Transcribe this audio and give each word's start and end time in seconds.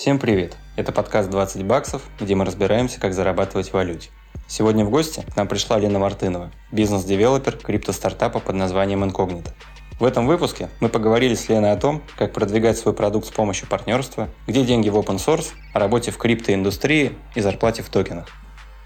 Всем 0.00 0.18
привет! 0.18 0.56
Это 0.76 0.92
подкаст 0.92 1.28
«20 1.28 1.62
баксов», 1.62 2.00
где 2.18 2.34
мы 2.34 2.46
разбираемся, 2.46 2.98
как 2.98 3.12
зарабатывать 3.12 3.68
в 3.68 3.74
валюте. 3.74 4.08
Сегодня 4.48 4.82
в 4.82 4.88
гости 4.88 5.26
к 5.30 5.36
нам 5.36 5.46
пришла 5.46 5.78
Лена 5.78 5.98
Мартынова, 5.98 6.50
бизнес-девелопер 6.72 7.58
крипто-стартапа 7.58 8.40
под 8.40 8.54
названием 8.54 9.04
Incognito. 9.04 9.50
В 9.98 10.06
этом 10.06 10.26
выпуске 10.26 10.70
мы 10.80 10.88
поговорили 10.88 11.34
с 11.34 11.50
Леной 11.50 11.72
о 11.72 11.76
том, 11.76 12.02
как 12.16 12.32
продвигать 12.32 12.78
свой 12.78 12.94
продукт 12.94 13.26
с 13.26 13.30
помощью 13.30 13.68
партнерства, 13.68 14.30
где 14.46 14.64
деньги 14.64 14.88
в 14.88 14.96
open 14.96 15.18
source, 15.18 15.48
о 15.74 15.78
работе 15.78 16.12
в 16.12 16.16
криптоиндустрии 16.16 17.18
и 17.34 17.42
зарплате 17.42 17.82
в 17.82 17.90
токенах. 17.90 18.28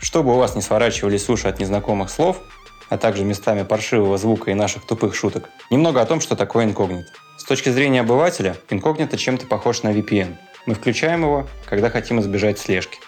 Чтобы 0.01 0.35
у 0.35 0.39
вас 0.39 0.57
не 0.57 0.63
сворачивались 0.63 1.29
уши 1.29 1.47
от 1.47 1.61
незнакомых 1.61 2.11
слов, 2.11 2.41
а 2.89 2.99
также 2.99 3.23
местами 3.23 3.63
паршивого 3.63 4.19
звука 4.19 4.51
и 4.51 4.55
наших 4.55 4.85
тупых 4.85 5.15
шуток, 5.15 5.49
немного 5.71 6.01
о 6.01 6.07
том, 6.07 6.21
что 6.21 6.35
такое 6.35 6.65
инкогнито. 6.65 7.13
С 7.39 7.45
точки 7.45 7.69
зрения 7.69 8.01
обывателя, 8.01 8.57
инкогнито 8.69 9.17
чем-то 9.17 9.47
похож 9.47 9.85
на 9.85 9.93
VPN. 9.93 10.39
Мы 10.67 10.75
включаем 10.75 11.23
его, 11.23 11.47
когда 11.67 11.91
хотим 11.91 12.21
избежать 12.21 12.59
слежки. 12.59 12.99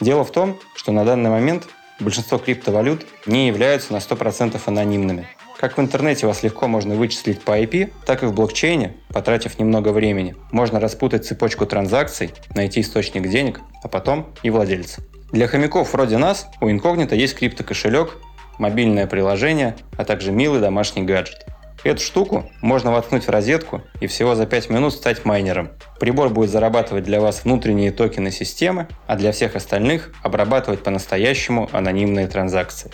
Дело 0.00 0.24
в 0.24 0.32
том, 0.32 0.58
что 0.74 0.90
на 0.90 1.04
данный 1.04 1.30
момент 1.30 1.68
большинство 2.00 2.38
криптовалют 2.38 3.06
не 3.26 3.46
являются 3.46 3.92
на 3.92 3.98
100% 3.98 4.60
анонимными. 4.66 5.28
Как 5.56 5.78
в 5.78 5.80
интернете 5.80 6.26
вас 6.26 6.42
легко 6.42 6.66
можно 6.66 6.96
вычислить 6.96 7.40
по 7.40 7.58
IP, 7.58 7.92
так 8.04 8.24
и 8.24 8.26
в 8.26 8.34
блокчейне, 8.34 8.96
потратив 9.12 9.58
немного 9.60 9.90
времени, 9.90 10.34
можно 10.50 10.80
распутать 10.80 11.24
цепочку 11.24 11.64
транзакций, 11.64 12.32
найти 12.54 12.80
источник 12.80 13.28
денег, 13.28 13.60
а 13.82 13.88
потом 13.88 14.34
и 14.42 14.50
владельца. 14.50 15.02
Для 15.30 15.46
хомяков 15.46 15.92
вроде 15.92 16.18
нас 16.18 16.48
у 16.60 16.68
инкогнито 16.68 17.14
есть 17.14 17.36
криптокошелек, 17.36 18.18
мобильное 18.58 19.06
приложение, 19.06 19.76
а 19.96 20.04
также 20.04 20.32
милый 20.32 20.60
домашний 20.60 21.02
гаджет. 21.02 21.46
Эту 21.84 22.00
штуку 22.00 22.50
можно 22.62 22.90
воткнуть 22.90 23.26
в 23.26 23.30
розетку 23.30 23.82
и 24.00 24.06
всего 24.06 24.34
за 24.34 24.46
5 24.46 24.70
минут 24.70 24.94
стать 24.94 25.26
майнером. 25.26 25.72
Прибор 26.00 26.30
будет 26.30 26.48
зарабатывать 26.48 27.04
для 27.04 27.20
вас 27.20 27.44
внутренние 27.44 27.92
токены 27.92 28.30
системы, 28.30 28.88
а 29.06 29.16
для 29.16 29.32
всех 29.32 29.54
остальных 29.54 30.14
обрабатывать 30.22 30.82
по-настоящему 30.82 31.68
анонимные 31.72 32.26
транзакции. 32.26 32.90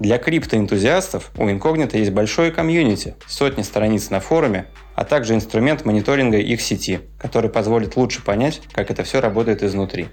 Для 0.00 0.18
криптоэнтузиастов 0.18 1.30
у 1.36 1.48
Incognito 1.48 1.96
есть 1.96 2.10
большое 2.10 2.50
комьюнити, 2.50 3.14
сотни 3.28 3.62
страниц 3.62 4.10
на 4.10 4.18
форуме, 4.18 4.66
а 4.96 5.04
также 5.04 5.34
инструмент 5.34 5.84
мониторинга 5.84 6.38
их 6.38 6.60
сети, 6.60 6.98
который 7.20 7.48
позволит 7.48 7.94
лучше 7.94 8.24
понять, 8.24 8.60
как 8.72 8.90
это 8.90 9.04
все 9.04 9.20
работает 9.20 9.62
изнутри. 9.62 10.08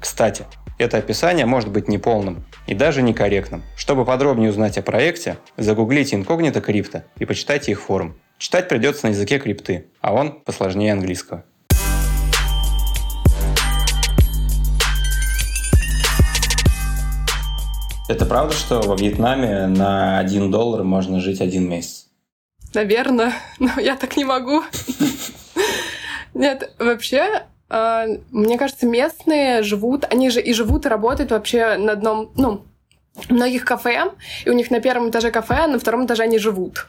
Кстати, 0.00 0.46
это 0.78 0.98
описание 0.98 1.46
может 1.46 1.70
быть 1.70 1.88
неполным 1.88 2.44
и 2.66 2.74
даже 2.74 3.02
некорректным. 3.02 3.62
Чтобы 3.76 4.04
подробнее 4.04 4.50
узнать 4.50 4.76
о 4.78 4.82
проекте, 4.82 5.36
загуглите 5.56 6.16
инкогнито 6.16 6.60
крипто 6.60 7.04
и 7.18 7.24
почитайте 7.24 7.72
их 7.72 7.80
форум. 7.80 8.14
Читать 8.38 8.68
придется 8.68 9.06
на 9.06 9.10
языке 9.10 9.38
крипты, 9.38 9.86
а 10.00 10.12
он 10.12 10.32
посложнее 10.32 10.92
английского. 10.92 11.44
Это 18.06 18.26
правда, 18.26 18.52
что 18.52 18.80
во 18.82 18.96
Вьетнаме 18.96 19.66
на 19.66 20.18
1 20.18 20.50
доллар 20.50 20.82
можно 20.82 21.20
жить 21.20 21.40
один 21.40 21.68
месяц? 21.68 22.08
Наверное, 22.74 23.32
но 23.58 23.70
я 23.78 23.96
так 23.96 24.16
не 24.16 24.24
могу. 24.24 24.62
Нет, 26.34 26.74
вообще 26.78 27.44
мне 27.68 28.58
кажется, 28.58 28.86
местные 28.86 29.62
живут, 29.62 30.04
они 30.10 30.30
же 30.30 30.40
и 30.40 30.52
живут, 30.52 30.86
и 30.86 30.88
работают 30.88 31.30
вообще 31.30 31.76
на 31.76 31.92
одном, 31.92 32.30
ну, 32.36 32.64
многих 33.28 33.64
кафе, 33.64 34.12
и 34.44 34.50
у 34.50 34.52
них 34.52 34.70
на 34.70 34.80
первом 34.80 35.10
этаже 35.10 35.30
кафе, 35.30 35.54
а 35.54 35.66
на 35.68 35.78
втором 35.78 36.06
этаже 36.06 36.24
они 36.24 36.38
живут. 36.38 36.86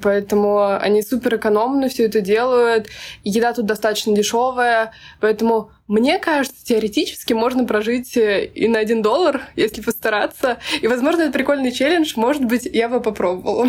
Поэтому 0.00 0.76
они 0.78 1.02
супер 1.02 1.36
экономно 1.36 1.88
все 1.88 2.04
это 2.04 2.20
делают. 2.20 2.88
Еда 3.24 3.52
тут 3.52 3.66
достаточно 3.66 4.14
дешевая. 4.14 4.92
Поэтому 5.20 5.72
мне 5.88 6.18
кажется, 6.20 6.64
теоретически 6.64 7.32
можно 7.32 7.64
прожить 7.64 8.16
э, 8.16 8.46
и 8.46 8.68
на 8.68 8.78
один 8.78 9.02
доллар, 9.02 9.42
если 9.56 9.82
постараться. 9.82 10.58
И, 10.80 10.86
возможно, 10.86 11.22
это 11.22 11.32
прикольный 11.32 11.72
челлендж. 11.72 12.12
Может 12.14 12.44
быть, 12.44 12.66
я 12.66 12.88
бы 12.88 13.00
попробовала. 13.00 13.68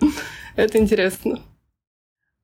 Это 0.56 0.78
интересно. 0.78 1.42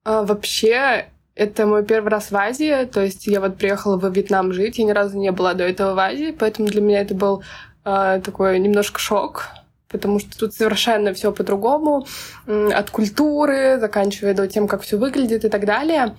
А 0.04 0.22
вообще, 0.24 1.08
это 1.34 1.66
мой 1.66 1.84
первый 1.84 2.08
раз 2.08 2.30
в 2.30 2.36
Азии, 2.36 2.84
то 2.84 3.00
есть 3.00 3.26
я 3.26 3.40
вот 3.40 3.56
приехала 3.56 3.96
во 3.96 4.08
Вьетнам 4.08 4.52
жить, 4.52 4.78
я 4.78 4.84
ни 4.84 4.90
разу 4.90 5.18
не 5.18 5.32
была 5.32 5.54
до 5.54 5.64
этого 5.64 5.94
в 5.94 5.98
Азии, 5.98 6.34
поэтому 6.38 6.68
для 6.68 6.80
меня 6.80 7.00
это 7.00 7.14
был 7.14 7.42
э, 7.84 8.20
такой 8.24 8.58
немножко 8.58 8.98
шок, 8.98 9.48
потому 9.88 10.18
что 10.18 10.38
тут 10.38 10.54
совершенно 10.54 11.14
все 11.14 11.32
по-другому, 11.32 12.06
от 12.46 12.90
культуры, 12.90 13.78
заканчивая 13.80 14.34
до 14.34 14.46
тем, 14.46 14.68
как 14.68 14.82
все 14.82 14.98
выглядит 14.98 15.44
и 15.44 15.48
так 15.48 15.64
далее. 15.64 16.16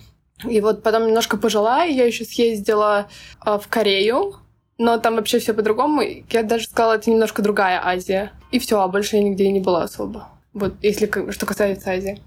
И 0.48 0.62
вот 0.62 0.82
потом 0.84 1.08
немножко 1.08 1.38
пожила, 1.38 1.86
и 1.86 1.94
я 1.94 2.06
еще 2.06 2.26
съездила 2.26 3.08
э, 3.46 3.58
в 3.60 3.68
Корею, 3.68 4.36
но 4.80 4.98
там 4.98 5.16
вообще 5.16 5.40
все 5.40 5.54
по-другому. 5.54 6.02
Я 6.02 6.44
даже 6.44 6.66
сказала, 6.66 6.94
это 6.94 7.10
немножко 7.10 7.42
другая 7.42 7.80
Азия. 7.84 8.32
И 8.52 8.60
все, 8.60 8.82
а 8.82 8.88
больше 8.88 9.18
я 9.18 9.24
нигде 9.24 9.52
не 9.52 9.60
была 9.60 9.84
особо. 9.84 10.30
Вот, 10.54 10.74
если 10.82 11.32
что 11.32 11.46
касается 11.46 11.92
Азии. 11.92 12.22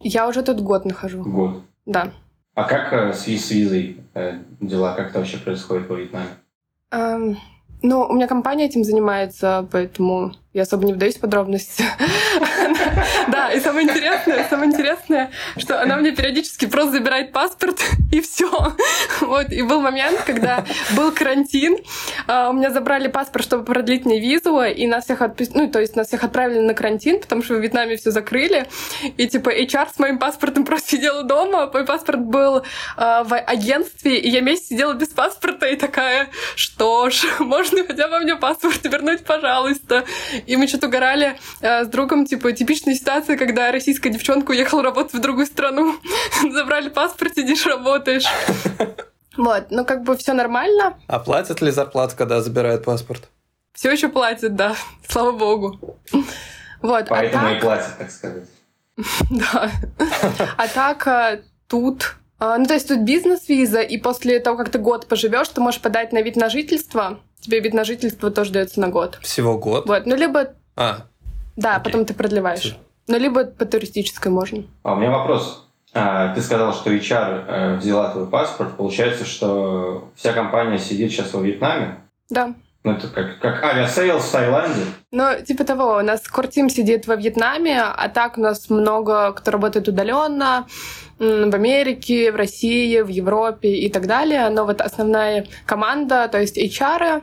Я 0.00 0.28
уже 0.28 0.42
тут 0.42 0.60
год 0.60 0.84
нахожу. 0.84 1.22
Год. 1.22 1.62
Да. 1.86 2.12
А 2.54 2.64
как 2.64 2.92
э, 2.92 3.12
с, 3.12 3.26
с 3.26 3.50
визой 3.50 3.96
э, 4.14 4.38
дела? 4.60 4.94
Как 4.94 5.10
это 5.10 5.18
вообще 5.18 5.38
происходит 5.38 5.88
во 5.88 5.96
Вьетнаме? 5.96 6.28
Эм, 6.92 7.36
ну, 7.82 8.06
у 8.06 8.12
меня 8.12 8.28
компания 8.28 8.66
этим 8.66 8.84
занимается, 8.84 9.68
поэтому 9.72 10.34
я 10.54 10.62
особо 10.62 10.84
не 10.84 10.92
вдаюсь 10.92 11.16
в 11.16 11.20
подробности. 11.20 11.84
Да, 13.28 13.52
и 13.52 13.58
самое 13.60 13.88
интересное, 13.88 14.46
самое 14.48 14.70
интересное, 14.70 15.30
что 15.56 15.80
она 15.80 15.96
мне 15.96 16.12
периодически 16.12 16.66
просто 16.66 16.92
забирает 16.92 17.32
паспорт, 17.32 17.82
и 18.12 18.20
все. 18.20 18.48
Вот, 19.20 19.50
и 19.50 19.62
был 19.62 19.80
момент, 19.80 20.20
когда 20.24 20.64
был 20.96 21.10
карантин, 21.10 21.78
а, 22.26 22.50
у 22.50 22.52
меня 22.52 22.70
забрали 22.70 23.08
паспорт, 23.08 23.44
чтобы 23.44 23.64
продлить 23.64 24.04
мне 24.04 24.20
визу, 24.20 24.60
и 24.62 24.86
нас 24.86 25.04
всех 25.04 25.22
отпустили, 25.22 25.62
ну, 25.62 25.70
то 25.70 25.80
есть 25.80 25.96
нас 25.96 26.08
всех 26.08 26.22
отправили 26.22 26.60
на 26.60 26.74
карантин, 26.74 27.20
потому 27.20 27.42
что 27.42 27.54
в 27.54 27.60
Вьетнаме 27.60 27.96
все 27.96 28.10
закрыли, 28.10 28.66
и 29.16 29.26
типа 29.26 29.50
HR 29.50 29.88
с 29.94 29.98
моим 29.98 30.18
паспортом 30.18 30.64
просто 30.66 30.90
сидела 30.90 31.24
дома, 31.24 31.70
мой 31.72 31.84
паспорт 31.84 32.20
был 32.20 32.62
а, 32.96 33.24
в 33.24 33.36
агентстве, 33.36 34.18
и 34.18 34.28
я 34.28 34.40
месяц 34.40 34.68
сидела 34.68 34.92
без 34.92 35.08
паспорта, 35.08 35.66
и 35.66 35.76
такая, 35.76 36.28
что 36.54 37.10
ж, 37.10 37.24
можно 37.40 37.84
хотя 37.84 38.08
бы 38.08 38.20
мне 38.20 38.36
паспорт 38.36 38.84
вернуть, 38.84 39.24
пожалуйста. 39.24 40.04
И 40.46 40.56
мы 40.56 40.66
что-то 40.66 40.88
угорали 40.88 41.36
э, 41.60 41.84
с 41.84 41.88
другом, 41.88 42.26
типа, 42.26 42.52
типичная 42.52 42.94
ситуация, 42.94 43.36
когда 43.36 43.72
российская 43.72 44.10
девчонка 44.10 44.50
уехала 44.50 44.82
работать 44.82 45.14
в 45.14 45.20
другую 45.20 45.46
страну, 45.46 45.96
забрали 46.52 46.88
паспорт, 46.88 47.34
сидишь, 47.34 47.66
работаешь. 47.66 48.26
Вот, 49.36 49.66
ну 49.70 49.84
как 49.84 50.04
бы 50.04 50.16
все 50.16 50.32
нормально. 50.32 50.98
А 51.06 51.18
платят 51.18 51.60
ли 51.60 51.70
зарплату, 51.70 52.14
когда 52.16 52.40
забирают 52.40 52.84
паспорт? 52.84 53.28
Все 53.72 53.90
еще 53.90 54.08
платят, 54.08 54.54
да, 54.54 54.76
слава 55.08 55.32
богу. 55.32 55.98
Вот, 56.80 57.02
а 57.02 57.06
Поэтому 57.06 57.46
а 57.46 57.50
так... 57.50 57.58
и 57.58 57.60
платят, 57.60 57.98
так 57.98 58.10
сказать. 58.10 58.44
Да. 59.30 59.72
А 60.56 60.68
так 60.68 61.06
э, 61.08 61.42
тут 61.66 62.14
а, 62.38 62.58
ну, 62.58 62.66
то 62.66 62.74
есть 62.74 62.88
тут 62.88 63.00
бизнес-виза, 63.00 63.80
и 63.80 63.96
после 63.96 64.38
того, 64.40 64.56
как 64.56 64.68
ты 64.68 64.78
год 64.78 65.06
поживешь, 65.06 65.48
ты 65.48 65.60
можешь 65.60 65.80
подать 65.80 66.12
на 66.12 66.20
вид 66.20 66.36
на 66.36 66.50
жительство. 66.50 67.20
Тебе 67.44 67.60
вид 67.60 67.74
на 67.74 67.84
жительство 67.84 68.30
тоже 68.30 68.52
дается 68.52 68.80
на 68.80 68.88
год. 68.88 69.18
Всего 69.20 69.58
год? 69.58 69.86
Вот, 69.86 70.06
ну, 70.06 70.16
либо... 70.16 70.54
А. 70.76 71.00
Да, 71.56 71.76
окей. 71.76 71.84
потом 71.84 72.06
ты 72.06 72.14
продлеваешь. 72.14 72.60
Все. 72.60 72.74
Ну, 73.06 73.18
либо 73.18 73.44
по 73.44 73.66
туристической 73.66 74.32
можно. 74.32 74.64
А 74.82 74.94
у 74.94 74.96
меня 74.96 75.10
вопрос. 75.10 75.68
А, 75.92 76.34
ты 76.34 76.40
сказал, 76.40 76.72
что 76.72 76.90
HR 76.90 77.44
э, 77.46 77.76
взяла 77.76 78.10
твой 78.12 78.26
паспорт. 78.26 78.78
Получается, 78.78 79.26
что 79.26 80.08
вся 80.16 80.32
компания 80.32 80.78
сидит 80.78 81.12
сейчас 81.12 81.34
во 81.34 81.42
Вьетнаме? 81.42 81.98
Да. 82.30 82.54
Ну, 82.82 82.92
это 82.92 83.08
как, 83.08 83.38
как 83.40 83.62
Aviasales 83.62 84.24
в 84.24 84.32
Таиланде? 84.32 84.80
Ну, 85.12 85.28
типа 85.46 85.64
того, 85.64 85.96
у 85.96 86.02
нас 86.02 86.26
core 86.26 86.48
team 86.48 86.70
сидит 86.70 87.06
во 87.06 87.16
Вьетнаме, 87.16 87.82
а 87.82 88.08
так 88.08 88.38
у 88.38 88.40
нас 88.40 88.70
много 88.70 89.32
кто 89.32 89.50
работает 89.50 89.86
удаленно 89.86 90.66
в 91.18 91.54
Америке, 91.54 92.32
в 92.32 92.36
России, 92.36 93.00
в 93.00 93.08
Европе 93.08 93.68
и 93.68 93.90
так 93.90 94.06
далее. 94.06 94.48
Но 94.48 94.64
вот 94.64 94.80
основная 94.80 95.46
команда, 95.66 96.28
то 96.28 96.40
есть 96.40 96.58
HR, 96.58 97.22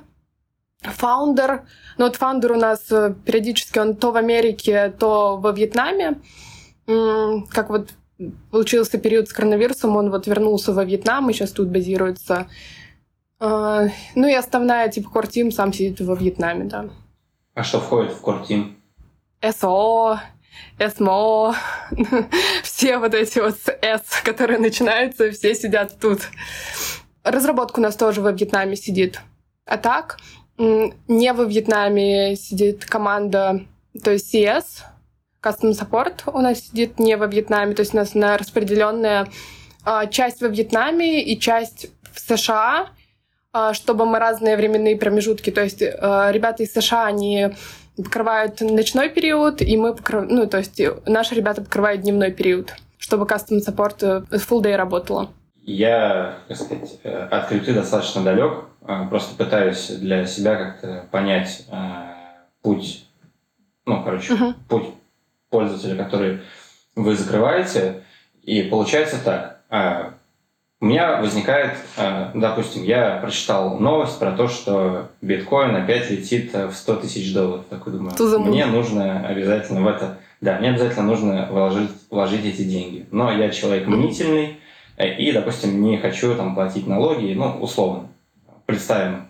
founder, 0.81 1.63
ну 1.97 2.05
вот 2.05 2.15
founder 2.15 2.53
у 2.53 2.57
нас 2.57 2.91
э, 2.91 3.13
периодически 3.25 3.79
он 3.79 3.95
то 3.95 4.11
в 4.11 4.17
Америке, 4.17 4.93
то 4.97 5.37
во 5.37 5.51
Вьетнаме. 5.51 6.19
Как 6.85 7.69
вот 7.69 7.91
получился 8.51 8.97
период 8.97 9.29
с 9.29 9.33
коронавирусом, 9.33 9.95
он 9.95 10.09
вот 10.09 10.27
вернулся 10.27 10.73
во 10.73 10.83
Вьетнам 10.83 11.29
и 11.29 11.33
сейчас 11.33 11.51
тут 11.51 11.69
базируется. 11.69 12.47
А, 13.39 13.87
ну 14.15 14.27
и 14.27 14.33
основная, 14.33 14.89
типа, 14.89 15.09
Core 15.19 15.51
сам 15.51 15.73
сидит 15.73 15.99
во 16.01 16.15
Вьетнаме, 16.15 16.65
да. 16.65 16.89
А 17.53 17.63
что 17.63 17.79
входит 17.79 18.11
в 18.11 18.23
Core 18.23 18.75
СО, 19.41 20.19
СМО, 20.79 21.55
все 22.63 22.97
вот 22.99 23.13
эти 23.15 23.39
вот 23.39 23.55
С, 23.81 24.21
которые 24.23 24.59
начинаются, 24.59 25.31
все 25.31 25.55
сидят 25.55 25.99
тут. 25.99 26.21
Разработка 27.23 27.79
у 27.79 27.83
нас 27.83 27.95
тоже 27.95 28.21
во 28.21 28.31
Вьетнаме 28.31 28.75
сидит. 28.75 29.21
А 29.65 29.77
так, 29.77 30.19
не 31.07 31.33
во 31.33 31.43
Вьетнаме 31.43 32.35
сидит 32.35 32.85
команда, 32.85 33.61
то 34.03 34.11
есть 34.11 34.33
CS, 34.33 34.83
Custom 35.43 35.71
Support 35.71 36.31
у 36.31 36.39
нас 36.39 36.59
сидит 36.59 36.99
не 36.99 37.17
во 37.17 37.25
Вьетнаме, 37.25 37.73
то 37.73 37.81
есть 37.81 37.93
у 37.93 37.97
нас 37.97 38.13
на 38.13 38.37
распределенная 38.37 39.27
а, 39.83 40.05
часть 40.05 40.41
во 40.41 40.47
Вьетнаме 40.47 41.23
и 41.23 41.39
часть 41.39 41.87
в 42.13 42.19
США, 42.19 42.89
а, 43.51 43.73
чтобы 43.73 44.05
мы 44.05 44.19
разные 44.19 44.55
временные 44.55 44.95
промежутки, 44.95 45.49
то 45.49 45.63
есть 45.63 45.81
а, 45.81 46.31
ребята 46.31 46.63
из 46.63 46.73
США, 46.73 47.07
они 47.07 47.49
покрывают 47.97 48.61
ночной 48.61 49.09
период, 49.09 49.61
и 49.61 49.75
мы 49.77 49.95
покрываем, 49.95 50.29
ну, 50.29 50.47
то 50.47 50.59
есть 50.59 50.79
наши 51.05 51.35
ребята 51.35 51.61
покрывают 51.61 52.01
дневной 52.01 52.31
период, 52.31 52.75
чтобы 52.97 53.25
custom 53.25 53.59
support 53.59 53.97
э, 54.01 54.37
full 54.37 54.61
day 54.61 54.75
работало. 54.75 55.31
Я, 55.63 56.39
так 56.47 56.57
сказать, 56.57 56.99
э, 57.03 57.27
от 57.29 57.47
крипты 57.47 57.73
достаточно 57.73 58.23
далек, 58.23 58.65
просто 59.09 59.35
пытаюсь 59.35 59.87
для 59.87 60.25
себя 60.25 60.55
как-то 60.55 61.05
понять 61.11 61.65
путь, 62.61 63.05
ну, 63.85 64.03
короче, 64.03 64.33
uh-huh. 64.33 64.53
путь 64.69 64.87
пользователя, 65.49 65.95
который 66.03 66.41
вы 66.95 67.15
закрываете, 67.15 68.03
и 68.43 68.63
получается 68.63 69.17
так 69.23 69.61
у 70.81 70.85
меня 70.85 71.21
возникает, 71.21 71.77
допустим, 72.33 72.83
я 72.83 73.17
прочитал 73.17 73.77
новость 73.77 74.17
про 74.17 74.31
то, 74.31 74.47
что 74.47 75.09
биткоин 75.21 75.75
опять 75.75 76.09
летит 76.09 76.51
в 76.53 76.73
100 76.73 76.95
тысяч 76.95 77.33
долларов. 77.33 77.65
Такой 77.69 77.93
думаю, 77.93 78.15
мне 78.39 78.65
нужно 78.65 79.27
обязательно 79.27 79.81
в 79.81 79.87
это, 79.87 80.17
да, 80.41 80.57
мне 80.57 80.69
обязательно 80.69 81.05
нужно 81.05 81.47
вложить, 81.51 81.91
вложить 82.09 82.45
эти 82.45 82.63
деньги. 82.63 83.05
Но 83.11 83.31
я 83.31 83.51
человек 83.51 83.85
мнительный 83.85 84.57
э, 84.97 85.13
и, 85.17 85.31
допустим, 85.31 85.83
не 85.83 85.99
хочу 85.99 86.33
там 86.33 86.55
платить 86.55 86.87
налоги, 86.87 87.33
ну, 87.33 87.59
условно. 87.59 88.09
Представим 88.71 89.27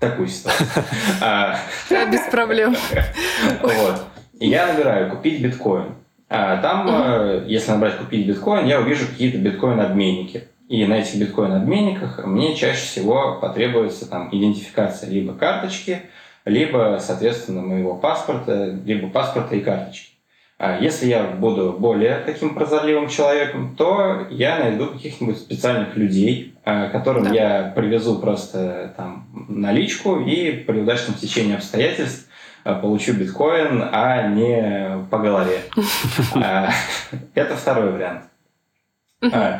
такую 0.00 0.28
ситуацию. 0.28 0.66
А, 1.20 1.58
Без 1.90 2.22
проблем. 2.30 2.74
Вот. 3.62 4.04
Я 4.40 4.72
набираю 4.72 5.10
купить 5.10 5.42
биткоин. 5.42 5.94
А 6.30 6.56
там, 6.58 6.86
э, 6.88 7.44
если 7.46 7.72
набрать 7.72 7.98
купить 7.98 8.26
биткоин, 8.26 8.66
я 8.66 8.80
увижу 8.80 9.06
какие-то 9.06 9.38
биткоин-обменники. 9.38 10.48
И 10.68 10.86
на 10.86 10.94
этих 10.94 11.16
биткоин-обменниках 11.16 12.24
мне 12.24 12.54
чаще 12.54 12.80
всего 12.80 13.38
потребуется 13.40 14.08
там 14.08 14.28
идентификация 14.32 15.10
либо 15.10 15.34
карточки, 15.34 16.02
либо, 16.46 16.98
соответственно, 17.00 17.60
моего 17.60 17.94
паспорта, 17.94 18.74
либо 18.84 19.08
паспорта 19.08 19.56
и 19.56 19.60
карточки. 19.60 20.12
А 20.58 20.80
если 20.80 21.06
я 21.06 21.22
буду 21.22 21.72
более 21.78 22.18
таким 22.26 22.52
прозорливым 22.52 23.08
человеком, 23.08 23.76
то 23.76 24.26
я 24.28 24.58
найду 24.58 24.88
каких-нибудь 24.88 25.38
специальных 25.38 25.96
людей, 25.96 26.56
а, 26.64 26.88
которым 26.88 27.24
да. 27.24 27.30
я 27.30 27.72
привезу 27.76 28.18
просто 28.18 28.92
там 28.96 29.28
наличку 29.48 30.18
и 30.18 30.50
при 30.50 30.80
удачном 30.80 31.14
течении 31.16 31.54
обстоятельств 31.54 32.28
а, 32.64 32.74
получу 32.74 33.12
биткоин, 33.12 33.88
а 33.92 34.26
не 34.26 35.06
по 35.08 35.18
голове. 35.18 35.60
Это 37.34 37.56
второй 37.56 37.92
вариант. 37.92 38.22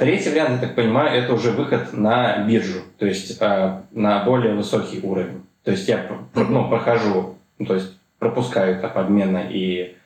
Третий 0.01 0.31
вариант, 0.31 0.61
я 0.61 0.69
так 0.69 0.77
понимаю, 0.77 1.21
это 1.21 1.35
уже 1.35 1.51
выход 1.51 1.93
на 1.93 2.45
биржу, 2.47 2.79
то 2.97 3.07
есть 3.07 3.41
на 3.41 4.23
более 4.25 4.55
высокий 4.55 5.01
уровень. 5.03 5.43
То 5.65 5.73
есть 5.73 5.89
я 5.89 6.07
ну, 6.35 6.69
прохожу, 6.69 7.35
ну, 7.59 7.67
то 7.67 7.75
есть 7.75 7.93
пропускаю 8.21 8.79
этап 8.79 8.97
обмена 8.97 9.43
и 9.51 9.97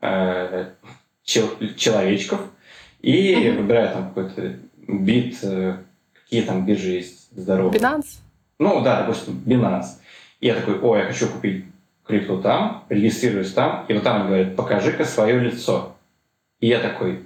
э, 0.00 0.70
чел- 1.24 1.56
человечков 1.76 2.40
и 3.00 3.34
uh-huh. 3.34 3.56
выбираю 3.56 3.92
там 3.92 4.08
какой-то 4.08 4.56
бит, 4.86 5.38
э, 5.42 5.76
какие 6.14 6.42
там 6.42 6.66
биржи 6.66 6.90
есть 6.90 7.28
здоровые. 7.36 7.80
Binance? 7.80 8.18
Ну 8.58 8.80
да, 8.82 9.02
допустим, 9.02 9.42
Binance. 9.46 9.98
И 10.40 10.46
я 10.46 10.54
такой, 10.54 10.78
о, 10.80 10.96
я 10.96 11.04
хочу 11.04 11.28
купить 11.28 11.64
крипту 12.06 12.40
там, 12.40 12.84
регистрируюсь 12.88 13.52
там, 13.52 13.84
и 13.88 13.94
вот 13.94 14.02
там 14.02 14.26
говорят, 14.26 14.56
покажи-ка 14.56 15.04
свое 15.04 15.38
лицо. 15.38 15.96
И 16.60 16.68
я 16.68 16.80
такой, 16.80 17.20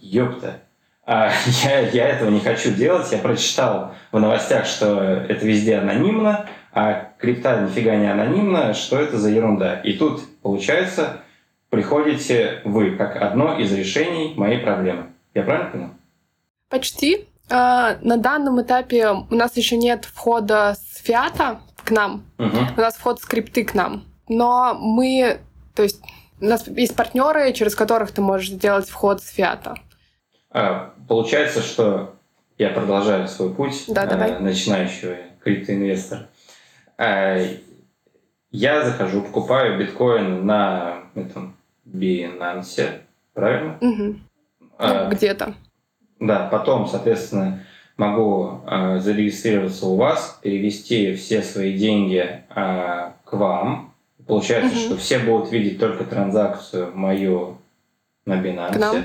ёпта, 0.00 0.60
а 1.06 1.32
я, 1.64 1.80
я 1.80 2.08
этого 2.08 2.30
не 2.30 2.40
хочу 2.40 2.72
делать. 2.72 3.10
Я 3.12 3.18
прочитал 3.18 3.94
в 4.12 4.18
новостях, 4.18 4.66
что 4.66 5.02
это 5.02 5.44
везде 5.46 5.76
анонимно, 5.76 6.46
а 6.72 7.10
крипта 7.18 7.60
нифига 7.60 7.96
не 7.96 8.10
анонимно, 8.10 8.74
что 8.74 8.98
это 8.98 9.18
за 9.18 9.30
ерунда. 9.30 9.80
И 9.80 9.94
тут, 9.94 10.22
получается, 10.44 11.22
приходите 11.70 12.60
вы 12.64 12.96
как 12.96 13.16
одно 13.16 13.58
из 13.58 13.72
решений 13.72 14.34
моей 14.36 14.60
проблемы. 14.60 15.06
Я 15.32 15.42
правильно 15.42 15.70
понял? 15.70 15.90
Почти. 16.68 17.26
А, 17.50 17.96
на 18.02 18.18
данном 18.18 18.62
этапе 18.62 19.08
у 19.08 19.34
нас 19.34 19.56
еще 19.56 19.76
нет 19.76 20.04
входа 20.04 20.76
с 20.78 20.98
фиата 21.02 21.60
к 21.82 21.90
нам. 21.90 22.24
Угу. 22.38 22.58
У 22.76 22.80
нас 22.80 22.94
вход 22.94 23.20
с 23.20 23.24
крипты 23.24 23.64
к 23.64 23.74
нам. 23.74 24.04
Но 24.28 24.74
мы, 24.74 25.38
то 25.74 25.82
есть 25.82 26.00
у 26.40 26.44
нас 26.44 26.68
есть 26.68 26.94
партнеры, 26.94 27.52
через 27.52 27.74
которых 27.74 28.12
ты 28.12 28.20
можешь 28.20 28.50
сделать 28.50 28.88
вход 28.88 29.22
с 29.22 29.30
фиата. 29.30 29.74
А, 30.50 30.92
получается, 31.08 31.62
что 31.62 32.14
я 32.58 32.68
продолжаю 32.68 33.28
свой 33.28 33.52
путь 33.52 33.84
да, 33.88 34.04
э, 34.04 34.38
начинающего 34.38 35.16
криптоинвестора. 35.42 36.28
Э, 36.98 37.56
я 38.56 38.84
захожу, 38.84 39.22
покупаю 39.22 39.78
биткоин 39.78 40.46
на 40.46 40.98
этом 41.14 41.56
Binance, 41.86 43.00
правильно? 43.32 43.78
Угу. 43.80 44.16
А, 44.78 45.04
ну, 45.04 45.10
где-то. 45.10 45.54
Да, 46.20 46.48
потом, 46.50 46.86
соответственно, 46.86 47.64
могу 47.96 48.60
э, 48.66 48.98
зарегистрироваться 49.00 49.86
у 49.86 49.96
вас, 49.96 50.38
перевести 50.42 51.14
все 51.14 51.42
свои 51.42 51.76
деньги 51.76 52.44
э, 52.48 53.10
к 53.24 53.32
вам, 53.32 53.94
Получается, 54.26 54.70
угу. 54.70 54.80
что 54.80 54.96
все 54.96 55.18
будут 55.18 55.52
видеть 55.52 55.78
только 55.78 56.04
транзакцию 56.04 56.92
мою 56.94 57.58
на 58.24 58.40
Binance. 58.40 59.04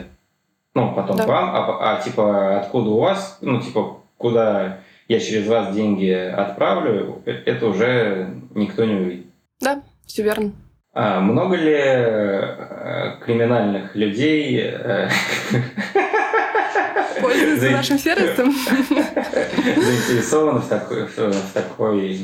Ну, 0.75 0.93
потом 0.93 1.17
да. 1.17 1.25
к 1.25 1.27
вам, 1.27 1.49
а, 1.49 1.95
а 1.95 2.01
типа 2.01 2.59
откуда 2.59 2.89
у 2.91 2.99
вас, 2.99 3.39
ну, 3.41 3.59
типа, 3.59 3.97
куда 4.17 4.77
я 5.07 5.19
через 5.19 5.47
вас 5.47 5.75
деньги 5.75 6.11
отправлю, 6.11 7.21
э, 7.25 7.31
это 7.31 7.67
уже 7.67 8.33
никто 8.53 8.85
не 8.85 8.93
увидит. 8.93 9.28
Да, 9.59 9.81
все 10.05 10.23
верно. 10.23 10.51
А 10.93 11.19
много 11.19 11.55
ли 11.55 11.75
э, 11.75 13.17
криминальных 13.23 13.95
людей 13.95 14.59
э, 14.61 15.09
пользуются 17.21 17.69
нашим 17.69 17.99
сервисом? 17.99 18.51
Заинтересованы 18.81 20.59
в 20.59 20.67
такой, 20.67 21.05
в 21.05 21.53
такой 21.53 22.17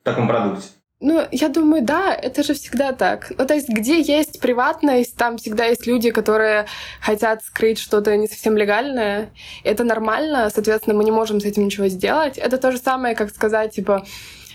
в 0.00 0.04
таком 0.04 0.28
продукте? 0.28 0.68
Ну, 0.98 1.26
я 1.30 1.50
думаю, 1.50 1.82
да, 1.82 2.14
это 2.14 2.42
же 2.42 2.54
всегда 2.54 2.92
так. 2.92 3.30
Ну, 3.36 3.46
то 3.46 3.52
есть, 3.52 3.68
где 3.68 4.00
есть 4.00 4.40
приватность, 4.40 5.14
там 5.16 5.36
всегда 5.36 5.66
есть 5.66 5.86
люди, 5.86 6.10
которые 6.10 6.66
хотят 7.02 7.44
скрыть 7.44 7.78
что-то 7.78 8.16
не 8.16 8.28
совсем 8.28 8.56
легальное. 8.56 9.28
Это 9.62 9.84
нормально, 9.84 10.48
соответственно, 10.48 10.96
мы 10.96 11.04
не 11.04 11.10
можем 11.10 11.38
с 11.40 11.44
этим 11.44 11.66
ничего 11.66 11.88
сделать. 11.88 12.38
Это 12.38 12.56
то 12.56 12.72
же 12.72 12.78
самое, 12.78 13.14
как 13.14 13.28
сказать, 13.28 13.74
типа, 13.74 14.06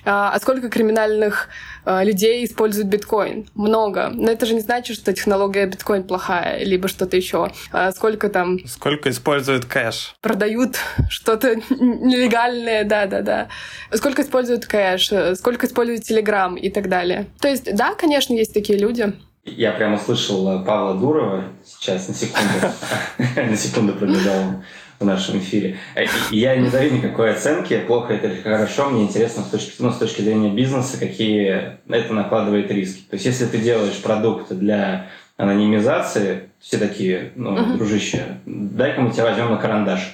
а, 0.06 0.32
а 0.34 0.40
сколько 0.40 0.70
криминальных 0.70 1.50
а, 1.86 2.04
людей 2.04 2.46
используют 2.46 2.88
биткоин? 2.88 3.48
Много. 3.56 4.10
Но 4.14 4.32
это 4.32 4.46
же 4.46 4.54
не 4.54 4.60
значит, 4.62 4.96
что 4.98 5.14
технология 5.14 5.66
биткоин 5.66 6.04
плохая, 6.04 6.64
либо 6.64 6.88
что-то 6.88 7.18
еще. 7.18 7.52
А 7.72 7.92
сколько 7.92 8.30
там... 8.30 8.60
Сколько 8.66 9.10
используют 9.10 9.66
кэш? 9.66 10.16
Продают 10.22 10.78
что-то 11.10 11.56
нелегальное, 11.56 12.84
да-да-да. 12.84 13.50
Сколько 13.94 14.22
используют 14.22 14.66
кэш, 14.66 15.12
сколько 15.36 15.68
используют 15.68 16.04
Телеграм 16.04 16.56
и 16.56 16.70
так 16.70 16.90
далее. 16.90 17.28
То 17.40 17.48
есть, 17.48 17.74
да, 17.76 17.96
конечно, 17.96 18.34
есть 18.34 18.54
такие 18.54 18.78
люди. 18.80 19.14
Я 19.44 19.72
прямо 19.72 19.98
слышал 19.98 20.64
Павла 20.64 20.94
Дурова 20.94 21.46
сейчас 21.66 22.08
на 22.08 22.14
секунду, 22.14 22.72
на 23.36 23.56
секунду 23.56 23.94
пробежал 23.94 24.64
в 25.02 25.06
нашем 25.06 25.40
эфире. 25.40 25.78
Э, 25.96 26.06
я 26.30 26.56
не 26.56 26.70
даю 26.70 26.94
никакой 26.94 27.34
оценки, 27.34 27.78
плохо 27.80 28.14
это 28.14 28.28
или 28.28 28.42
хорошо. 28.42 28.90
Мне 28.90 29.04
интересно 29.04 29.44
с 29.44 29.48
точки, 29.48 29.74
ну, 29.80 29.92
с 29.92 29.98
точки 29.98 30.22
зрения 30.22 30.50
бизнеса, 30.50 30.98
какие 31.00 31.80
это 31.90 32.14
накладывает 32.14 32.72
риски. 32.72 33.02
То 33.10 33.16
есть, 33.16 33.26
если 33.26 33.46
ты 33.46 33.58
делаешь 33.58 34.02
продукт 34.02 34.54
для 34.54 35.08
анонимизации, 35.38 36.50
все 36.60 36.78
такие, 36.78 37.32
ну, 37.36 37.58
uh-huh. 37.58 37.78
дружище, 37.78 38.38
дай-ка 38.46 39.02
мы 39.02 39.12
тебя 39.12 39.26
возьмем 39.26 39.52
на 39.52 39.58
карандашик. 39.58 40.14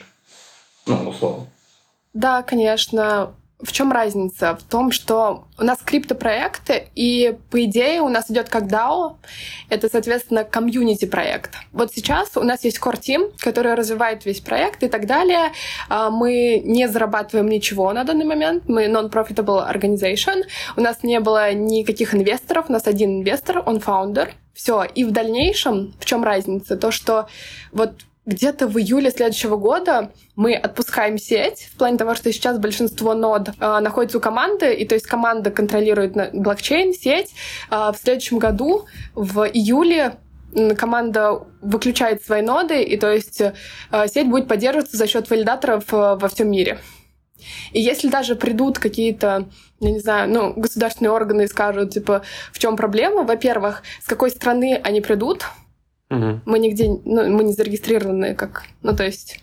Ну, 0.85 1.09
условно. 1.09 1.47
Да, 2.13 2.41
конечно. 2.41 3.33
В 3.59 3.71
чем 3.71 3.91
разница? 3.91 4.55
В 4.55 4.61
том, 4.61 4.91
что 4.91 5.45
у 5.57 5.63
нас 5.63 5.79
криптопроекты, 5.83 6.89
и 6.93 7.35
по 7.49 7.63
идее 7.63 8.01
у 8.01 8.07
нас 8.07 8.29
идет 8.29 8.49
как 8.49 8.65
DAO, 8.65 9.15
это, 9.69 9.89
соответственно, 9.89 10.43
комьюнити-проект. 10.43 11.55
Вот 11.71 11.91
сейчас 11.91 12.37
у 12.37 12.43
нас 12.43 12.63
есть 12.63 12.77
core 12.79 12.99
team, 12.99 13.31
который 13.39 13.73
развивает 13.73 14.25
весь 14.25 14.41
проект 14.41 14.83
и 14.83 14.87
так 14.87 15.07
далее. 15.07 15.53
А, 15.89 16.11
мы 16.11 16.61
не 16.63 16.87
зарабатываем 16.87 17.49
ничего 17.49 17.91
на 17.93 18.03
данный 18.03 18.25
момент, 18.25 18.65
мы 18.67 18.85
non-profitable 18.85 19.67
organization. 19.73 20.43
У 20.75 20.81
нас 20.81 21.01
не 21.01 21.19
было 21.19 21.51
никаких 21.53 22.13
инвесторов, 22.13 22.65
у 22.69 22.71
нас 22.71 22.85
один 22.85 23.21
инвестор, 23.21 23.63
он 23.65 23.77
founder. 23.77 24.29
Все. 24.53 24.83
И 24.83 25.03
в 25.03 25.09
дальнейшем, 25.11 25.95
в 25.99 26.05
чем 26.05 26.23
разница? 26.23 26.77
То, 26.77 26.91
что 26.91 27.27
вот 27.71 27.93
где-то 28.27 28.67
в 28.67 28.77
июле 28.77 29.09
следующего 29.09 29.55
года 29.55 30.11
мы 30.35 30.53
отпускаем 30.53 31.17
сеть, 31.17 31.69
в 31.73 31.77
плане 31.77 31.97
того, 31.97 32.13
что 32.13 32.31
сейчас 32.31 32.59
большинство 32.59 33.15
нод 33.15 33.49
э, 33.49 33.79
находится 33.79 34.19
у 34.19 34.21
команды, 34.21 34.73
и 34.73 34.85
то 34.85 34.93
есть 34.95 35.07
команда 35.07 35.49
контролирует 35.49 36.13
блокчейн, 36.33 36.93
сеть. 36.93 37.33
Э, 37.71 37.91
в 37.91 37.95
следующем 37.95 38.37
году, 38.37 38.85
в 39.15 39.45
июле, 39.45 40.17
команда 40.77 41.43
выключает 41.61 42.23
свои 42.23 42.41
ноды, 42.41 42.83
и 42.83 42.97
то 42.97 43.11
есть 43.11 43.41
э, 43.41 43.53
сеть 44.07 44.29
будет 44.29 44.47
поддерживаться 44.47 44.97
за 44.97 45.07
счет 45.07 45.29
валидаторов 45.29 45.93
э, 45.93 46.15
во 46.15 46.27
всем 46.27 46.51
мире. 46.51 46.79
И 47.71 47.79
если 47.79 48.09
даже 48.09 48.35
придут 48.35 48.79
какие-то, 48.79 49.47
я 49.79 49.91
не 49.91 49.99
знаю, 49.99 50.29
ну, 50.29 50.53
государственные 50.53 51.11
органы 51.11 51.43
и 51.43 51.47
скажут, 51.47 51.91
типа, 51.91 52.23
в 52.51 52.59
чем 52.59 52.75
проблема, 52.75 53.23
во-первых, 53.23 53.83
с 54.03 54.07
какой 54.07 54.31
страны 54.31 54.81
они 54.83 55.01
придут, 55.01 55.45
угу. 56.09 56.41
мы 56.45 56.59
нигде, 56.59 56.87
ну, 56.87 57.29
мы 57.29 57.43
не 57.43 57.53
зарегистрированы 57.53 58.35
как, 58.35 58.63
ну, 58.81 58.95
то 58.95 59.03
есть 59.03 59.39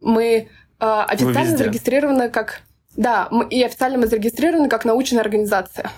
мы 0.00 0.48
э, 0.80 1.04
официально 1.08 1.56
зарегистрированы 1.56 2.30
как, 2.30 2.62
да, 2.96 3.28
мы, 3.30 3.46
и 3.48 3.62
официально 3.62 3.98
мы 3.98 4.06
зарегистрированы 4.06 4.68
как 4.68 4.84
научная 4.84 5.20
организация. 5.20 5.90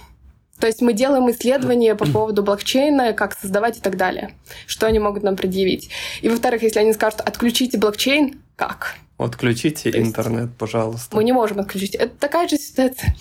То 0.58 0.66
есть 0.66 0.80
мы 0.80 0.94
делаем 0.94 1.30
исследования 1.30 1.94
по 1.94 2.06
поводу 2.06 2.42
блокчейна, 2.42 3.12
как 3.12 3.36
создавать 3.38 3.78
и 3.78 3.80
так 3.80 3.96
далее. 3.96 4.32
Что 4.66 4.86
они 4.86 4.98
могут 4.98 5.22
нам 5.22 5.36
предъявить. 5.36 5.90
И, 6.22 6.30
во-вторых, 6.30 6.62
если 6.62 6.80
они 6.80 6.94
скажут, 6.94 7.20
отключите 7.20 7.76
блокчейн, 7.76 8.40
как? 8.56 8.94
Отключите 9.18 9.90
То 9.90 10.00
интернет, 10.00 10.50
пожалуйста. 10.58 11.14
Мы 11.14 11.24
не 11.24 11.32
можем 11.32 11.60
отключить. 11.60 11.94
Это 11.94 12.14
такая 12.18 12.48
же 12.48 12.56
ситуация. 12.56 13.14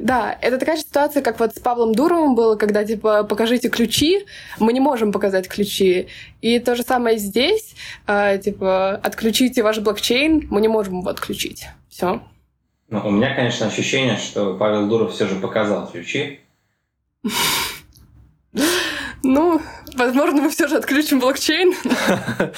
Да, 0.00 0.38
это 0.40 0.58
такая 0.58 0.76
же 0.76 0.82
ситуация, 0.82 1.22
как 1.22 1.38
вот 1.38 1.54
с 1.54 1.60
Павлом 1.60 1.94
Дуровым 1.94 2.34
было, 2.34 2.56
когда, 2.56 2.84
типа, 2.84 3.24
покажите 3.24 3.68
ключи, 3.68 4.24
мы 4.58 4.72
не 4.72 4.80
можем 4.80 5.12
показать 5.12 5.46
ключи. 5.46 6.08
И 6.40 6.58
то 6.58 6.74
же 6.74 6.82
самое 6.82 7.18
здесь, 7.18 7.74
э, 8.06 8.38
типа, 8.38 8.94
отключите 8.94 9.62
ваш 9.62 9.78
блокчейн, 9.78 10.48
мы 10.50 10.62
не 10.62 10.68
можем 10.68 11.00
его 11.00 11.10
отключить. 11.10 11.66
Все. 11.90 12.22
Ну, 12.88 13.00
у 13.06 13.10
меня, 13.10 13.34
конечно, 13.34 13.66
ощущение, 13.66 14.16
что 14.16 14.56
Павел 14.56 14.88
Дуров 14.88 15.12
все 15.12 15.26
же 15.26 15.36
показал 15.36 15.86
ключи, 15.90 16.40
ну, 19.22 19.60
возможно, 19.96 20.42
мы 20.42 20.50
все 20.50 20.66
же 20.66 20.78
отключим 20.78 21.20
блокчейн. 21.20 21.74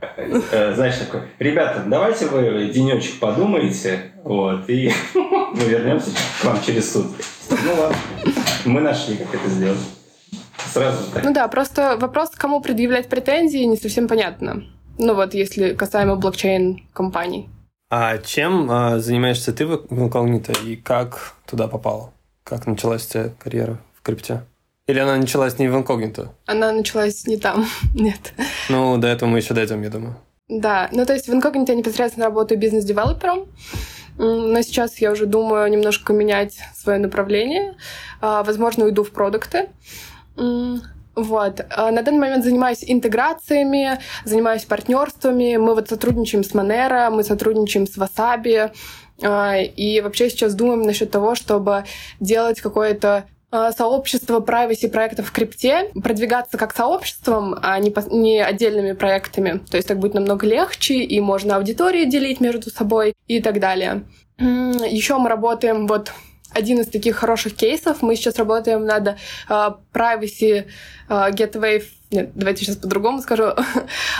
Э, 0.00 0.72
знаешь, 0.74 0.96
такой, 0.96 1.22
ребята, 1.38 1.82
давайте 1.86 2.26
вы 2.26 2.70
денечек 2.72 3.18
подумаете, 3.18 4.12
вот, 4.24 4.68
и 4.68 4.92
мы 5.14 5.64
вернемся 5.64 6.10
к 6.40 6.44
вам 6.44 6.62
через 6.62 6.92
сутки. 6.92 7.24
Ну 7.50 7.74
ладно, 7.80 7.96
мы 8.64 8.80
нашли, 8.80 9.16
как 9.16 9.34
это 9.34 9.48
сделать. 9.48 9.78
Сразу 10.72 11.10
так. 11.12 11.24
Ну 11.24 11.32
да, 11.32 11.48
просто 11.48 11.96
вопрос, 11.98 12.30
кому 12.30 12.60
предъявлять 12.60 13.08
претензии, 13.08 13.64
не 13.64 13.76
совсем 13.76 14.08
понятно. 14.08 14.62
Ну 14.98 15.14
вот, 15.14 15.34
если 15.34 15.74
касаемо 15.74 16.16
блокчейн-компаний. 16.16 17.48
А 17.90 18.18
чем 18.18 18.70
э, 18.70 18.98
занимаешься 19.00 19.52
ты 19.52 19.66
в 19.66 19.86
инкогнито 19.90 20.52
и 20.64 20.76
как 20.76 21.34
туда 21.46 21.66
попала? 21.66 22.12
Как 22.44 22.66
началась 22.66 23.06
у 23.06 23.10
тебя 23.10 23.30
карьера 23.38 23.78
в 23.94 24.02
крипте? 24.02 24.42
Или 24.90 24.98
она 24.98 25.16
началась 25.16 25.56
не 25.60 25.68
в 25.68 25.76
инкогнито? 25.76 26.32
Она 26.46 26.72
началась 26.72 27.24
не 27.24 27.36
там, 27.36 27.64
нет. 27.94 28.32
Ну, 28.68 28.98
до 28.98 29.06
этого 29.06 29.28
мы 29.28 29.38
еще 29.38 29.54
дойдем, 29.54 29.82
я 29.82 29.88
думаю. 29.90 30.16
Да, 30.48 30.88
ну 30.90 31.06
то 31.06 31.12
есть 31.12 31.28
в 31.28 31.32
инкогнито 31.32 31.72
я 31.72 31.78
непосредственно 31.78 32.26
работаю 32.26 32.58
бизнес-девелопером, 32.58 33.46
но 34.18 34.60
сейчас 34.62 34.98
я 34.98 35.12
уже 35.12 35.26
думаю 35.26 35.70
немножко 35.70 36.12
менять 36.12 36.58
свое 36.74 36.98
направление. 36.98 37.76
А, 38.20 38.42
возможно, 38.42 38.84
уйду 38.84 39.04
в 39.04 39.12
продукты. 39.12 39.68
Вот. 40.34 41.66
А, 41.70 41.92
на 41.92 42.02
данный 42.02 42.18
момент 42.18 42.44
занимаюсь 42.44 42.82
интеграциями, 42.82 44.00
занимаюсь 44.24 44.64
партнерствами. 44.64 45.56
Мы 45.56 45.76
вот 45.76 45.88
сотрудничаем 45.88 46.42
с 46.42 46.50
Monero, 46.52 47.10
мы 47.10 47.22
сотрудничаем 47.22 47.86
с 47.86 47.96
а, 49.22 49.56
и 49.56 50.00
вообще 50.00 50.30
сейчас 50.30 50.54
думаем 50.54 50.82
насчет 50.82 51.10
того, 51.10 51.34
чтобы 51.34 51.84
делать 52.20 52.60
какое-то 52.60 53.26
сообщество 53.50 54.40
privacy 54.40 54.88
проектов 54.88 55.28
в 55.28 55.32
крипте, 55.32 55.90
продвигаться 56.02 56.56
как 56.56 56.74
сообществом, 56.74 57.56
а 57.62 57.78
не, 57.78 57.90
по, 57.90 58.00
не 58.00 58.40
отдельными 58.40 58.92
проектами. 58.92 59.60
То 59.70 59.76
есть 59.76 59.88
так 59.88 59.98
будет 59.98 60.14
намного 60.14 60.46
легче, 60.46 60.94
и 60.94 61.20
можно 61.20 61.56
аудитории 61.56 62.04
делить 62.04 62.40
между 62.40 62.70
собой 62.70 63.14
и 63.26 63.40
так 63.40 63.58
далее. 63.58 64.04
Еще 64.38 65.18
мы 65.18 65.28
работаем 65.28 65.86
вот 65.86 66.12
один 66.52 66.80
из 66.80 66.86
таких 66.86 67.16
хороших 67.16 67.54
кейсов. 67.54 68.02
Мы 68.02 68.16
сейчас 68.16 68.36
работаем 68.36 68.84
над 68.84 69.16
uh, 69.48 69.76
privacy 69.92 70.66
uh, 71.08 71.32
gateway 71.32 71.82
нет, 72.10 72.32
давайте 72.34 72.64
сейчас 72.64 72.76
по-другому 72.76 73.20
скажу. 73.20 73.52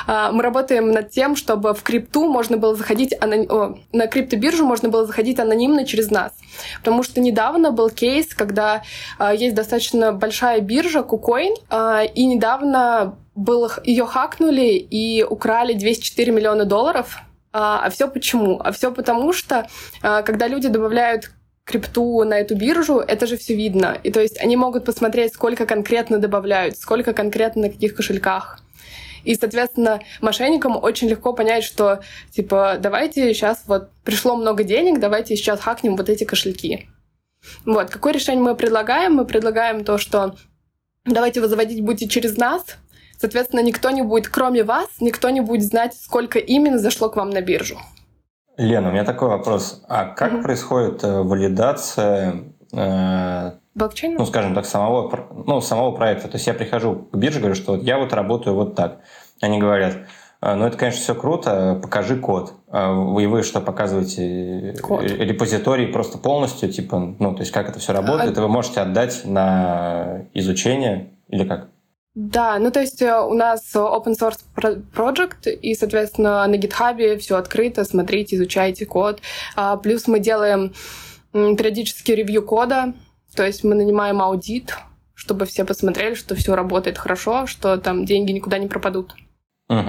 А, 0.06 0.32
мы 0.32 0.42
работаем 0.42 0.90
над 0.90 1.10
тем, 1.10 1.36
чтобы 1.36 1.74
в 1.74 1.82
крипту 1.82 2.28
можно 2.28 2.56
было 2.56 2.74
заходить 2.74 3.14
анон... 3.20 3.46
О, 3.50 3.78
на 3.92 4.06
криптобиржу 4.06 4.64
можно 4.64 4.88
было 4.88 5.06
заходить 5.06 5.38
анонимно 5.38 5.84
через 5.84 6.10
нас. 6.10 6.32
Потому 6.78 7.02
что 7.02 7.20
недавно 7.20 7.70
был 7.70 7.90
кейс, 7.90 8.34
когда 8.34 8.82
а, 9.18 9.34
есть 9.34 9.54
достаточно 9.54 10.12
большая 10.12 10.60
биржа 10.60 11.00
KuCoin, 11.00 11.54
а, 11.68 12.02
и 12.02 12.26
недавно 12.26 13.18
был, 13.34 13.70
ее 13.84 14.06
хакнули 14.06 14.74
и 14.74 15.22
украли 15.22 15.74
204 15.74 16.32
миллиона 16.32 16.64
долларов. 16.64 17.18
А, 17.52 17.88
все 17.90 18.08
почему? 18.08 18.60
А 18.62 18.72
все 18.72 18.92
потому, 18.92 19.32
что 19.32 19.68
когда 20.00 20.48
люди 20.48 20.68
добавляют 20.68 21.30
крипту 21.64 22.24
на 22.24 22.34
эту 22.34 22.56
биржу, 22.56 22.98
это 22.98 23.26
же 23.26 23.36
все 23.36 23.54
видно. 23.54 23.98
И 24.02 24.10
то 24.10 24.20
есть 24.20 24.38
они 24.40 24.56
могут 24.56 24.84
посмотреть, 24.84 25.34
сколько 25.34 25.66
конкретно 25.66 26.18
добавляют, 26.18 26.76
сколько 26.76 27.12
конкретно 27.12 27.62
на 27.62 27.70
каких 27.70 27.94
кошельках. 27.94 28.60
И, 29.24 29.34
соответственно, 29.34 30.00
мошенникам 30.20 30.82
очень 30.82 31.08
легко 31.08 31.32
понять, 31.32 31.64
что, 31.64 32.00
типа, 32.30 32.78
давайте 32.80 33.32
сейчас 33.34 33.64
вот 33.66 33.90
пришло 34.02 34.36
много 34.36 34.64
денег, 34.64 34.98
давайте 34.98 35.36
сейчас 35.36 35.60
хакнем 35.60 35.96
вот 35.96 36.08
эти 36.08 36.24
кошельки. 36.24 36.88
Вот. 37.64 37.90
Какое 37.90 38.12
решение 38.12 38.42
мы 38.42 38.54
предлагаем? 38.54 39.14
Мы 39.14 39.24
предлагаем 39.26 39.84
то, 39.84 39.98
что 39.98 40.36
давайте 41.04 41.40
вы 41.40 41.48
заводить 41.48 41.82
будете 41.82 42.08
через 42.08 42.36
нас, 42.36 42.64
соответственно, 43.18 43.60
никто 43.60 43.90
не 43.90 44.02
будет, 44.02 44.28
кроме 44.28 44.64
вас, 44.64 44.88
никто 45.00 45.30
не 45.30 45.40
будет 45.40 45.64
знать, 45.64 45.94
сколько 45.94 46.38
именно 46.38 46.78
зашло 46.78 47.10
к 47.10 47.16
вам 47.16 47.30
на 47.30 47.40
биржу. 47.40 47.78
Лена, 48.60 48.90
у 48.90 48.92
меня 48.92 49.04
такой 49.04 49.28
вопрос. 49.28 49.82
А 49.88 50.04
как 50.04 50.34
угу. 50.34 50.42
происходит 50.42 51.02
э, 51.02 51.22
валидация 51.22 52.44
э, 52.72 53.52
блокчейна? 53.74 54.18
Ну, 54.18 54.26
скажем 54.26 54.54
так, 54.54 54.66
самого, 54.66 55.10
ну, 55.46 55.62
самого 55.62 55.92
проекта. 55.92 56.28
То 56.28 56.36
есть 56.36 56.46
я 56.46 56.52
прихожу 56.52 57.08
к 57.10 57.16
бирже, 57.16 57.38
говорю, 57.38 57.54
что 57.54 57.72
вот 57.72 57.82
я 57.82 57.98
вот 57.98 58.12
работаю 58.12 58.54
вот 58.54 58.74
так. 58.74 58.98
Они 59.40 59.58
говорят, 59.58 59.96
«А, 60.42 60.56
ну, 60.56 60.66
это, 60.66 60.76
конечно, 60.76 61.00
все 61.00 61.14
круто, 61.14 61.78
покажи 61.82 62.18
код. 62.18 62.52
А 62.68 62.92
вы, 62.92 63.28
вы 63.28 63.42
что, 63.42 63.62
показываете 63.62 64.76
код. 64.82 65.04
репозиторий 65.04 65.86
просто 65.86 66.18
полностью, 66.18 66.70
типа, 66.70 67.14
ну, 67.18 67.34
то 67.34 67.40
есть 67.40 67.52
как 67.52 67.70
это 67.70 67.78
все 67.78 67.94
работает, 67.94 68.36
а... 68.36 68.40
и 68.40 68.42
вы 68.42 68.48
можете 68.48 68.80
отдать 68.80 69.22
на 69.24 70.26
изучение 70.34 71.12
или 71.28 71.44
как? 71.44 71.68
Да, 72.14 72.58
ну 72.58 72.70
то 72.70 72.80
есть 72.80 73.00
э, 73.02 73.20
у 73.20 73.34
нас 73.34 73.74
open 73.74 74.16
source 74.18 74.40
project, 74.94 75.48
и, 75.50 75.74
соответственно, 75.74 76.46
на 76.46 76.54
GitHub 76.56 77.18
все 77.18 77.36
открыто, 77.36 77.84
смотрите, 77.84 78.36
изучайте 78.36 78.84
код. 78.84 79.20
А, 79.54 79.76
плюс 79.76 80.08
мы 80.08 80.18
делаем 80.18 80.74
периодически 81.32 82.12
ревью 82.12 82.44
кода, 82.44 82.94
то 83.36 83.46
есть 83.46 83.62
мы 83.62 83.76
нанимаем 83.76 84.20
аудит, 84.20 84.76
чтобы 85.14 85.46
все 85.46 85.64
посмотрели, 85.64 86.14
что 86.14 86.34
все 86.34 86.56
работает 86.56 86.98
хорошо, 86.98 87.46
что 87.46 87.76
там 87.76 88.04
деньги 88.04 88.32
никуда 88.32 88.58
не 88.58 88.66
пропадут. 88.66 89.14
Угу. 89.68 89.84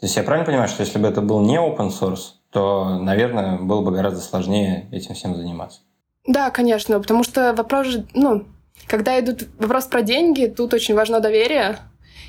То 0.00 0.06
есть 0.06 0.16
я 0.16 0.22
правильно 0.22 0.46
понимаю, 0.46 0.68
что 0.68 0.82
если 0.82 0.98
бы 0.98 1.08
это 1.08 1.20
был 1.20 1.40
не 1.40 1.56
open 1.56 1.90
source, 1.90 2.34
то, 2.52 2.98
наверное, 2.98 3.58
было 3.58 3.82
бы 3.82 3.90
гораздо 3.90 4.20
сложнее 4.20 4.88
этим 4.92 5.14
всем 5.14 5.34
заниматься? 5.34 5.80
Да, 6.26 6.50
конечно, 6.50 7.00
потому 7.00 7.24
что 7.24 7.52
вопрос 7.54 7.86
же, 7.86 8.06
ну, 8.14 8.46
когда 8.86 9.18
идут 9.20 9.48
вопрос 9.58 9.86
про 9.86 10.02
деньги, 10.02 10.46
тут 10.46 10.74
очень 10.74 10.94
важно 10.94 11.20
доверие. 11.20 11.78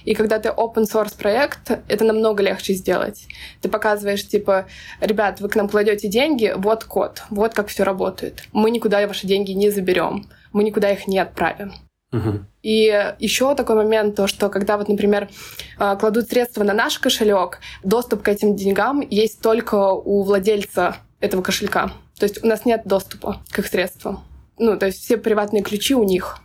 И 0.04 0.16
когда 0.16 0.40
ты 0.40 0.50
open 0.50 0.84
source 0.92 1.16
проект, 1.18 1.72
это 1.88 2.04
намного 2.04 2.42
легче 2.42 2.74
сделать. 2.74 3.28
Ты 3.62 3.70
показываешь, 3.70 4.28
типа, 4.28 4.66
ребят, 5.00 5.42
вы 5.42 5.50
к 5.50 5.56
нам 5.56 5.70
кладете 5.70 6.08
деньги, 6.08 6.54
вот 6.56 6.84
код, 6.86 7.24
вот 7.30 7.54
как 7.54 7.68
все 7.68 7.84
работает. 7.84 8.44
Мы 8.52 8.72
никуда 8.72 9.06
ваши 9.08 9.28
деньги 9.28 9.52
не 9.52 9.70
заберем, 9.70 10.28
мы 10.54 10.64
никуда 10.64 10.92
их 10.92 11.08
не 11.08 11.20
отправим. 11.20 11.74
Угу. 12.12 12.40
И 12.64 13.14
еще 13.20 13.56
такой 13.56 13.76
момент, 13.76 14.16
то, 14.16 14.28
что 14.28 14.50
когда 14.50 14.78
вот, 14.78 14.90
например, 14.90 15.30
а, 15.78 15.96
кладут 15.96 16.30
средства 16.30 16.64
на 16.64 16.74
наш 16.74 17.00
кошелек, 17.00 17.60
доступ 17.84 18.22
к 18.24 18.28
этим 18.28 18.56
деньгам 18.56 19.02
есть 19.02 19.42
только 19.42 19.92
у 19.92 20.24
владельца 20.24 20.98
этого 21.22 21.42
кошелька. 21.42 21.92
То 22.20 22.26
есть 22.26 22.44
у 22.44 22.48
нас 22.48 22.66
нет 22.66 22.82
доступа 22.86 23.42
к 23.52 23.60
их 23.60 23.68
средствам. 23.68 24.24
Ну, 24.62 24.78
то 24.78 24.86
есть 24.86 25.00
все 25.04 25.18
приватные 25.18 25.64
ключи 25.64 25.96
у 25.96 26.04
них. 26.04 26.38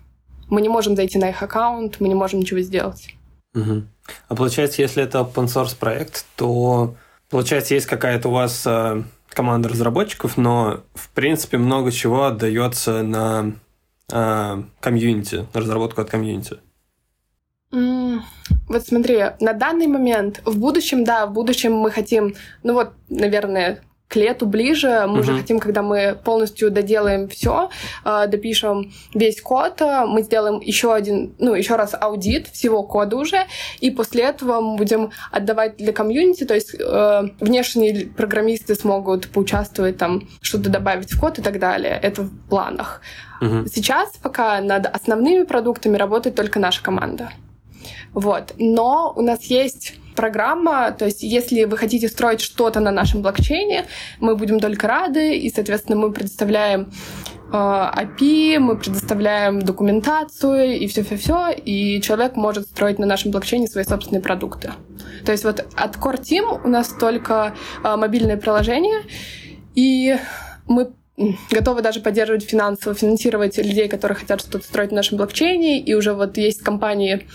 Мы 0.48 0.62
не 0.62 0.70
можем 0.70 0.96
зайти 0.96 1.18
на 1.18 1.28
их 1.28 1.42
аккаунт, 1.42 2.00
мы 2.00 2.08
не 2.08 2.14
можем 2.14 2.40
ничего 2.40 2.60
сделать. 2.60 3.14
Угу. 3.54 3.82
А 4.28 4.34
получается, 4.34 4.80
если 4.80 5.02
это 5.02 5.18
open 5.18 5.44
source 5.44 5.76
проект, 5.78 6.24
то 6.34 6.94
получается, 7.28 7.74
есть 7.74 7.84
какая-то 7.84 8.30
у 8.30 8.32
вас 8.32 8.62
э, 8.66 9.02
команда 9.28 9.68
разработчиков, 9.68 10.38
но 10.38 10.80
в 10.94 11.10
принципе 11.10 11.58
много 11.58 11.92
чего 11.92 12.24
отдается 12.24 13.02
на 13.02 13.52
э, 14.10 14.62
комьюнити, 14.80 15.46
на 15.52 15.60
разработку 15.60 16.00
от 16.00 16.08
комьюнити. 16.08 16.56
Mm, 17.70 18.20
вот 18.66 18.86
смотри, 18.86 19.24
на 19.40 19.52
данный 19.52 19.88
момент, 19.88 20.40
в 20.46 20.58
будущем, 20.58 21.04
да, 21.04 21.26
в 21.26 21.34
будущем 21.34 21.74
мы 21.74 21.90
хотим, 21.90 22.34
ну 22.62 22.72
вот, 22.72 22.94
наверное, 23.10 23.82
к 24.08 24.16
лету 24.16 24.46
ближе. 24.46 25.04
Мы 25.08 25.20
уже 25.20 25.36
хотим, 25.36 25.58
когда 25.58 25.82
мы 25.82 26.16
полностью 26.24 26.70
доделаем 26.70 27.28
все, 27.28 27.70
э, 28.04 28.26
допишем 28.28 28.92
весь 29.14 29.40
код, 29.40 29.80
э, 29.80 30.04
мы 30.06 30.22
сделаем 30.22 30.60
еще 30.60 30.94
один, 30.94 31.34
ну, 31.38 31.54
еще 31.54 31.76
раз 31.76 31.94
аудит 31.98 32.48
всего 32.48 32.82
кода 32.82 33.16
уже, 33.16 33.46
и 33.80 33.90
после 33.90 34.24
этого 34.24 34.60
мы 34.60 34.76
будем 34.76 35.10
отдавать 35.32 35.76
для 35.76 35.92
комьюнити, 35.92 36.44
то 36.44 36.54
есть 36.54 36.74
э, 36.78 37.22
внешние 37.40 38.06
программисты 38.06 38.74
смогут 38.74 39.28
поучаствовать 39.28 39.96
там, 39.96 40.28
что-то 40.40 40.70
добавить 40.70 41.12
в 41.12 41.20
код 41.20 41.38
и 41.38 41.42
так 41.42 41.58
далее. 41.58 41.98
Это 42.00 42.22
в 42.22 42.48
планах. 42.48 43.00
Угу. 43.40 43.66
Сейчас 43.66 44.10
пока 44.22 44.60
над 44.60 44.86
основными 44.86 45.44
продуктами 45.44 45.96
работает 45.96 46.36
только 46.36 46.58
наша 46.58 46.82
команда. 46.82 47.30
Вот. 48.16 48.54
Но 48.56 49.12
у 49.14 49.20
нас 49.20 49.44
есть 49.44 49.94
программа, 50.14 50.90
то 50.90 51.04
есть 51.04 51.22
если 51.22 51.64
вы 51.64 51.76
хотите 51.76 52.08
строить 52.08 52.40
что-то 52.40 52.80
на 52.80 52.90
нашем 52.90 53.20
блокчейне, 53.20 53.84
мы 54.20 54.36
будем 54.36 54.58
только 54.58 54.88
рады, 54.88 55.36
и, 55.36 55.50
соответственно, 55.50 55.98
мы 55.98 56.10
предоставляем 56.10 56.90
э, 57.52 57.54
API, 57.54 58.58
мы 58.58 58.78
предоставляем 58.78 59.60
документацию 59.60 60.78
и 60.78 60.86
все-все-все, 60.86 61.50
и 61.50 62.00
человек 62.00 62.36
может 62.36 62.64
строить 62.68 62.98
на 62.98 63.04
нашем 63.04 63.32
блокчейне 63.32 63.66
свои 63.66 63.84
собственные 63.84 64.22
продукты. 64.22 64.72
То 65.26 65.32
есть 65.32 65.44
вот 65.44 65.66
от 65.76 65.96
Core 65.96 66.18
Team 66.18 66.62
у 66.64 66.68
нас 66.68 66.88
только 66.98 67.54
э, 67.84 67.96
мобильное 67.96 68.38
приложение, 68.38 69.02
и 69.74 70.16
мы 70.66 70.90
готовы 71.50 71.82
даже 71.82 72.00
поддерживать 72.00 72.44
финансово, 72.44 72.94
финансировать 72.94 73.58
людей, 73.58 73.88
которые 73.88 74.16
хотят 74.16 74.40
что-то 74.40 74.64
строить 74.64 74.90
на 74.90 74.96
нашем 74.96 75.18
блокчейне, 75.18 75.80
и 75.80 75.94
уже 75.94 76.12
вот 76.12 76.36
есть 76.36 76.62
компании, 76.62 77.26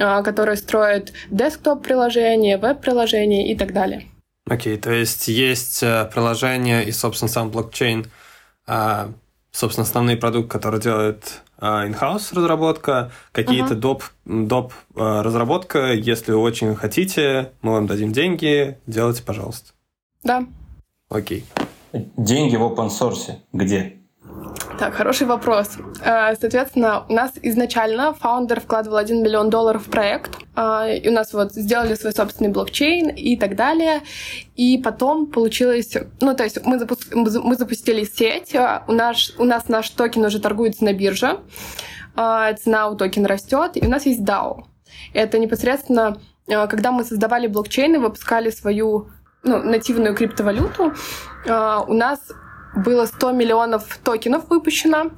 которые 0.00 0.56
строят 0.56 1.12
десктоп-приложения, 1.30 2.58
веб-приложения 2.58 3.52
и 3.52 3.56
так 3.56 3.72
далее. 3.72 4.06
Окей, 4.48 4.76
okay, 4.76 4.80
то 4.80 4.90
есть 4.90 5.28
есть 5.28 5.82
э, 5.82 6.10
приложение 6.12 6.84
и, 6.84 6.90
собственно, 6.90 7.28
сам 7.28 7.50
блокчейн, 7.50 8.06
а, 8.66 9.12
собственно, 9.52 9.84
основные 9.84 10.16
продукты, 10.16 10.48
которые 10.48 10.80
делает 10.80 11.42
а, 11.58 11.86
in-house 11.86 12.34
разработка, 12.34 13.12
какие-то 13.32 13.74
uh-huh. 13.74 13.78
доп, 13.78 14.04
доп 14.24 14.72
разработка. 14.96 15.92
Если 15.92 16.32
вы 16.32 16.38
очень 16.38 16.74
хотите, 16.74 17.52
мы 17.62 17.72
вам 17.72 17.86
дадим 17.86 18.12
деньги, 18.12 18.78
делайте, 18.86 19.22
пожалуйста. 19.22 19.72
Да. 20.24 20.44
Окей. 21.08 21.44
Деньги 21.92 22.56
в 22.56 22.62
open 22.62 22.88
source 22.88 23.36
где? 23.52 23.99
Так, 24.80 24.94
хороший 24.94 25.26
вопрос. 25.26 25.76
Э, 26.02 26.34
соответственно, 26.40 27.04
у 27.06 27.12
нас 27.12 27.32
изначально 27.42 28.14
фаундер 28.14 28.60
вкладывал 28.60 28.96
1 28.96 29.22
миллион 29.22 29.50
долларов 29.50 29.86
в 29.86 29.90
проект, 29.90 30.30
э, 30.56 30.96
и 30.96 31.08
у 31.10 31.12
нас 31.12 31.34
вот 31.34 31.52
сделали 31.52 31.94
свой 31.96 32.14
собственный 32.14 32.50
блокчейн 32.50 33.10
и 33.10 33.36
так 33.36 33.56
далее. 33.56 34.00
И 34.56 34.78
потом 34.78 35.26
получилось... 35.26 35.94
Ну, 36.22 36.34
то 36.34 36.44
есть 36.44 36.64
мы, 36.64 36.78
запуск... 36.78 37.14
мы 37.14 37.56
запустили 37.56 38.04
сеть, 38.04 38.54
э, 38.54 38.80
у 38.88 38.92
нас, 38.92 39.34
у 39.36 39.44
нас 39.44 39.68
наш 39.68 39.90
токен 39.90 40.24
уже 40.24 40.40
торгуется 40.40 40.84
на 40.84 40.94
бирже, 40.94 41.40
цена 42.14 42.88
у 42.88 42.96
токена 42.96 43.28
растет, 43.28 43.72
и 43.74 43.86
у 43.86 43.90
нас 43.90 44.06
есть 44.06 44.22
DAO. 44.22 44.64
Это 45.12 45.38
непосредственно, 45.38 46.18
когда 46.46 46.90
мы 46.90 47.04
создавали 47.04 47.48
блокчейн 47.48 47.96
и 47.96 47.98
выпускали 47.98 48.48
свою 48.48 49.10
ну, 49.42 49.62
нативную 49.62 50.14
криптовалюту, 50.14 50.94
у 51.46 51.94
нас 51.94 52.20
было 52.74 53.06
100 53.06 53.32
миллионов 53.32 53.98
токенов 54.02 54.48
выпущено. 54.48 55.10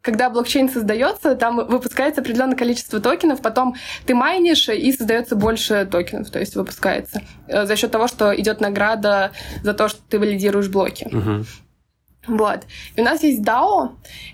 Когда 0.00 0.30
блокчейн 0.30 0.68
создается, 0.68 1.36
там 1.36 1.64
выпускается 1.68 2.22
определенное 2.22 2.56
количество 2.56 3.00
токенов, 3.00 3.40
потом 3.40 3.76
ты 4.04 4.16
майнишь, 4.16 4.68
и 4.68 4.92
создается 4.92 5.36
больше 5.36 5.86
токенов, 5.86 6.30
то 6.30 6.40
есть 6.40 6.56
выпускается. 6.56 7.22
Э, 7.46 7.66
за 7.66 7.76
счет 7.76 7.92
того, 7.92 8.08
что 8.08 8.34
идет 8.34 8.60
награда 8.60 9.30
за 9.62 9.74
то, 9.74 9.86
что 9.86 10.00
ты 10.08 10.18
валидируешь 10.18 10.68
блоки. 10.68 11.04
Угу. 11.06 12.36
Вот. 12.36 12.62
И 12.96 13.00
у 13.00 13.04
нас 13.04 13.22
есть 13.22 13.42
DAO, 13.42 13.90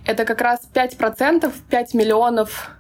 это 0.07 0.25
как 0.25 0.41
раз 0.41 0.61
5%, 0.73 1.53
5 1.69 1.95
миллионов 1.95 2.71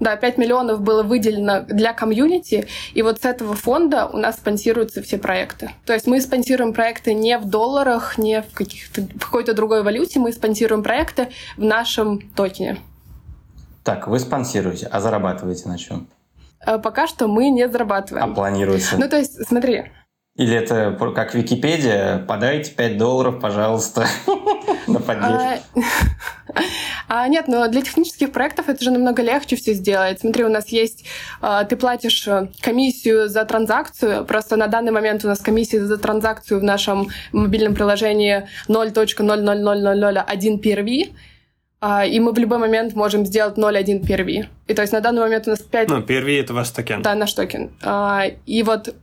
да, 0.00 0.16
5 0.16 0.38
миллионов 0.38 0.80
было 0.80 1.02
выделено 1.02 1.62
для 1.62 1.92
комьюнити, 1.92 2.66
и 2.94 3.02
вот 3.02 3.20
с 3.20 3.24
этого 3.24 3.54
фонда 3.54 4.06
у 4.06 4.16
нас 4.16 4.36
спонсируются 4.36 5.02
все 5.02 5.18
проекты. 5.18 5.70
То 5.86 5.92
есть 5.92 6.06
мы 6.06 6.20
спонсируем 6.20 6.72
проекты 6.72 7.14
не 7.14 7.38
в 7.38 7.44
долларах, 7.44 8.18
не 8.18 8.42
в, 8.42 8.52
каких-то, 8.52 9.02
в 9.02 9.20
какой-то 9.20 9.54
другой 9.54 9.82
валюте, 9.82 10.18
мы 10.18 10.32
спонсируем 10.32 10.82
проекты 10.82 11.28
в 11.56 11.62
нашем 11.62 12.20
токене. 12.32 12.78
Так, 13.84 14.08
вы 14.08 14.18
спонсируете, 14.18 14.86
а 14.86 15.00
зарабатываете 15.00 15.68
на 15.68 15.78
чем? 15.78 16.08
Э, 16.66 16.78
пока 16.78 17.06
что 17.06 17.28
мы 17.28 17.48
не 17.50 17.68
зарабатываем. 17.68 18.32
А 18.32 18.34
планируется? 18.34 18.96
Ну, 18.98 19.08
то 19.08 19.18
есть, 19.18 19.46
смотри, 19.46 19.84
или 20.36 20.56
это 20.56 20.96
как 21.14 21.34
Википедия, 21.34 22.18
подайте 22.18 22.72
5 22.72 22.96
долларов, 22.96 23.40
пожалуйста, 23.40 24.06
на 24.86 25.00
поддержку? 25.00 25.60
А, 27.12 27.26
нет, 27.26 27.48
но 27.48 27.66
для 27.66 27.82
технических 27.82 28.30
проектов 28.30 28.68
это 28.68 28.84
же 28.84 28.92
намного 28.92 29.20
легче 29.20 29.56
все 29.56 29.72
сделать. 29.72 30.20
Смотри, 30.20 30.44
у 30.44 30.48
нас 30.48 30.68
есть, 30.68 31.04
а, 31.40 31.64
ты 31.64 31.74
платишь 31.74 32.28
э, 32.28 32.46
комиссию 32.60 33.28
за 33.28 33.44
транзакцию, 33.44 34.24
просто 34.24 34.54
на 34.54 34.68
данный 34.68 34.92
момент 34.92 35.24
у 35.24 35.28
нас 35.28 35.40
комиссия 35.40 35.84
за 35.84 35.98
транзакцию 35.98 36.60
в 36.60 36.62
нашем 36.62 37.08
мобильном 37.32 37.74
приложении 37.74 38.46
0.00001 38.68 40.60
PRV, 40.60 41.12
а, 41.80 42.06
и 42.06 42.20
мы 42.20 42.30
в 42.32 42.38
любой 42.38 42.58
момент 42.58 42.94
можем 42.94 43.26
сделать 43.26 43.58
0.1 43.58 44.02
PRV. 44.06 44.46
И 44.68 44.74
то 44.74 44.82
есть 44.82 44.92
на 44.92 45.00
данный 45.00 45.22
момент 45.22 45.48
у 45.48 45.50
нас 45.50 45.62
5... 45.62 45.88
Ну, 45.88 46.02
PRV— 46.02 46.40
это 46.42 46.54
ваш 46.54 46.70
токен. 46.70 47.02
Да, 47.02 47.16
наш 47.16 47.32
токен. 47.32 47.72
А, 47.82 48.22
и 48.46 48.62
вот 48.62 48.94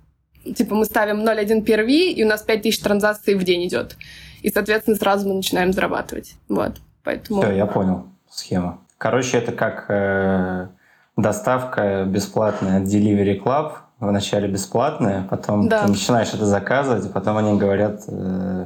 типа 0.55 0.75
мы 0.75 0.85
ставим 0.85 1.25
0.1 1.25 1.65
PRV, 1.65 1.91
и 2.13 2.23
у 2.23 2.27
нас 2.27 2.41
5000 2.41 2.79
транзакций 2.79 3.35
в 3.35 3.43
день 3.43 3.67
идет. 3.67 3.97
И, 4.43 4.49
соответственно, 4.49 4.95
сразу 4.95 5.27
мы 5.27 5.35
начинаем 5.35 5.73
зарабатывать. 5.73 6.35
Вот. 6.47 6.77
Поэтому... 7.07 7.41
Все, 7.41 7.53
я 7.53 7.65
понял 7.65 8.07
схему. 8.29 8.81
Короче, 8.97 9.37
это 9.37 9.53
как 9.53 9.85
э, 9.87 10.67
доставка 11.15 12.03
бесплатная 12.03 12.81
от 12.81 12.83
Delivery 12.83 13.41
Club. 13.41 13.75
Вначале 14.01 14.49
бесплатная, 14.49 15.25
потом 15.29 15.69
да. 15.69 15.83
ты 15.83 15.87
начинаешь 15.87 16.33
это 16.33 16.45
заказывать, 16.45 17.09
потом 17.13 17.37
они 17.37 17.57
говорят, 17.57 18.01
э, 18.09 18.65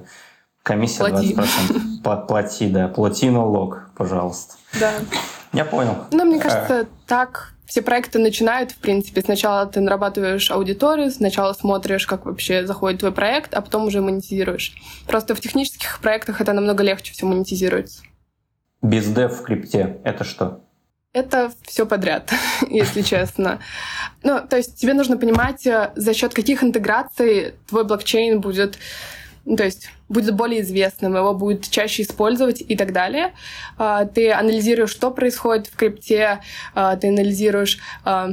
комиссия 0.64 1.06
плати. 1.06 1.36
20%. 1.36 2.26
Плати, 2.28 2.70
да. 2.70 2.88
Плати 2.88 3.30
налог, 3.30 3.92
пожалуйста. 3.96 4.56
Да. 4.80 4.90
Я 5.54 5.64
понял. 5.64 5.94
Ну, 6.12 6.26
мне 6.26 6.40
кажется, 6.40 6.74
э. 6.74 6.86
так 7.06 7.54
все 7.68 7.84
проекты 7.84 8.18
начинают, 8.18 8.72
в 8.72 8.78
принципе. 8.78 9.22
Сначала 9.22 9.68
ты 9.68 9.82
нарабатываешь 9.82 10.50
аудиторию, 10.50 11.12
сначала 11.12 11.54
смотришь, 11.54 12.08
как 12.08 12.26
вообще 12.26 12.66
заходит 12.66 13.02
твой 13.02 13.12
проект, 13.12 13.54
а 13.54 13.62
потом 13.62 13.86
уже 13.86 14.02
монетизируешь. 14.02 14.74
Просто 15.06 15.36
в 15.36 15.40
технических 15.42 16.00
проектах 16.00 16.42
это 16.42 16.54
намного 16.54 16.82
легче 16.82 17.14
все 17.14 17.28
монетизируется. 17.28 18.02
Бездев 18.82 19.34
в 19.34 19.44
крипте— 19.44 20.00
это 20.04 20.24
что? 20.24 20.66
Это 21.14 21.52
все 21.64 21.86
подряд, 21.86 22.32
если 22.70 23.02
честно. 23.02 23.60
Ну, 24.24 24.40
то 24.48 24.58
есть 24.58 24.80
тебе 24.80 24.94
нужно 24.94 25.18
понимать, 25.18 25.68
э, 25.68 25.92
за 25.96 26.14
счет 26.14 26.34
каких 26.34 26.64
интеграций 26.64 27.56
твой 27.68 27.84
блокчейн 27.84 28.40
будет 28.40 28.78
ну, 29.44 29.56
то 29.56 29.64
есть 29.64 29.90
будет 30.08 30.36
более 30.36 30.62
известным, 30.62 31.16
его 31.16 31.34
будет 31.34 31.70
чаще 31.70 32.04
использовать 32.04 32.62
и 32.62 32.76
так 32.76 32.94
далее. 32.94 33.34
А, 33.78 34.06
ты 34.06 34.32
анализируешь, 34.32 34.92
что 34.92 35.10
происходит 35.10 35.68
в 35.68 35.76
крипте, 35.76 36.40
а, 36.76 36.96
ты 36.96 37.08
анализируешь 37.08 37.80
а, 38.04 38.30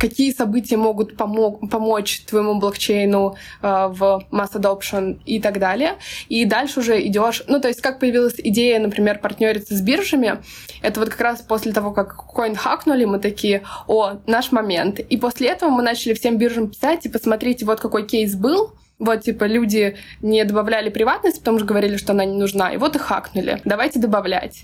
какие 0.00 0.32
события 0.32 0.76
могут 0.76 1.16
помог, 1.16 1.70
помочь 1.70 2.22
твоему 2.24 2.58
блокчейну 2.58 3.36
э, 3.62 3.88
в 3.90 4.24
mass 4.32 4.54
adoption 4.54 5.20
и 5.26 5.40
так 5.40 5.58
далее. 5.58 5.96
И 6.28 6.44
дальше 6.46 6.80
уже 6.80 7.06
идешь, 7.06 7.44
ну, 7.46 7.60
то 7.60 7.68
есть 7.68 7.82
как 7.82 8.00
появилась 8.00 8.34
идея, 8.38 8.80
например, 8.80 9.18
партнериться 9.18 9.76
с 9.76 9.80
биржами, 9.82 10.38
это 10.82 11.00
вот 11.00 11.10
как 11.10 11.20
раз 11.20 11.42
после 11.42 11.72
того, 11.72 11.92
как 11.92 12.16
coin 12.34 12.54
хакнули, 12.54 13.04
мы 13.04 13.18
такие, 13.18 13.62
о, 13.86 14.14
наш 14.26 14.52
момент. 14.52 14.98
И 14.98 15.16
после 15.18 15.48
этого 15.48 15.70
мы 15.70 15.82
начали 15.82 16.14
всем 16.14 16.38
биржам 16.38 16.68
писать, 16.68 17.04
и 17.04 17.08
посмотрите, 17.10 17.66
вот 17.66 17.80
какой 17.80 18.06
кейс 18.06 18.34
был, 18.34 18.72
вот, 18.98 19.22
типа, 19.22 19.44
люди 19.44 19.96
не 20.20 20.44
добавляли 20.44 20.90
приватность, 20.90 21.38
потому 21.38 21.58
что 21.58 21.66
говорили, 21.66 21.96
что 21.96 22.12
она 22.12 22.24
не 22.24 22.36
нужна, 22.36 22.72
и 22.72 22.76
вот 22.76 22.96
и 22.96 22.98
хакнули. 22.98 23.60
Давайте 23.64 23.98
добавлять. 23.98 24.62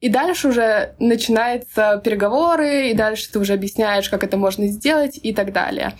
И 0.00 0.08
дальше 0.08 0.48
уже 0.48 0.94
начинаются 1.00 2.00
переговоры, 2.04 2.90
и 2.90 2.94
дальше 2.94 3.30
ты 3.32 3.38
уже 3.40 3.54
объясняешь, 3.54 4.08
как 4.08 4.22
это 4.22 4.36
можно 4.36 4.68
сделать 4.68 5.18
и 5.20 5.34
так 5.34 5.52
далее. 5.52 5.94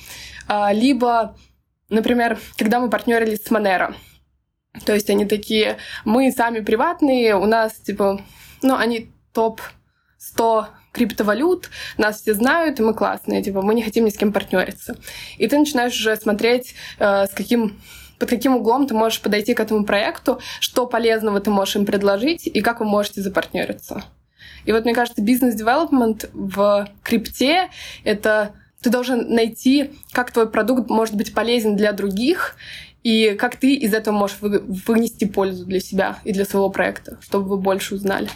А, 0.47 0.73
либо, 0.73 1.37
например, 1.89 2.39
когда 2.57 2.79
мы 2.79 2.91
партнерились 2.91 3.43
с 3.43 3.51
Monero, 3.51 3.95
то 4.85 4.95
есть 4.95 5.11
они 5.11 5.25
такие, 5.25 5.79
мы 6.05 6.31
сами 6.31 6.61
приватные, 6.61 7.35
у 7.35 7.47
нас, 7.47 7.75
типа, 7.75 8.21
ну, 8.63 8.77
они 8.77 9.11
топ 9.33 9.61
100 10.19 10.69
криптовалют, 10.93 11.71
нас 11.97 12.21
все 12.21 12.35
знают, 12.35 12.79
и 12.79 12.83
мы 12.83 12.95
классные, 12.95 13.43
типа, 13.43 13.63
мы 13.63 13.75
не 13.75 13.83
хотим 13.83 14.05
ни 14.05 14.11
с 14.11 14.17
кем 14.17 14.33
партнериться. 14.33 14.97
И 15.39 15.47
ты 15.49 15.59
начинаешь 15.59 15.99
уже 15.99 16.17
смотреть, 16.17 16.75
э, 16.99 17.27
с 17.27 17.31
каким 17.31 17.81
под 18.19 18.29
каким 18.29 18.57
углом 18.57 18.87
ты 18.87 18.95
можешь 18.95 19.21
подойти 19.21 19.55
к 19.55 19.61
этому 19.61 19.85
проекту, 19.85 20.41
что 20.61 20.87
полезного 20.87 21.41
ты 21.41 21.51
можешь 21.51 21.77
им 21.77 21.87
предложить 21.87 22.47
и 22.47 22.61
как 22.61 22.81
вы 22.81 22.87
можете 22.87 23.23
запартнериться. 23.23 24.03
И 24.65 24.73
вот 24.73 24.85
мне 24.85 24.95
кажется, 24.95 25.23
бизнес-девелопмент 25.23 26.29
в 26.33 26.89
крипте— 27.03 27.71
это 28.05 28.53
ты 28.83 28.91
должен 28.91 29.35
найти, 29.35 29.93
как 30.13 30.31
твой 30.31 30.49
продукт 30.49 30.89
может 30.89 31.17
быть 31.17 31.35
полезен 31.35 31.77
для 31.77 31.93
других, 31.93 32.57
И 33.05 33.35
как 33.35 33.57
ты 33.57 33.75
из 33.75 33.95
этого 33.95 34.15
можешь 34.15 34.39
вы, 34.41 34.59
вынести 34.87 35.25
пользу 35.25 35.65
для 35.65 35.81
себя 35.81 36.19
и 36.25 36.33
для 36.33 36.45
своего 36.45 36.69
проекта, 36.69 37.17
чтобы 37.23 37.49
вы 37.49 37.57
больше 37.57 37.95
узнали, 37.95 38.29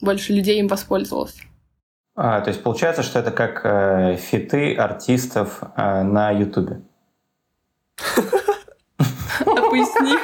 больше 0.00 0.32
людей 0.32 0.58
им 0.58 0.66
воспользовалось. 0.66 1.36
А, 2.16 2.40
то 2.40 2.50
есть 2.50 2.62
получается, 2.62 3.02
что 3.02 3.20
это 3.20 3.30
как 3.30 3.60
э, 3.64 4.16
фиты 4.16 4.74
артистов 4.74 5.62
э, 5.76 6.02
на 6.02 6.30
Ютубе. 6.32 6.82
А 9.74 9.86
поясни. 9.86 10.16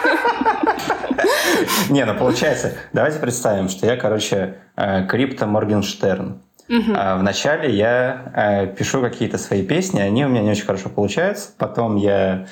Не, 1.91 2.05
ну 2.05 2.15
получается, 2.15 2.75
давайте 2.93 3.19
представим, 3.19 3.69
что 3.69 3.87
я, 3.87 3.97
короче, 3.97 4.59
э, 4.77 5.07
крипто 5.07 5.47
Моргенштерн. 5.47 6.41
Uh-huh. 6.69 7.19
Вначале 7.19 7.75
я 7.75 8.33
э, 8.35 8.67
пишу 8.69 9.03
какие-то 9.03 9.39
свои 9.39 9.67
песни, 9.67 10.01
они 10.01 10.25
у 10.25 10.29
меня 10.29 10.43
не 10.43 10.51
очень 10.51 10.65
хорошо 10.65 10.89
получаются. 10.89 11.51
Потом 11.59 11.97
я, 11.97 12.47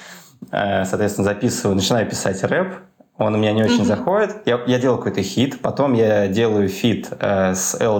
э, 0.50 0.84
соответственно, 0.84 1.24
записываю, 1.24 1.76
начинаю 1.76 2.06
писать 2.08 2.42
рэп. 2.42 2.74
Он 3.16 3.34
у 3.34 3.38
меня 3.38 3.52
не 3.52 3.62
очень 3.62 3.84
заходит. 3.84 4.36
Я, 4.44 4.60
я 4.66 4.78
делаю 4.78 4.98
какой-то 4.98 5.22
хит. 5.22 5.60
Потом 5.60 5.92
я 5.92 6.28
делаю 6.28 6.68
фит 6.68 7.08
э, 7.18 7.54
с 7.54 7.76
а 7.80 7.90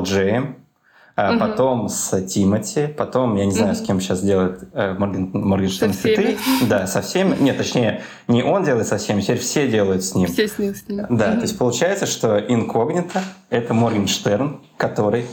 угу. 1.18 1.40
потом 1.40 1.88
с 1.88 2.20
Тимати, 2.22 2.86
потом, 2.86 3.36
я 3.36 3.44
не 3.44 3.52
знаю, 3.52 3.72
угу. 3.72 3.78
с 3.78 3.86
кем 3.86 4.00
сейчас 4.00 4.22
делает 4.22 4.68
э, 4.72 4.94
Морген, 4.94 5.30
Моргенштерн 5.32 5.92
фиты. 5.92 6.38
Да, 6.68 6.86
со 6.86 7.02
всеми. 7.02 7.36
Нет, 7.40 7.56
точнее, 7.56 8.02
не 8.28 8.42
он 8.42 8.64
делает 8.64 8.86
со 8.86 8.98
всеми, 8.98 9.20
теперь 9.20 9.38
все 9.38 9.68
делают 9.68 10.04
с 10.04 10.14
ним. 10.14 10.28
Все 10.28 10.46
с 10.46 10.58
ним. 10.58 10.74
С 10.74 10.88
ним. 10.88 11.06
Да, 11.08 11.30
угу. 11.30 11.36
то 11.36 11.42
есть 11.42 11.58
получается, 11.58 12.06
что 12.06 12.38
инкогнито— 12.38 13.20
это 13.50 13.74
Моргенштерн, 13.74 14.60
который 14.76 15.26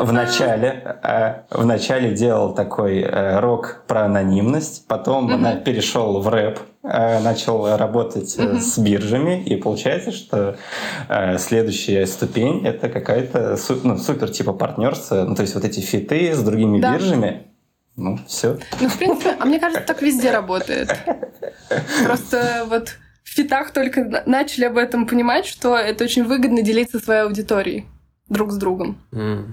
в 0.00 0.12
начале, 0.12 0.98
э, 1.02 1.34
в 1.50 1.66
начале 1.66 2.14
делал 2.14 2.54
такой 2.54 3.04
рок 3.04 3.82
про 3.88 4.04
анонимность, 4.04 4.86
потом 4.86 5.28
перешел 5.64 6.20
в 6.20 6.28
рэп, 6.28 6.60
начал 6.84 7.76
работать 7.76 8.36
mm-hmm. 8.36 8.60
с 8.60 8.78
биржами, 8.78 9.42
и 9.42 9.56
получается, 9.56 10.12
что 10.12 10.56
э, 11.08 11.38
следующая 11.38 12.06
ступень 12.06 12.66
это 12.66 12.90
какая-то 12.90 13.58
ну, 13.82 13.96
супер 13.96 14.30
типа 14.30 14.52
партнерство, 14.52 15.24
ну 15.24 15.34
то 15.34 15.42
есть 15.42 15.54
вот 15.54 15.64
эти 15.64 15.80
фиты 15.80 16.34
с 16.34 16.42
другими 16.42 16.80
да. 16.80 16.92
биржами, 16.92 17.46
ну 17.96 18.18
все. 18.26 18.58
Ну 18.80 18.88
в 18.88 18.98
принципе, 18.98 19.34
а 19.38 19.44
мне 19.46 19.58
кажется, 19.58 19.82
так 19.86 20.02
везде 20.02 20.30
работает. 20.30 20.94
Просто 22.04 22.66
вот 22.68 22.90
в 23.22 23.30
фитах 23.30 23.70
только 23.72 24.22
начали 24.26 24.66
об 24.66 24.76
этом 24.76 25.06
понимать, 25.06 25.46
что 25.46 25.76
это 25.76 26.04
очень 26.04 26.24
выгодно 26.24 26.62
делиться 26.62 26.98
своей 26.98 27.22
аудиторией 27.22 27.86
друг 28.28 28.52
с 28.52 28.56
другом. 28.56 28.98
Мм. 29.12 29.46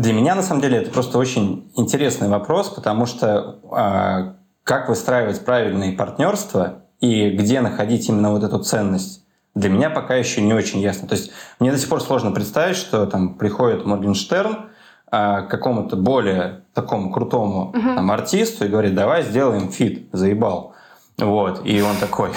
Для 0.00 0.12
меня, 0.14 0.34
на 0.34 0.42
самом 0.42 0.62
деле, 0.62 0.78
это 0.78 0.90
просто 0.90 1.18
очень 1.18 1.70
интересный 1.76 2.28
вопрос, 2.28 2.70
потому 2.70 3.04
что 3.04 3.60
а, 3.70 4.37
как 4.68 4.90
выстраивать 4.90 5.46
правильные 5.46 5.92
партнерства 5.92 6.82
и 7.00 7.30
где 7.30 7.62
находить 7.62 8.06
именно 8.10 8.32
вот 8.32 8.44
эту 8.44 8.58
ценность, 8.58 9.24
для 9.54 9.70
меня 9.70 9.88
пока 9.88 10.14
еще 10.14 10.42
не 10.42 10.52
очень 10.52 10.80
ясно. 10.80 11.08
То 11.08 11.14
есть 11.14 11.32
мне 11.58 11.72
до 11.72 11.78
сих 11.78 11.88
пор 11.88 12.02
сложно 12.02 12.32
представить, 12.32 12.76
что 12.76 13.06
там 13.06 13.32
приходит 13.38 13.86
Моргенштерн 13.86 14.68
а, 15.10 15.40
к 15.40 15.48
какому-то 15.48 15.96
более 15.96 16.64
такому 16.74 17.10
крутому 17.10 17.72
uh-huh. 17.74 17.94
там, 17.94 18.10
артисту 18.10 18.66
и 18.66 18.68
говорит, 18.68 18.94
давай 18.94 19.22
сделаем 19.22 19.70
фит, 19.70 20.10
заебал. 20.12 20.74
Вот, 21.18 21.66
и 21.66 21.80
он 21.82 21.96
такой, 21.96 22.30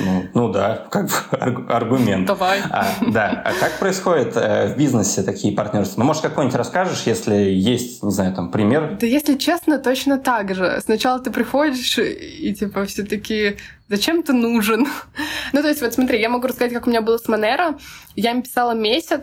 ну, 0.00 0.26
ну 0.34 0.52
да, 0.52 0.86
как 0.90 1.06
бы 1.06 1.12
аргумент. 1.72 2.26
Давай. 2.26 2.60
А, 2.70 2.86
да, 3.00 3.42
а 3.42 3.52
как 3.58 3.78
происходит 3.78 4.36
э, 4.36 4.74
в 4.74 4.76
бизнесе 4.76 5.22
такие 5.22 5.54
партнерства? 5.54 6.00
Ну, 6.00 6.06
может, 6.06 6.22
какой-нибудь 6.22 6.56
расскажешь, 6.56 7.04
если 7.06 7.34
есть, 7.34 8.02
не 8.02 8.10
знаю, 8.10 8.34
там, 8.34 8.50
пример? 8.50 8.98
Да 9.00 9.06
если 9.06 9.36
честно, 9.36 9.78
точно 9.78 10.18
так 10.18 10.54
же. 10.54 10.78
Сначала 10.84 11.18
ты 11.18 11.30
приходишь 11.30 11.98
и, 11.98 12.54
типа, 12.54 12.84
все 12.84 13.04
таки 13.04 13.56
зачем 13.88 14.22
ты 14.22 14.34
нужен? 14.34 14.86
ну, 15.54 15.62
то 15.62 15.68
есть, 15.68 15.80
вот 15.80 15.94
смотри, 15.94 16.20
я 16.20 16.28
могу 16.28 16.46
рассказать, 16.46 16.74
как 16.74 16.86
у 16.86 16.90
меня 16.90 17.00
было 17.00 17.16
с 17.16 17.28
Монеро. 17.28 17.78
Я 18.16 18.32
им 18.32 18.42
писала 18.42 18.72
месяц, 18.72 19.22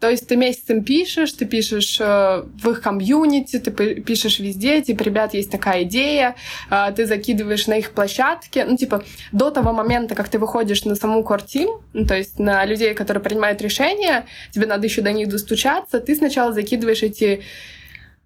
то 0.00 0.08
есть 0.08 0.26
ты 0.26 0.36
месяцем 0.36 0.82
пишешь, 0.82 1.32
ты 1.32 1.44
пишешь 1.44 2.00
э, 2.00 2.04
в 2.04 2.70
их 2.70 2.80
комьюнити, 2.80 3.58
ты 3.58 3.70
пишешь 4.00 4.38
везде, 4.38 4.80
типа, 4.80 5.02
ребят, 5.02 5.34
есть 5.34 5.50
такая 5.50 5.82
идея, 5.82 6.36
э, 6.70 6.92
ты 6.96 7.04
закидываешь 7.04 7.66
на 7.66 7.74
их 7.74 7.90
площадке. 7.90 8.64
Ну, 8.64 8.78
типа, 8.78 9.04
до 9.32 9.50
того 9.50 9.72
момента, 9.72 10.14
как 10.14 10.30
ты 10.30 10.38
выходишь 10.38 10.84
на 10.86 10.94
саму 10.94 11.22
кортим, 11.22 11.68
ну, 11.92 12.06
то 12.06 12.16
есть 12.16 12.38
на 12.38 12.64
людей, 12.64 12.94
которые 12.94 13.22
принимают 13.22 13.60
решения, 13.60 14.24
тебе 14.52 14.66
надо 14.66 14.86
еще 14.86 15.02
до 15.02 15.12
них 15.12 15.28
достучаться, 15.28 16.00
ты 16.00 16.16
сначала 16.16 16.54
закидываешь 16.54 17.02
эти 17.02 17.42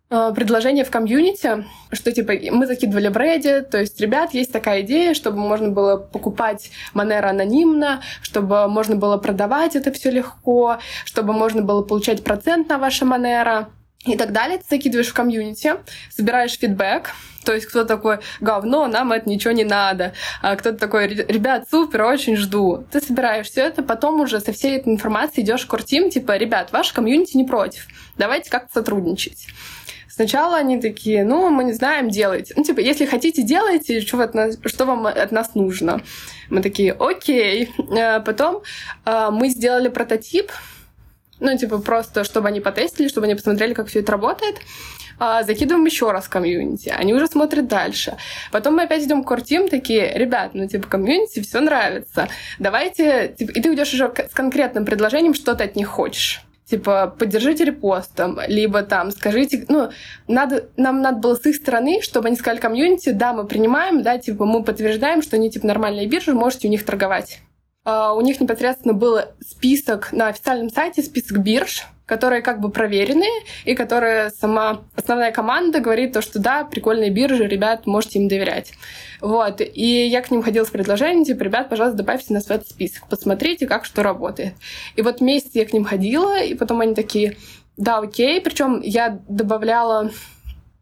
предложение 0.09 0.85
в 0.85 0.91
комьюнити, 0.91 1.65
что 1.93 2.13
типа 2.13 2.35
мы 2.53 2.67
закидывали 2.67 3.09
в 3.09 3.17
Reddit, 3.17 3.63
то 3.63 3.79
есть, 3.79 4.01
ребят, 4.01 4.35
есть 4.35 4.53
такая 4.53 4.83
идея, 4.83 5.15
чтобы 5.15 5.39
можно 5.39 5.71
было 5.71 5.97
покупать 5.97 6.71
Monero 6.95 7.31
анонимно, 7.31 8.03
чтобы 8.23 8.69
можно 8.69 8.97
было 8.97 9.17
продавать 9.17 9.77
это 9.77 9.91
все 9.93 10.11
легко, 10.11 10.79
чтобы 11.05 11.33
можно 11.33 11.63
было 11.63 11.83
получать 11.83 12.23
процент 12.23 12.69
на 12.69 12.79
ваше 12.79 13.05
Monero 13.05 13.67
и 14.05 14.17
так 14.17 14.33
далее. 14.33 14.59
Ты 14.59 14.65
закидываешь 14.77 15.09
в 15.09 15.15
комьюнити, 15.15 15.75
собираешь 16.11 16.59
фидбэк, 16.59 17.11
то 17.45 17.53
есть 17.55 17.67
кто 17.67 17.85
такой, 17.85 18.19
говно, 18.41 18.87
нам 18.87 19.13
это 19.13 19.29
ничего 19.29 19.53
не 19.53 19.65
надо. 19.65 20.13
А 20.43 20.57
кто-то 20.57 20.79
такой, 20.79 21.09
ребят, 21.09 21.67
супер, 21.71 22.03
очень 22.03 22.37
жду. 22.37 22.85
Ты 22.93 23.01
собираешь 23.01 23.49
все 23.49 23.63
это, 23.63 23.83
потом 23.83 24.21
уже 24.21 24.41
со 24.41 24.53
всей 24.53 24.77
этой 24.77 24.93
информацией 24.93 25.45
идешь 25.45 25.63
в 25.63 25.67
кортим, 25.67 26.11
типа, 26.11 26.37
ребят, 26.37 26.73
ваш 26.73 26.93
комьюнити 26.93 27.37
не 27.37 27.45
против, 27.45 27.87
давайте 28.17 28.51
как-то 28.51 28.75
сотрудничать. 28.75 29.47
Сначала 30.15 30.59
они 30.59 30.81
такие, 30.81 31.25
ну, 31.25 31.51
мы 31.51 31.65
не 31.65 31.73
знаем, 31.73 32.09
делайте. 32.09 32.55
Ну, 32.57 32.63
типа, 32.63 32.79
если 32.79 33.05
хотите, 33.05 33.43
делайте, 33.43 34.01
что, 34.01 34.21
от 34.21 34.33
нас, 34.33 34.57
что 34.65 34.85
вам 34.85 35.09
от 35.09 35.33
нас 35.33 35.57
нужно. 35.57 36.03
Мы 36.51 36.63
такие, 36.63 36.93
окей. 36.93 37.75
А 37.91 38.21
потом 38.21 38.63
а, 39.05 39.33
мы 39.33 39.49
сделали 39.49 39.89
прототип, 39.89 40.53
ну, 41.41 41.59
типа, 41.59 41.79
просто, 41.79 42.23
чтобы 42.23 42.47
они 42.47 42.61
потестили, 42.61 43.09
чтобы 43.09 43.27
они 43.27 43.35
посмотрели, 43.35 43.75
как 43.75 43.89
все 43.89 44.01
это 44.01 44.13
работает. 44.13 44.59
А, 45.19 45.43
закидываем 45.43 45.85
еще 45.85 46.13
раз 46.13 46.29
комьюнити. 46.29 46.91
Они 46.91 47.13
уже 47.13 47.27
смотрят 47.27 47.67
дальше. 47.67 48.17
Потом 48.53 48.77
мы 48.77 48.85
опять 48.85 49.03
идем 49.03 49.25
к 49.25 49.27
кортим, 49.27 49.69
такие, 49.69 50.17
ребят, 50.17 50.53
ну, 50.55 50.69
типа, 50.69 50.87
комьюнити 50.87 51.41
все 51.41 51.59
нравится. 51.59 52.29
Давайте, 52.61 53.35
типа, 53.37 53.51
и 53.51 53.61
ты 53.61 53.75
идешь 53.75 53.93
уже 53.93 54.15
с 54.31 54.33
конкретным 54.33 54.85
предложением, 54.85 55.35
что 55.35 55.57
ты 55.57 55.65
от 55.65 55.75
них 55.75 55.89
хочешь 55.89 56.45
типа, 56.75 57.15
поддержите 57.19 57.65
репостом, 57.65 58.41
либо 58.49 58.83
там 58.83 59.11
скажите, 59.13 59.65
ну, 59.69 59.91
надо, 60.27 60.69
нам 60.77 61.03
надо 61.03 61.19
было 61.19 61.35
с 61.37 61.47
их 61.47 61.57
стороны, 61.57 62.03
чтобы 62.03 62.29
они 62.29 62.37
сказали 62.37 62.59
комьюнити, 62.59 63.11
да, 63.11 63.33
мы 63.33 63.47
принимаем, 63.47 64.03
да, 64.03 64.19
типа, 64.19 64.45
мы 64.45 64.65
подтверждаем, 64.65 65.23
что 65.23 65.37
они, 65.37 65.51
типа, 65.51 65.67
нормальные 65.67 66.09
биржи, 66.09 66.35
можете 66.35 66.67
у 66.67 66.71
них 66.71 66.85
торговать. 66.85 67.41
Uh, 67.87 68.17
у 68.17 68.21
них 68.23 68.41
непосредственно 68.41 68.95
был 68.95 69.21
список 69.47 70.11
на 70.13 70.29
официальном 70.29 70.71
сайте, 70.71 71.03
список 71.03 71.39
бирж, 71.39 71.85
которые 72.07 72.43
как 72.43 72.61
бы 72.61 72.71
проверенные, 72.71 73.43
и 73.65 73.75
которые 73.75 74.31
сама 74.31 74.83
основная 74.95 75.33
команда 75.33 75.81
говорит 75.81 76.13
то, 76.13 76.21
что 76.21 76.39
да, 76.39 76.65
прикольные 76.65 77.11
биржи, 77.11 77.47
ребят, 77.47 77.87
можете 77.87 78.19
им 78.19 78.29
доверять. 78.29 78.73
Вот. 79.21 79.61
И 79.61 80.07
я 80.07 80.21
к 80.21 80.31
ним 80.31 80.43
ходила 80.43 80.65
с 80.65 80.71
предложением, 80.71 81.25
типа, 81.25 81.43
ребят, 81.45 81.69
пожалуйста, 81.69 81.99
добавьте 81.99 82.35
нас 82.35 82.47
в 82.47 82.51
этот 82.51 82.69
список, 82.69 83.07
посмотрите, 83.09 83.67
как 83.67 83.85
что 83.85 84.03
работает. 84.03 84.55
И 84.97 85.03
вот 85.03 85.21
месяц 85.21 85.51
я 85.55 85.65
к 85.65 85.73
ним 85.73 85.85
ходила, 85.85 86.43
и 86.43 86.55
потом 86.55 86.81
они 86.81 86.95
такие, 86.95 87.37
да, 87.77 87.99
окей. 87.99 88.41
Причем 88.41 88.81
я 88.83 89.21
добавляла 89.29 90.11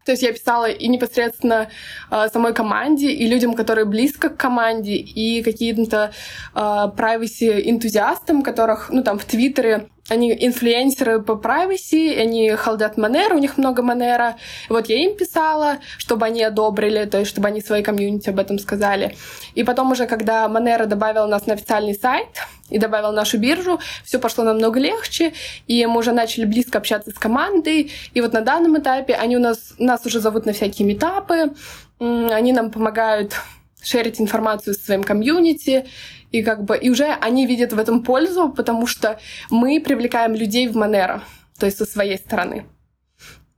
то 0.05 0.11
есть 0.11 0.21
я 0.21 0.33
писала 0.33 0.69
и 0.69 0.87
непосредственно 0.89 1.69
э, 2.11 2.27
самой 2.31 2.53
команде, 2.53 3.09
и 3.09 3.25
людям, 3.25 3.53
которые 3.53 3.85
близко 3.85 4.29
к 4.29 4.35
команде, 4.35 4.95
и 4.95 5.41
каким-то 5.41 6.11
э, 6.53 6.59
privacy 6.59 7.69
энтузиастам, 7.69 8.41
которых, 8.41 8.89
ну, 8.89 9.01
там, 9.01 9.17
в 9.17 9.23
Твиттере 9.23 9.87
они 10.09 10.33
инфлюенсеры 10.33 11.21
по 11.21 11.33
privacy, 11.33 12.19
они 12.19 12.49
халдят 12.51 12.97
Манера, 12.97 13.35
у 13.35 13.37
них 13.37 13.57
много 13.57 13.81
Манера. 13.81 14.35
Вот 14.67 14.89
я 14.89 14.97
им 14.97 15.15
писала, 15.15 15.77
чтобы 15.97 16.25
они 16.25 16.43
одобрили, 16.43 17.05
то 17.05 17.19
есть 17.19 17.31
чтобы 17.31 17.47
они 17.47 17.61
своей 17.61 17.83
комьюнити 17.83 18.29
об 18.29 18.39
этом 18.39 18.59
сказали. 18.59 19.15
И 19.55 19.63
потом 19.63 19.91
уже, 19.91 20.05
когда 20.05 20.47
Манера 20.49 20.85
добавил 20.85 21.27
нас 21.27 21.45
на 21.45 21.53
официальный 21.53 21.95
сайт 21.95 22.27
и 22.69 22.77
добавил 22.79 23.13
нашу 23.13 23.37
биржу, 23.37 23.79
все 24.03 24.19
пошло 24.19 24.43
намного 24.43 24.79
легче, 24.79 25.33
и 25.67 25.85
мы 25.85 25.99
уже 25.99 26.11
начали 26.11 26.45
близко 26.45 26.79
общаться 26.79 27.11
с 27.11 27.15
командой. 27.15 27.91
И 28.13 28.19
вот 28.21 28.33
на 28.33 28.41
данном 28.41 28.77
этапе 28.77 29.13
они 29.13 29.37
у 29.37 29.39
нас, 29.39 29.73
нас 29.77 30.05
уже 30.05 30.19
зовут 30.19 30.45
на 30.45 30.51
всякие 30.51 30.85
метапы, 30.85 31.53
они 31.99 32.51
нам 32.51 32.71
помогают 32.71 33.35
шерить 33.81 34.19
информацию 34.19 34.73
со 34.73 34.85
своим 34.85 35.03
комьюнити, 35.03 35.85
и 36.33 36.41
как 36.41 36.63
бы 36.65 36.75
и 36.75 36.89
уже 36.89 37.05
они 37.21 37.45
видят 37.45 37.71
в 37.71 37.79
этом 37.79 38.03
пользу, 38.03 38.49
потому 38.49 38.87
что 38.87 39.19
мы 39.49 39.79
привлекаем 39.79 40.33
людей 40.33 40.67
в 40.67 40.75
Monero, 40.75 41.21
то 41.59 41.67
есть 41.67 41.77
со 41.77 41.85
своей 41.85 42.17
стороны. 42.17 42.65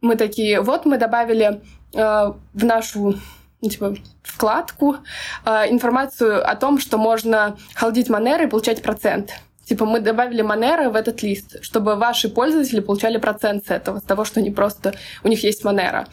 Мы 0.02 0.18
такие, 0.18 0.62
вот 0.62 0.86
мы 0.86 0.98
добавили 0.98 1.62
э, 1.94 2.34
в 2.54 2.64
нашу 2.64 3.16
ну, 3.62 3.70
типа, 3.70 3.96
вкладку 4.22 4.98
э, 5.46 5.72
информацию 5.72 6.48
о 6.48 6.56
том, 6.56 6.78
что 6.80 6.98
можно 6.98 7.58
халдить 7.74 8.10
Monero 8.10 8.44
и 8.44 8.48
получать 8.48 8.84
процент. 8.84 9.32
Типа 9.64 9.86
мы 9.86 10.02
добавили 10.02 10.44
Monero 10.44 10.90
в 10.90 10.96
этот 10.96 11.24
лист, 11.24 11.64
чтобы 11.64 11.96
ваши 11.96 12.28
пользователи 12.30 12.82
получали 12.82 13.18
процент 13.18 13.66
с 13.66 13.72
этого, 13.72 14.00
с 14.00 14.04
того, 14.04 14.26
что 14.26 14.42
они 14.42 14.52
просто... 14.52 14.94
У 15.24 15.30
них 15.30 15.44
есть 15.44 15.64
Monero. 15.64 16.06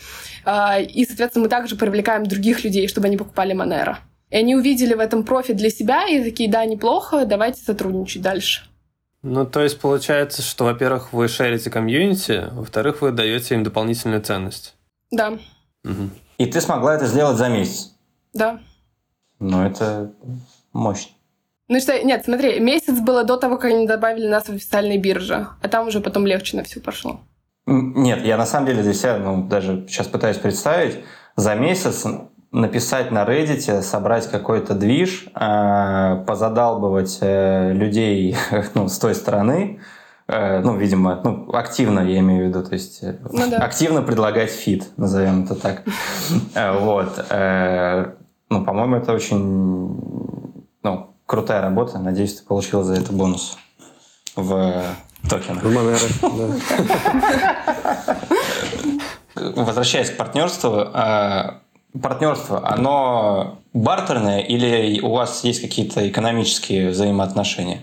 А, 0.45 0.79
и, 0.81 1.05
соответственно, 1.05 1.45
мы 1.45 1.49
также 1.51 1.75
привлекаем 1.75 2.25
других 2.25 2.65
людей, 2.65 2.87
чтобы 2.87 3.09
они 3.09 3.17
покупали 3.17 3.53
Monero. 3.53 3.97
И 4.33 4.37
они 4.37 4.57
увидели 4.57 4.95
в 4.95 4.99
этом 4.99 5.25
профит 5.25 5.57
для 5.57 5.69
себя 5.69 6.09
и 6.09 6.25
такие, 6.25 6.51
да, 6.51 6.65
неплохо, 6.65 7.27
давайте 7.27 7.63
сотрудничать 7.63 8.23
дальше. 8.23 8.63
Ну, 9.21 9.45
то 9.45 9.63
есть 9.63 9.79
получается, 9.79 10.41
что, 10.41 10.65
во-первых, 10.65 11.13
вы 11.13 11.29
шерите 11.29 11.71
комьюнити, 11.71 12.49
во-вторых, 12.51 13.03
вы 13.03 13.13
даете 13.13 13.55
им 13.55 13.63
дополнительную 13.63 14.23
ценность. 14.23 14.75
Да. 15.11 15.39
Угу. 15.85 16.11
И 16.39 16.47
ты 16.47 16.63
смогла 16.63 16.95
это 16.95 17.07
сделать 17.07 17.37
за 17.37 17.51
месяц. 17.51 17.95
Да. 18.33 18.59
Ну, 19.39 19.67
это 19.67 20.15
мощно. 20.73 21.13
Ну 21.69 21.79
что, 21.79 22.03
нет, 22.03 22.25
смотри, 22.25 22.59
месяц 22.59 22.99
было 23.01 23.25
до 23.25 23.37
того, 23.37 23.59
как 23.59 23.71
они 23.71 23.87
добавили 23.87 24.29
нас 24.29 24.47
в 24.47 24.55
официальные 24.55 24.99
биржи, 24.99 25.47
а 25.61 25.69
там 25.69 25.89
уже 25.89 26.01
потом 26.01 26.27
легче 26.27 26.57
на 26.57 26.65
все 26.65 26.81
пошло. 26.81 27.21
Нет, 27.67 28.25
я 28.25 28.39
на 28.39 28.47
самом 28.47 28.67
деле 28.67 28.83
для 28.83 28.95
себя, 28.95 29.19
ну, 29.19 29.47
даже 29.47 29.87
сейчас 29.89 30.07
пытаюсь 30.07 30.39
представить, 30.39 31.05
за 31.37 31.55
месяц 31.55 32.07
написать 32.53 33.11
на 33.11 33.25
Reddit, 33.25 33.83
собрать 33.83 34.31
какой-то 34.31 34.75
движ, 34.75 35.27
э, 35.35 36.25
позадалбывать 36.27 37.19
э, 37.23 37.73
людей 37.73 38.37
ну, 38.75 38.89
с 38.89 38.99
той 38.99 39.15
стороны, 39.15 39.81
э, 40.29 40.61
ну, 40.61 40.77
видимо, 40.77 41.21
ну, 41.25 41.51
активно, 41.55 42.01
я 42.01 42.19
имею 42.19 42.45
в 42.45 42.49
виду, 42.49 42.63
то 42.63 42.75
есть 42.75 43.03
ну, 43.03 43.51
да. 43.51 43.57
активно 43.57 44.03
предлагать 44.03 44.51
фит, 44.51 44.87
назовем 44.99 45.45
это 45.45 45.55
так. 45.55 45.83
Вот. 46.81 47.25
Ну, 48.51 48.65
по-моему, 48.67 48.97
это 48.97 49.15
очень 49.15 50.59
ну, 50.83 51.15
крутая 51.25 51.63
работа. 51.63 51.99
Надеюсь, 51.99 52.35
ты 52.35 52.47
получил 52.47 52.83
за 52.83 52.93
это 52.95 53.11
бонус 53.11 53.57
в 54.37 54.83
токенах. 55.27 55.63
В 55.63 55.73
да. 56.37 58.17
Возвращаясь 59.63 60.11
к 60.11 60.19
партнерству, 60.19 60.87
партнерство, 62.01 62.67
оно 62.67 63.59
бартерное 63.73 64.41
или 64.41 65.01
у 65.01 65.11
вас 65.11 65.45
есть 65.45 65.61
какие-то 65.61 66.09
экономические 66.09 66.91
взаимоотношения? 66.91 67.83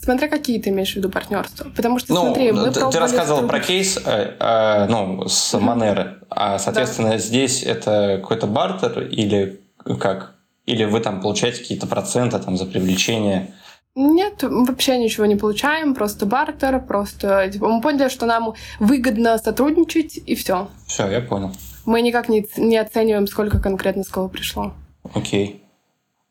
Смотря 0.00 0.28
какие 0.28 0.60
ты 0.60 0.70
имеешь 0.70 0.92
в 0.92 0.96
виду 0.96 1.10
партнерства. 1.10 1.70
Потому 1.76 1.98
что, 1.98 2.14
ну, 2.14 2.22
смотри, 2.22 2.50
мы 2.50 2.70
ты, 2.70 2.80
ты 2.90 2.98
рассказывал 2.98 3.46
про 3.46 3.60
кейс 3.60 3.98
э, 4.04 4.36
э, 4.38 4.86
ну, 4.88 5.28
с 5.28 5.58
Манеры. 5.58 6.18
А, 6.30 6.58
соответственно, 6.58 7.10
да. 7.10 7.18
здесь 7.18 7.62
это 7.62 8.18
какой-то 8.20 8.46
бартер 8.46 9.02
или 9.02 9.60
как? 10.00 10.34
Или 10.64 10.84
вы 10.84 11.00
там 11.00 11.20
получаете 11.20 11.58
какие-то 11.58 11.86
проценты 11.86 12.38
там, 12.38 12.56
за 12.56 12.66
привлечение 12.66 13.52
нет, 13.94 14.42
вообще 14.42 14.98
ничего 14.98 15.26
не 15.26 15.36
получаем, 15.36 15.94
просто 15.94 16.24
бартер, 16.24 16.80
просто 16.80 17.50
типа, 17.50 17.68
мы 17.68 17.80
поняли, 17.80 18.08
что 18.08 18.26
нам 18.26 18.54
выгодно 18.80 19.36
сотрудничать, 19.38 20.16
и 20.16 20.34
все. 20.34 20.68
Все, 20.86 21.08
я 21.08 21.20
понял. 21.20 21.52
Мы 21.84 22.00
никак 22.00 22.28
не, 22.28 22.46
не 22.56 22.78
оцениваем, 22.78 23.26
сколько 23.26 23.58
конкретно 23.60 24.04
с 24.04 24.08
кого 24.08 24.28
пришло. 24.28 24.72
Окей. 25.14 25.62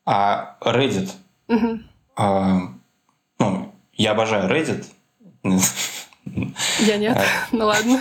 А 0.05 0.57
Reddit? 0.61 1.11
Угу. 1.49 1.79
А, 2.15 2.59
ну, 3.37 3.71
я 3.93 4.11
обожаю 4.11 4.49
Reddit. 4.49 4.85
Я 6.79 6.97
нет, 6.97 7.17
ну 7.51 7.65
ладно. 7.65 7.99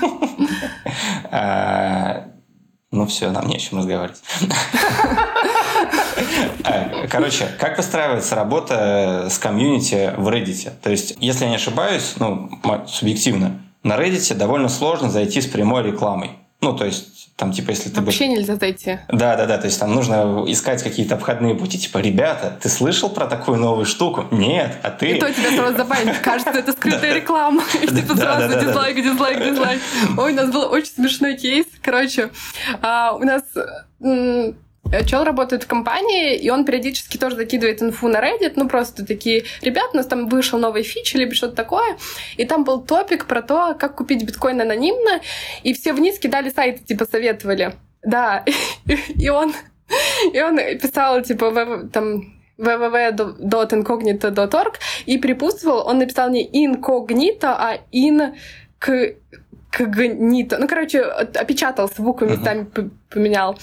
Ну 2.92 3.06
все, 3.06 3.30
нам 3.30 3.46
не 3.46 3.54
о 3.54 3.58
чем 3.58 3.78
разговаривать. 3.78 4.20
А, 6.64 7.06
короче, 7.10 7.46
как 7.58 7.76
выстраивается 7.76 8.34
работа 8.34 9.28
с 9.30 9.38
комьюнити 9.38 10.12
в 10.16 10.26
Reddit? 10.28 10.72
То 10.82 10.90
есть, 10.90 11.16
если 11.20 11.44
я 11.44 11.50
не 11.50 11.56
ошибаюсь, 11.56 12.14
ну, 12.18 12.50
субъективно, 12.88 13.60
на 13.84 13.96
Reddit 13.96 14.34
довольно 14.34 14.68
сложно 14.68 15.08
зайти 15.08 15.40
с 15.40 15.46
прямой 15.46 15.84
рекламой. 15.84 16.39
Ну, 16.62 16.76
то 16.76 16.84
есть, 16.84 17.34
там, 17.36 17.52
типа, 17.52 17.70
если 17.70 17.88
ты... 17.88 18.00
Вообще 18.02 18.26
бы... 18.26 18.32
нельзя 18.32 18.56
зайти. 18.56 18.98
Да, 19.08 19.36
да, 19.36 19.46
да, 19.46 19.56
то 19.56 19.66
есть 19.66 19.80
там 19.80 19.94
нужно 19.94 20.44
искать 20.46 20.82
какие-то 20.82 21.14
обходные 21.14 21.54
пути, 21.54 21.78
типа, 21.78 21.98
ребята, 21.98 22.58
ты 22.60 22.68
слышал 22.68 23.08
про 23.08 23.26
такую 23.26 23.58
новую 23.58 23.86
штуку? 23.86 24.26
Нет, 24.30 24.76
а 24.82 24.90
ты... 24.90 25.12
И 25.12 25.18
то 25.18 25.32
тебя 25.32 25.50
сразу 25.50 25.76
забанят, 25.78 26.18
кажется, 26.18 26.52
это 26.52 26.72
скрытая 26.72 27.14
реклама. 27.14 27.62
И 27.82 27.86
типа 27.86 28.14
сразу 28.14 28.60
дизлайк, 28.60 28.96
дизлайк, 28.96 29.42
дизлайк. 29.42 29.80
Ой, 30.18 30.32
у 30.32 30.36
нас 30.36 30.50
был 30.50 30.70
очень 30.70 30.92
смешной 30.92 31.36
кейс. 31.36 31.66
Короче, 31.82 32.30
а, 32.82 33.14
у 33.14 33.24
нас 33.24 33.42
чел 35.06 35.24
работает 35.24 35.64
в 35.64 35.66
компании, 35.66 36.36
и 36.36 36.50
он 36.50 36.64
периодически 36.64 37.16
тоже 37.16 37.34
закидывает 37.36 37.82
инфу 37.82 38.08
на 38.08 38.18
Reddit, 38.18 38.52
ну 38.56 38.68
просто 38.68 39.06
такие, 39.06 39.44
ребят, 39.62 39.90
у 39.92 39.96
нас 39.96 40.06
там 40.06 40.28
вышел 40.28 40.58
новый 40.58 40.82
фич 40.82 41.14
или 41.14 41.32
что-то 41.32 41.54
такое, 41.54 41.96
и 42.36 42.44
там 42.44 42.64
был 42.64 42.80
топик 42.80 43.26
про 43.26 43.40
то, 43.42 43.76
как 43.78 43.94
купить 43.96 44.24
биткоин 44.24 44.60
анонимно, 44.60 45.20
и 45.62 45.72
все 45.74 45.92
вниз 45.92 46.18
кидали 46.18 46.50
сайты, 46.50 46.82
типа 46.84 47.06
советовали. 47.06 47.76
Да, 48.02 48.44
и 49.14 49.28
он, 49.28 49.54
и 50.32 50.40
он 50.40 50.56
писал, 50.78 51.22
типа, 51.22 51.88
там, 51.92 52.34
www.incognito.org 52.58 54.74
и 55.06 55.18
припутствовал, 55.18 55.86
он 55.86 55.98
написал 55.98 56.30
не 56.30 56.44
incognito, 56.46 57.46
а 57.46 57.78
in 57.92 58.34
к 58.78 59.14
когнито. 59.70 60.58
Ну, 60.58 60.68
короче, 60.68 61.02
опечатался, 61.02 62.02
буквы 62.02 62.28
местами 62.28 62.66
uh-huh. 62.74 62.90
поменял. 63.08 63.58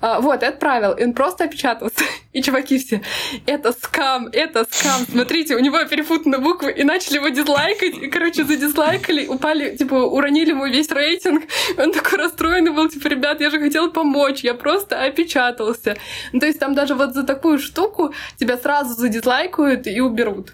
А, 0.00 0.20
вот, 0.20 0.42
и 0.42 0.46
отправил. 0.46 0.92
И 0.92 1.04
он 1.04 1.12
просто 1.12 1.44
опечатался. 1.44 2.02
И 2.32 2.42
чуваки 2.42 2.78
все, 2.78 3.02
это 3.46 3.72
скам, 3.72 4.28
это 4.28 4.64
скам. 4.70 5.02
Смотрите, 5.10 5.56
у 5.56 5.58
него 5.58 5.84
перепутаны 5.84 6.38
буквы. 6.38 6.70
И 6.70 6.84
начали 6.84 7.16
его 7.16 7.28
дизлайкать. 7.28 7.98
И, 7.98 8.06
короче, 8.06 8.44
задизлайкали, 8.44 9.26
упали, 9.26 9.76
типа, 9.76 9.94
уронили 9.94 10.50
ему 10.50 10.66
весь 10.66 10.90
рейтинг. 10.90 11.44
И 11.76 11.80
он 11.80 11.92
такой 11.92 12.18
расстроенный 12.18 12.70
был, 12.70 12.88
типа, 12.88 13.08
ребят, 13.08 13.40
я 13.40 13.50
же 13.50 13.58
хотел 13.58 13.90
помочь, 13.90 14.44
я 14.44 14.54
просто 14.54 15.02
опечатался. 15.02 15.96
Ну, 16.32 16.40
то 16.40 16.46
есть 16.46 16.60
там 16.60 16.74
даже 16.74 16.94
вот 16.94 17.14
за 17.14 17.24
такую 17.24 17.58
штуку 17.58 18.14
тебя 18.36 18.56
сразу 18.56 18.94
задизлайкают 18.94 19.86
и 19.86 20.00
уберут. 20.00 20.52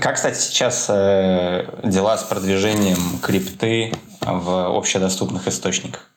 Как, 0.00 0.16
кстати, 0.16 0.36
сейчас 0.36 0.86
э, 0.88 1.66
дела 1.84 2.16
с 2.16 2.24
продвижением 2.24 3.20
крипты 3.22 3.92
в 4.20 4.76
общедоступных 4.76 5.46
источниках? 5.46 6.10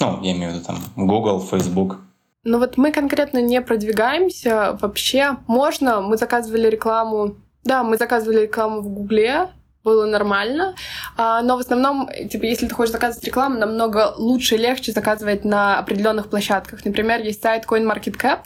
Ну, 0.00 0.22
я 0.22 0.32
имею 0.32 0.52
в 0.52 0.54
виду 0.54 0.64
там 0.64 0.78
Google, 0.96 1.40
Facebook. 1.40 1.98
Ну 2.44 2.58
вот 2.58 2.78
мы 2.78 2.90
конкретно 2.90 3.42
не 3.42 3.60
продвигаемся. 3.60 4.78
Вообще 4.80 5.36
можно, 5.46 6.00
мы 6.00 6.16
заказывали 6.16 6.68
рекламу, 6.68 7.36
да, 7.64 7.84
мы 7.84 7.98
заказывали 7.98 8.40
рекламу 8.42 8.80
в 8.80 8.88
Гугле, 8.88 9.50
было 9.84 10.06
нормально. 10.06 10.74
А, 11.16 11.42
но 11.42 11.56
в 11.56 11.60
основном, 11.60 12.08
типа, 12.30 12.44
если 12.44 12.66
ты 12.66 12.74
хочешь 12.74 12.92
заказывать 12.92 13.24
рекламу, 13.24 13.58
намного 13.58 14.14
лучше 14.16 14.54
и 14.54 14.58
легче 14.58 14.92
заказывать 14.92 15.44
на 15.44 15.78
определенных 15.78 16.28
площадках. 16.28 16.84
Например, 16.84 17.20
есть 17.20 17.42
сайт 17.42 17.64
CoinMarketCap, 17.66 18.40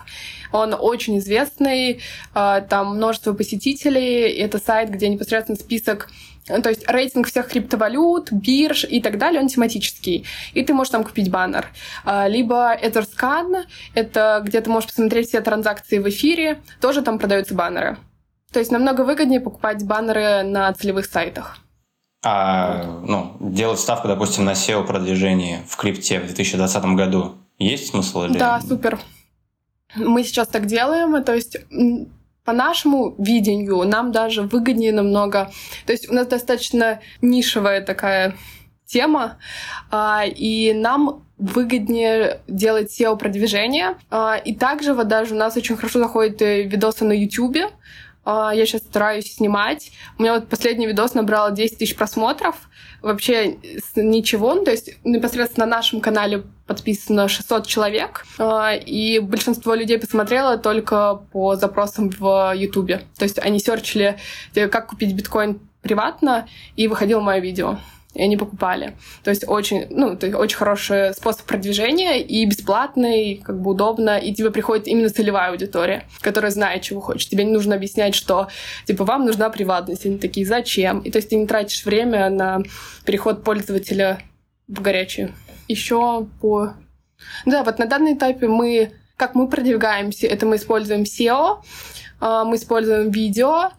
он 0.52 0.74
очень 0.78 1.18
известный, 1.18 2.00
а, 2.34 2.60
там 2.60 2.96
множество 2.96 3.32
посетителей. 3.32 4.30
Это 4.30 4.58
сайт, 4.58 4.90
где 4.90 5.08
непосредственно 5.08 5.58
список 5.58 6.08
то 6.46 6.68
есть 6.68 6.88
рейтинг 6.88 7.26
всех 7.26 7.48
криптовалют, 7.48 8.30
бирж 8.30 8.84
и 8.88 9.00
так 9.02 9.18
далее, 9.18 9.40
он 9.40 9.48
тематический. 9.48 10.24
И 10.54 10.62
ты 10.62 10.74
можешь 10.74 10.92
там 10.92 11.02
купить 11.02 11.28
баннер. 11.28 11.66
А, 12.04 12.28
либо 12.28 12.76
Etherscan, 12.76 13.64
это 13.94 14.42
где 14.44 14.60
ты 14.60 14.70
можешь 14.70 14.88
посмотреть 14.88 15.28
все 15.28 15.40
транзакции 15.40 15.98
в 15.98 16.08
эфире, 16.08 16.60
тоже 16.80 17.02
там 17.02 17.18
продаются 17.18 17.54
баннеры. 17.54 17.98
То 18.56 18.60
есть 18.60 18.72
намного 18.72 19.02
выгоднее 19.02 19.42
покупать 19.42 19.84
баннеры 19.84 20.42
на 20.42 20.72
целевых 20.72 21.04
сайтах. 21.04 21.58
А 22.24 23.02
ну, 23.06 23.36
делать 23.38 23.78
ставку, 23.78 24.08
допустим, 24.08 24.46
на 24.46 24.52
SEO-продвижение 24.52 25.60
в 25.68 25.76
крипте 25.76 26.20
в 26.20 26.24
2020 26.24 26.84
году 26.96 27.34
есть 27.58 27.88
смысл? 27.88 28.24
Или... 28.24 28.38
Да, 28.38 28.58
супер. 28.62 28.98
Мы 29.94 30.24
сейчас 30.24 30.48
так 30.48 30.64
делаем, 30.64 31.22
то 31.22 31.34
есть 31.34 31.58
по 32.46 32.54
нашему 32.54 33.14
видению 33.18 33.86
нам 33.86 34.10
даже 34.10 34.40
выгоднее 34.40 34.94
намного. 34.94 35.50
То 35.84 35.92
есть 35.92 36.08
у 36.08 36.14
нас 36.14 36.26
достаточно 36.26 37.00
нишевая 37.20 37.82
такая 37.82 38.36
тема, 38.86 39.36
а, 39.90 40.24
и 40.24 40.72
нам 40.72 41.26
выгоднее 41.36 42.40
делать 42.48 42.98
SEO-продвижение. 42.98 43.96
А, 44.10 44.36
и 44.36 44.54
также 44.54 44.94
вот 44.94 45.08
даже 45.08 45.34
у 45.34 45.38
нас 45.38 45.58
очень 45.58 45.76
хорошо 45.76 45.98
заходят 45.98 46.40
э, 46.40 46.62
видосы 46.62 47.04
на 47.04 47.12
YouTube, 47.12 47.58
я 48.26 48.66
сейчас 48.66 48.82
стараюсь 48.82 49.34
снимать. 49.34 49.92
У 50.18 50.22
меня 50.22 50.34
вот 50.34 50.48
последний 50.48 50.86
видос 50.86 51.14
набрал 51.14 51.52
10 51.52 51.78
тысяч 51.78 51.96
просмотров. 51.96 52.56
Вообще 53.02 53.58
ничего. 53.94 54.54
Ну, 54.54 54.64
то 54.64 54.72
есть 54.72 54.90
непосредственно 55.04 55.66
на 55.66 55.76
нашем 55.76 56.00
канале 56.00 56.42
подписано 56.66 57.28
600 57.28 57.66
человек. 57.66 58.24
А, 58.38 58.74
и 58.74 59.20
большинство 59.20 59.74
людей 59.74 59.98
посмотрело 59.98 60.58
только 60.58 61.20
по 61.32 61.56
запросам 61.56 62.10
в 62.10 62.52
Ютубе. 62.56 63.02
То 63.16 63.24
есть 63.24 63.38
они 63.38 63.60
серчили, 63.60 64.18
как 64.54 64.88
купить 64.88 65.14
биткоин 65.14 65.60
приватно, 65.82 66.48
и 66.74 66.88
выходило 66.88 67.20
мое 67.20 67.38
видео. 67.38 67.78
И 68.16 68.22
они 68.22 68.36
покупали. 68.36 68.96
То 69.22 69.30
есть 69.30 69.44
очень, 69.46 69.86
ну, 69.90 70.16
то 70.16 70.26
есть 70.26 70.38
очень 70.38 70.56
хороший 70.56 71.14
способ 71.14 71.42
продвижения 71.42 72.20
и 72.20 72.44
бесплатный, 72.44 73.40
как 73.44 73.60
бы 73.60 73.70
удобно, 73.72 74.18
и 74.18 74.32
тебе 74.34 74.50
приходит 74.50 74.88
именно 74.88 75.08
целевая 75.08 75.50
аудитория, 75.50 76.04
которая 76.20 76.50
знает, 76.50 76.82
чего 76.82 77.00
хочет. 77.00 77.30
Тебе 77.30 77.44
не 77.44 77.52
нужно 77.52 77.74
объяснять, 77.74 78.14
что, 78.14 78.48
типа, 78.86 79.04
вам 79.04 79.26
нужна 79.26 79.50
приватность. 79.50 80.06
Они 80.06 80.18
такие, 80.18 80.46
зачем? 80.46 81.00
И 81.00 81.10
то 81.10 81.18
есть 81.18 81.28
ты 81.28 81.36
не 81.36 81.46
тратишь 81.46 81.84
время 81.84 82.30
на 82.30 82.62
переход 83.04 83.44
пользователя 83.44 84.20
в 84.68 84.80
горячее. 84.80 85.32
Еще 85.68 86.26
по... 86.40 86.74
Да, 87.44 87.64
вот 87.64 87.78
на 87.78 87.86
данном 87.86 88.14
этапе 88.14 88.48
мы 88.48 88.92
как 89.16 89.34
мы 89.34 89.48
продвигаемся? 89.48 90.26
Это 90.26 90.46
мы 90.46 90.56
используем 90.56 91.02
SEO, 91.02 91.62
а, 92.20 92.44
мы 92.44 92.56
используем 92.56 93.10
видео, 93.10 93.70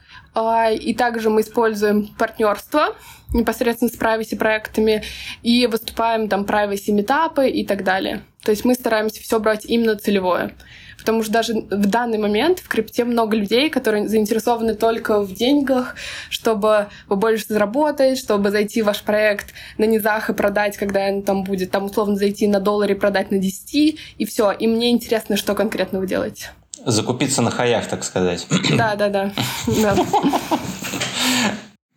и 0.72 0.94
также 0.94 1.30
мы 1.30 1.42
используем 1.42 2.08
партнерство 2.18 2.96
непосредственно 3.34 3.92
с 3.92 3.98
privacy 3.98 4.38
проектами 4.38 5.04
и 5.44 5.68
выступаем 5.68 6.30
там 6.30 6.44
privacy 6.44 6.92
метапы 6.92 7.50
и 7.50 7.66
так 7.66 7.84
далее. 7.84 8.22
То 8.44 8.52
есть 8.52 8.64
мы 8.64 8.74
стараемся 8.74 9.22
все 9.22 9.40
брать 9.40 9.66
именно 9.66 9.96
целевое. 9.96 10.54
Потому 10.98 11.24
что 11.24 11.32
даже 11.32 11.54
в 11.54 11.86
данный 11.88 12.18
момент 12.18 12.60
в 12.60 12.68
крипте 12.68 13.06
много 13.06 13.38
людей, 13.38 13.70
которые 13.70 14.10
заинтересованы 14.10 14.74
только 14.76 15.22
в 15.22 15.34
деньгах, 15.34 15.96
чтобы 16.30 16.88
побольше 17.08 17.46
заработать, 17.48 18.18
чтобы 18.18 18.52
зайти 18.52 18.82
в 18.82 18.86
ваш 18.86 19.04
проект 19.04 19.54
на 19.78 19.86
низах 19.86 20.30
и 20.30 20.34
продать, 20.34 20.76
когда 20.76 21.08
он 21.08 21.24
там 21.24 21.44
будет, 21.44 21.72
там 21.72 21.86
условно 21.86 22.16
зайти 22.16 22.48
на 22.48 22.60
долларе 22.60 22.96
продать 22.96 23.32
на 23.32 23.38
10, 23.38 24.00
и 24.18 24.26
все. 24.26 24.52
И 24.52 24.68
мне 24.68 24.92
интересно, 24.92 25.38
что 25.38 25.56
конкретно 25.56 26.00
вы 26.00 26.08
делаете. 26.08 26.50
Закупиться 26.88 27.42
на 27.42 27.52
хаях, 27.52 27.86
так 27.88 28.06
сказать. 28.06 28.48
Да, 28.78 28.96
да, 28.96 29.10
да. 29.10 29.32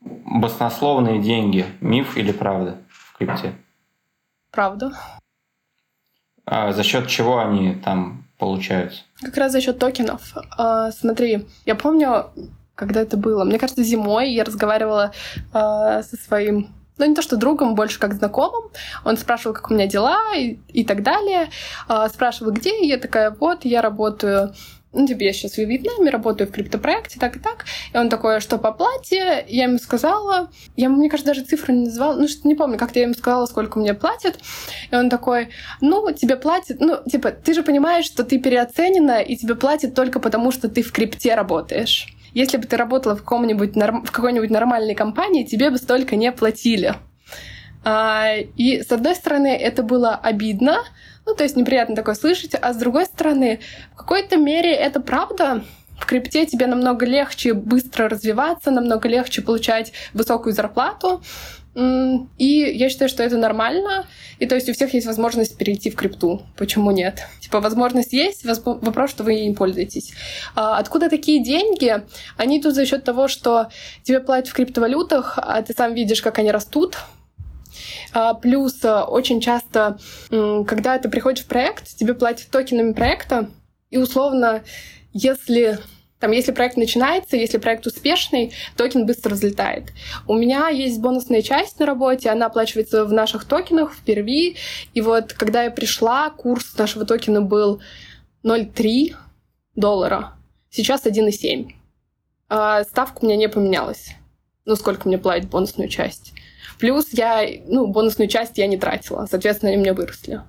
Баснословные 0.00 1.22
деньги. 1.22 1.64
Миф 1.80 2.16
или 2.16 2.32
правда 2.32 2.78
в 2.88 3.16
крипте? 3.16 3.54
Правда. 4.50 4.92
А 6.44 6.72
за 6.72 6.82
счет 6.82 7.06
чего 7.06 7.38
они 7.38 7.76
там 7.76 8.24
получаются? 8.36 9.02
Как 9.20 9.36
раз 9.36 9.52
за 9.52 9.60
счет 9.60 9.78
токенов. 9.78 10.34
А, 10.58 10.90
смотри, 10.90 11.46
я 11.66 11.76
помню, 11.76 12.32
когда 12.74 13.02
это 13.02 13.16
было. 13.16 13.44
Мне 13.44 13.60
кажется, 13.60 13.84
зимой 13.84 14.32
я 14.32 14.42
разговаривала 14.42 15.12
а, 15.52 16.02
со 16.02 16.16
своим 16.16 16.74
ну, 16.98 17.06
не 17.06 17.14
то 17.14 17.22
что 17.22 17.36
другом, 17.36 17.76
больше 17.76 18.00
как 18.00 18.14
знакомым. 18.14 18.72
Он 19.04 19.16
спрашивал, 19.16 19.54
как 19.54 19.70
у 19.70 19.74
меня 19.74 19.86
дела 19.86 20.18
и, 20.36 20.58
и 20.68 20.84
так 20.84 21.04
далее. 21.04 21.48
А, 21.86 22.08
спрашивал, 22.08 22.50
где. 22.50 22.84
Я 22.84 22.98
такая, 22.98 23.30
вот, 23.30 23.64
я 23.64 23.82
работаю 23.82 24.52
ну, 24.92 25.06
типа, 25.06 25.22
я 25.22 25.32
сейчас 25.32 25.52
в 25.52 25.58
Вьетнаме, 25.58 26.10
работаю 26.10 26.48
в 26.48 26.52
криптопроекте, 26.52 27.20
так 27.20 27.36
и 27.36 27.38
так. 27.38 27.64
И 27.92 27.96
он 27.96 28.08
такой, 28.08 28.40
что 28.40 28.58
по 28.58 28.70
оплате? 28.70 29.44
Я 29.48 29.64
ему 29.64 29.78
сказала, 29.78 30.50
я, 30.76 30.88
мне 30.88 31.08
кажется, 31.08 31.32
даже 31.32 31.46
цифру 31.46 31.72
не 31.72 31.84
назвала, 31.84 32.16
ну, 32.16 32.26
что 32.26 32.48
не 32.48 32.56
помню, 32.56 32.76
как-то 32.76 32.98
я 32.98 33.04
ему 33.04 33.14
сказала, 33.14 33.46
сколько 33.46 33.78
мне 33.78 33.94
платят. 33.94 34.40
И 34.90 34.94
он 34.94 35.08
такой, 35.08 35.50
ну, 35.80 36.12
тебе 36.12 36.36
платят, 36.36 36.80
ну, 36.80 36.98
типа, 37.08 37.30
ты 37.30 37.54
же 37.54 37.62
понимаешь, 37.62 38.04
что 38.04 38.24
ты 38.24 38.38
переоценена, 38.38 39.20
и 39.20 39.36
тебе 39.36 39.54
платят 39.54 39.94
только 39.94 40.18
потому, 40.18 40.50
что 40.50 40.68
ты 40.68 40.82
в 40.82 40.90
крипте 40.90 41.36
работаешь. 41.36 42.08
Если 42.34 42.56
бы 42.56 42.66
ты 42.66 42.76
работала 42.76 43.14
в, 43.14 43.22
каком-нибудь, 43.22 43.76
в 43.76 44.10
какой-нибудь 44.10 44.50
нормальной 44.50 44.94
компании, 44.94 45.44
тебе 45.44 45.70
бы 45.70 45.76
столько 45.76 46.16
не 46.16 46.32
платили. 46.32 46.94
А, 47.84 48.34
и, 48.56 48.82
с 48.82 48.90
одной 48.90 49.14
стороны, 49.14 49.56
это 49.56 49.82
было 49.82 50.14
обидно, 50.14 50.82
ну, 51.30 51.36
то 51.36 51.44
есть 51.44 51.56
неприятно 51.56 51.94
такое 51.94 52.16
слышать, 52.16 52.56
а 52.60 52.72
с 52.72 52.76
другой 52.76 53.06
стороны, 53.06 53.60
в 53.94 53.98
какой-то 53.98 54.36
мере 54.36 54.74
это 54.74 54.98
правда, 55.00 55.62
в 55.96 56.06
крипте 56.06 56.44
тебе 56.44 56.66
намного 56.66 57.06
легче 57.06 57.54
быстро 57.54 58.08
развиваться, 58.08 58.72
намного 58.72 59.08
легче 59.08 59.40
получать 59.40 59.92
высокую 60.12 60.54
зарплату. 60.54 61.22
И 61.76 62.74
я 62.74 62.88
считаю, 62.88 63.08
что 63.08 63.22
это 63.22 63.36
нормально. 63.36 64.06
И 64.40 64.46
то 64.46 64.56
есть 64.56 64.68
у 64.68 64.72
всех 64.72 64.92
есть 64.92 65.06
возможность 65.06 65.56
перейти 65.56 65.88
в 65.90 65.94
крипту. 65.94 66.42
Почему 66.56 66.90
нет? 66.90 67.28
Типа 67.40 67.60
возможность 67.60 68.12
есть, 68.12 68.44
вопрос, 68.44 69.10
что 69.10 69.22
вы 69.22 69.34
ей 69.34 69.54
пользуетесь. 69.54 70.12
А 70.56 70.78
откуда 70.78 71.08
такие 71.08 71.44
деньги? 71.44 72.02
Они 72.36 72.58
идут 72.58 72.74
за 72.74 72.86
счет 72.86 73.04
того, 73.04 73.28
что 73.28 73.68
тебе 74.02 74.18
платят 74.18 74.48
в 74.48 74.54
криптовалютах, 74.54 75.38
а 75.40 75.62
ты 75.62 75.74
сам 75.74 75.94
видишь, 75.94 76.22
как 76.22 76.40
они 76.40 76.50
растут. 76.50 76.96
А, 78.12 78.34
плюс 78.34 78.84
а, 78.84 79.04
очень 79.04 79.40
часто, 79.40 79.98
когда 80.30 80.98
ты 80.98 81.08
приходишь 81.08 81.44
в 81.44 81.48
проект, 81.48 81.96
тебе 81.96 82.14
платят 82.14 82.50
токенами 82.50 82.92
проекта, 82.92 83.48
и 83.90 83.98
условно, 83.98 84.62
если 85.12 85.78
там, 86.20 86.32
если 86.32 86.52
проект 86.52 86.76
начинается, 86.76 87.38
если 87.38 87.56
проект 87.56 87.86
успешный, 87.86 88.52
токен 88.76 89.06
быстро 89.06 89.34
взлетает. 89.34 89.92
У 90.28 90.34
меня 90.34 90.68
есть 90.68 91.00
бонусная 91.00 91.40
часть 91.40 91.80
на 91.80 91.86
работе, 91.86 92.28
она 92.28 92.46
оплачивается 92.46 93.06
в 93.06 93.12
наших 93.12 93.46
токенах 93.46 93.94
впервые. 93.94 94.56
И 94.92 95.00
вот 95.00 95.32
когда 95.32 95.62
я 95.62 95.70
пришла, 95.70 96.28
курс 96.28 96.76
нашего 96.76 97.06
токена 97.06 97.40
был 97.40 97.80
0,3 98.44 99.16
доллара. 99.74 100.34
Сейчас 100.68 101.06
1,7. 101.06 101.72
А 102.50 102.84
ставка 102.84 103.20
у 103.22 103.26
меня 103.26 103.36
не 103.36 103.48
поменялась. 103.48 104.10
Ну, 104.66 104.76
сколько 104.76 105.08
мне 105.08 105.16
платит 105.16 105.48
бонусную 105.48 105.88
часть. 105.88 106.34
Плюс 106.80 107.08
я, 107.12 107.46
ну, 107.66 107.86
бонусную 107.86 108.28
часть 108.28 108.58
я 108.58 108.66
не 108.66 108.78
тратила, 108.78 109.26
соответственно, 109.30 109.72
они 109.72 109.80
меня 109.80 109.94
выросли. 109.94 110.40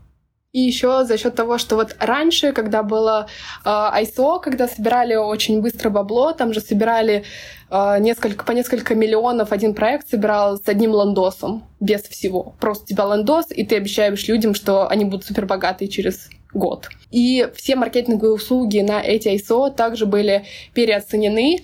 И 0.53 0.59
еще 0.59 1.05
за 1.05 1.17
счет 1.17 1.35
того, 1.35 1.57
что 1.57 1.77
вот 1.77 1.95
раньше, 1.99 2.51
когда 2.51 2.83
было 2.83 3.27
э, 3.63 3.69
ISO, 3.69 4.41
когда 4.41 4.67
собирали 4.67 5.15
очень 5.15 5.61
быстро 5.61 5.89
бабло, 5.89 6.33
там 6.33 6.53
же 6.53 6.59
собирали 6.59 7.23
э, 7.69 7.95
несколько, 7.99 8.43
по 8.43 8.51
несколько 8.51 8.93
миллионов 8.93 9.53
один 9.53 9.73
проект 9.73 10.09
собирал 10.09 10.57
с 10.57 10.67
одним 10.67 10.91
ландосом, 10.91 11.63
без 11.79 12.01
всего. 12.03 12.55
Просто 12.59 12.83
у 12.83 12.87
тебя 12.87 13.05
ландос, 13.05 13.45
и 13.49 13.65
ты 13.65 13.77
обещаешь 13.77 14.27
людям, 14.27 14.53
что 14.53 14.89
они 14.89 15.05
будут 15.05 15.25
супер 15.25 15.45
богатые 15.45 15.87
через 15.87 16.29
год. 16.53 16.89
И 17.11 17.47
все 17.55 17.77
маркетинговые 17.77 18.33
услуги 18.33 18.79
на 18.79 19.01
эти 19.01 19.29
ISO 19.29 19.73
также 19.73 20.05
были 20.05 20.45
переоценены. 20.73 21.59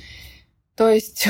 То 0.77 0.87
есть 0.87 1.27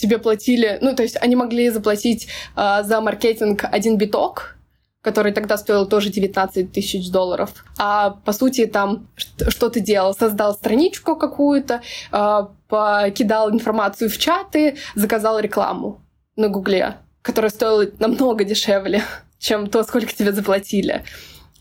тебе 0.00 0.18
платили, 0.18 0.78
ну, 0.80 0.94
то 0.94 1.02
есть 1.02 1.16
они 1.20 1.36
могли 1.36 1.70
заплатить 1.70 2.28
э, 2.56 2.82
за 2.82 3.00
маркетинг 3.00 3.64
один 3.70 3.98
биток, 3.98 4.56
который 5.02 5.32
тогда 5.32 5.56
стоил 5.56 5.86
тоже 5.86 6.10
19 6.10 6.72
тысяч 6.72 7.10
долларов. 7.10 7.64
А 7.78 8.10
по 8.10 8.32
сути 8.32 8.66
там 8.66 9.08
что 9.16 9.70
ты 9.70 9.80
делал? 9.80 10.14
Создал 10.14 10.54
страничку 10.54 11.16
какую-то, 11.16 11.82
э, 12.12 12.46
покидал 12.68 13.50
информацию 13.50 14.10
в 14.10 14.18
чаты, 14.18 14.76
заказал 14.94 15.38
рекламу 15.38 16.00
на 16.36 16.48
Гугле, 16.48 16.96
которая 17.22 17.50
стоила 17.50 17.86
намного 17.98 18.44
дешевле, 18.44 19.02
чем 19.38 19.68
то, 19.68 19.82
сколько 19.82 20.12
тебе 20.12 20.32
заплатили. 20.32 21.04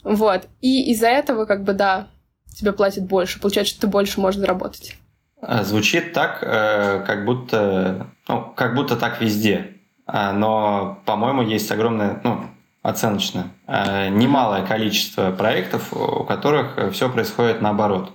Вот. 0.03 0.47
И 0.61 0.91
из-за 0.91 1.07
этого, 1.07 1.45
как 1.45 1.63
бы, 1.63 1.73
да, 1.73 2.07
тебе 2.55 2.71
платят 2.71 3.05
больше. 3.05 3.39
Получается, 3.39 3.73
что 3.73 3.81
ты 3.81 3.87
больше 3.87 4.19
можешь 4.19 4.39
заработать. 4.39 4.95
А, 5.41 5.63
звучит 5.63 6.13
так, 6.13 6.39
э, 6.41 7.03
как 7.05 7.25
будто, 7.25 8.07
ну, 8.27 8.51
как 8.55 8.75
будто 8.75 8.95
так 8.97 9.21
везде. 9.21 9.73
А, 10.05 10.33
но, 10.33 11.01
по-моему, 11.05 11.43
есть 11.43 11.71
огромное, 11.71 12.19
ну, 12.23 12.45
оценочно, 12.81 13.51
э, 13.67 14.09
немалое 14.09 14.65
количество 14.65 15.31
проектов, 15.31 15.93
у 15.93 16.23
которых 16.25 16.91
все 16.91 17.09
происходит 17.09 17.61
наоборот. 17.61 18.11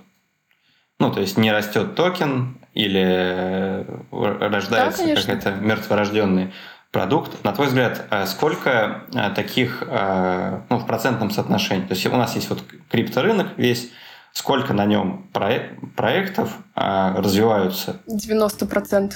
Ну, 0.99 1.11
то 1.11 1.19
есть 1.19 1.37
не 1.37 1.51
растет 1.51 1.95
токен 1.95 2.57
или 2.73 3.03
э, 3.03 3.85
рождается 4.11 5.05
да, 5.05 5.15
какой-то 5.15 5.51
мертворожденный 5.51 6.53
продукт. 6.91 7.43
На 7.43 7.51
твой 7.51 7.67
взгляд, 7.67 8.05
сколько 8.27 9.03
таких 9.35 9.81
ну, 9.81 10.77
в 10.77 10.85
процентном 10.87 11.29
соотношении? 11.29 11.85
То 11.85 11.93
есть 11.93 12.05
у 12.05 12.15
нас 12.15 12.35
есть 12.35 12.49
вот 12.49 12.63
крипторынок 12.89 13.57
весь, 13.57 13.91
сколько 14.35 14.73
на 14.73 14.85
нем 14.85 15.27
проектов 15.31 16.51
а, 16.75 17.19
развиваются? 17.19 18.01
90%. 18.07 19.13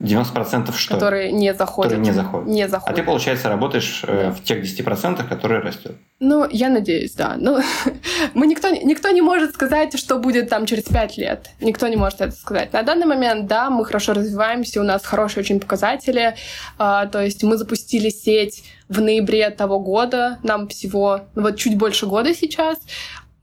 90% 0.00 0.74
что? 0.76 0.94
Которые 0.94 1.30
не 1.30 1.52
заходят. 1.52 1.92
Которые 1.92 2.06
не 2.06 2.12
заходят. 2.12 2.48
Не 2.48 2.68
заходят. 2.68 2.98
А 2.98 3.00
ты, 3.00 3.02
получается, 3.02 3.48
работаешь 3.50 4.02
э, 4.06 4.28
да. 4.28 4.32
в 4.32 4.42
тех 4.42 4.64
10%, 4.64 5.28
которые 5.28 5.60
растет. 5.60 5.96
Ну, 6.20 6.48
я 6.50 6.70
надеюсь, 6.70 7.12
да. 7.12 7.36
Ну, 7.38 7.58
мы 8.34 8.46
никто, 8.46 8.70
никто 8.70 9.10
не 9.10 9.20
может 9.20 9.52
сказать, 9.52 9.98
что 9.98 10.18
будет 10.18 10.48
там 10.48 10.64
через 10.64 10.84
5 10.84 11.18
лет. 11.18 11.50
Никто 11.60 11.86
не 11.88 11.96
может 11.96 12.22
это 12.22 12.32
сказать. 12.32 12.72
На 12.72 12.82
данный 12.82 13.06
момент, 13.06 13.46
да, 13.46 13.68
мы 13.68 13.84
хорошо 13.84 14.14
развиваемся, 14.14 14.80
у 14.80 14.84
нас 14.84 15.04
хорошие 15.04 15.42
очень 15.42 15.60
показатели. 15.60 16.34
А, 16.78 17.04
то 17.06 17.22
есть 17.22 17.42
мы 17.42 17.58
запустили 17.58 18.08
сеть 18.08 18.64
в 18.88 19.02
ноябре 19.02 19.50
того 19.50 19.80
года, 19.80 20.38
нам 20.42 20.68
всего 20.68 21.20
ну, 21.34 21.42
вот 21.42 21.56
чуть 21.56 21.76
больше 21.76 22.06
года 22.06 22.34
сейчас. 22.34 22.78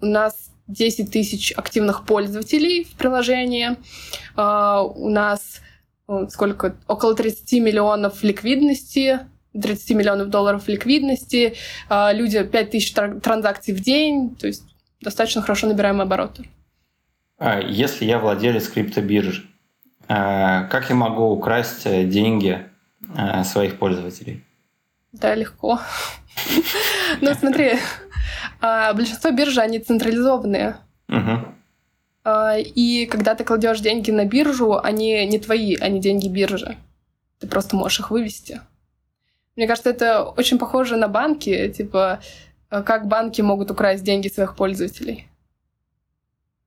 У 0.02 0.08
нас 0.08 0.48
10 0.68 1.12
тысяч 1.12 1.54
активных 1.56 2.06
пользователей 2.06 2.84
в 2.84 2.92
приложении. 2.94 3.78
Uh, 4.36 4.92
у 4.96 5.10
нас 5.10 5.62
uh, 6.08 6.30
сколько? 6.30 6.76
Около 6.88 7.16
30 7.16 7.54
миллионов 7.62 8.24
ликвидности, 8.24 9.20
30 9.54 9.92
миллионов 9.92 10.30
долларов 10.30 10.68
ликвидности. 10.68 11.56
Uh, 11.90 12.14
люди 12.14 12.44
5 12.44 12.72
тысяч 12.72 12.94
транзакций 12.94 13.74
в 13.74 13.80
день. 13.80 14.36
То 14.36 14.48
есть 14.48 14.64
достаточно 15.02 15.42
хорошо 15.42 15.68
набираем 15.68 16.02
обороты. 16.02 16.46
А 17.40 17.60
если 17.60 18.06
я 18.06 18.20
владелец 18.20 18.68
криптобиржи, 18.68 19.46
как 20.08 20.90
я 20.90 20.96
могу 20.96 21.26
украсть 21.26 21.86
э, 21.86 22.06
деньги 22.06 22.66
своих 23.44 23.78
пользователей? 23.78 24.44
Да, 25.12 25.36
легко. 25.36 25.80
Ну, 27.22 27.34
смотри, 27.34 27.80
а, 28.62 28.94
большинство 28.94 29.32
биржи, 29.32 29.62
они 29.62 29.80
централизованные. 29.80 30.78
А, 32.24 32.58
и 32.58 33.06
когда 33.06 33.36
ты 33.36 33.44
кладешь 33.44 33.80
деньги 33.80 34.12
на 34.12 34.26
биржу, 34.26 34.78
они 34.78 35.26
не 35.26 35.40
твои, 35.40 35.76
они 35.76 36.00
деньги 36.00 36.28
биржи. 36.28 36.78
Ты 37.40 37.48
просто 37.48 37.76
можешь 37.76 38.00
их 38.00 38.12
вывести. 38.12 38.62
Мне 39.56 39.66
кажется, 39.66 39.90
это 39.90 40.24
очень 40.24 40.60
похоже 40.60 40.98
на 40.98 41.08
банки, 41.08 41.70
типа, 41.70 42.20
а, 42.70 42.84
как 42.84 43.08
банки 43.08 43.42
могут 43.42 43.72
украсть 43.72 44.04
деньги 44.04 44.28
своих 44.28 44.56
пользователей. 44.56 45.28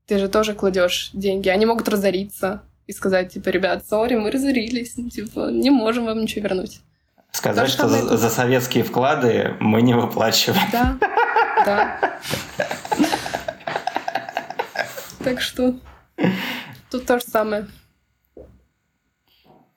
Ты 0.07 0.19
же 0.19 0.29
тоже 0.29 0.55
кладешь 0.55 1.11
деньги. 1.13 1.49
Они 1.49 1.67
могут 1.67 1.89
разориться 1.89 2.63
и 2.87 2.93
сказать, 2.93 3.33
типа, 3.33 3.51
ребят, 3.51 3.87
сори, 3.87 4.17
мы 4.17 4.31
разорились, 4.31 4.95
типа, 4.95 5.51
не 5.51 5.71
можем 5.71 6.07
вам 6.07 6.23
ничего 6.23 6.45
вернуть. 6.45 6.81
Сказать, 7.33 7.67
То, 7.67 7.71
что, 7.71 7.89
что 7.89 8.09
за, 8.09 8.17
за 8.17 8.31
советские 8.31 8.83
вклады 8.83 9.57
мы 9.61 9.83
не 9.83 9.95
выплачиваем. 9.95 10.63
Да, 10.73 10.99
да. 11.65 12.21
Так 15.23 15.41
что 15.41 15.75
тут 16.91 17.07
то 17.07 17.19
же 17.19 17.25
самое. 17.25 17.67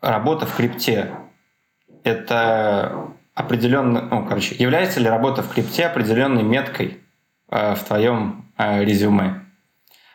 Работа 0.02 0.46
в 0.46 0.56
крипте– 0.56 1.16
это 2.04 3.14
определенно, 3.34 4.02
ну, 4.02 4.28
короче, 4.28 4.56
является 4.56 5.00
ли 5.00 5.08
работа 5.08 5.42
в 5.42 5.54
крипте 5.54 5.86
определенной 5.86 6.44
меткой 6.44 7.02
э, 7.50 7.76
в 7.76 7.84
твоем 7.84 8.52
э, 8.58 8.84
резюме, 8.84 9.46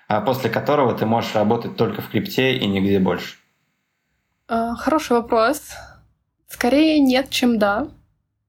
э, 0.09 0.21
после 0.21 0.51
которого 0.51 0.95
ты 0.95 1.07
можешь 1.07 1.35
работать 1.35 1.77
только 1.77 2.03
в 2.03 2.11
крипте 2.11 2.57
и 2.57 2.67
нигде 2.67 2.99
больше? 2.99 3.37
А, 4.47 4.75
хороший 4.75 5.13
вопрос. 5.13 5.73
Скорее 6.49 7.01
нет, 7.01 7.31
чем 7.31 7.59
да. 7.59 7.89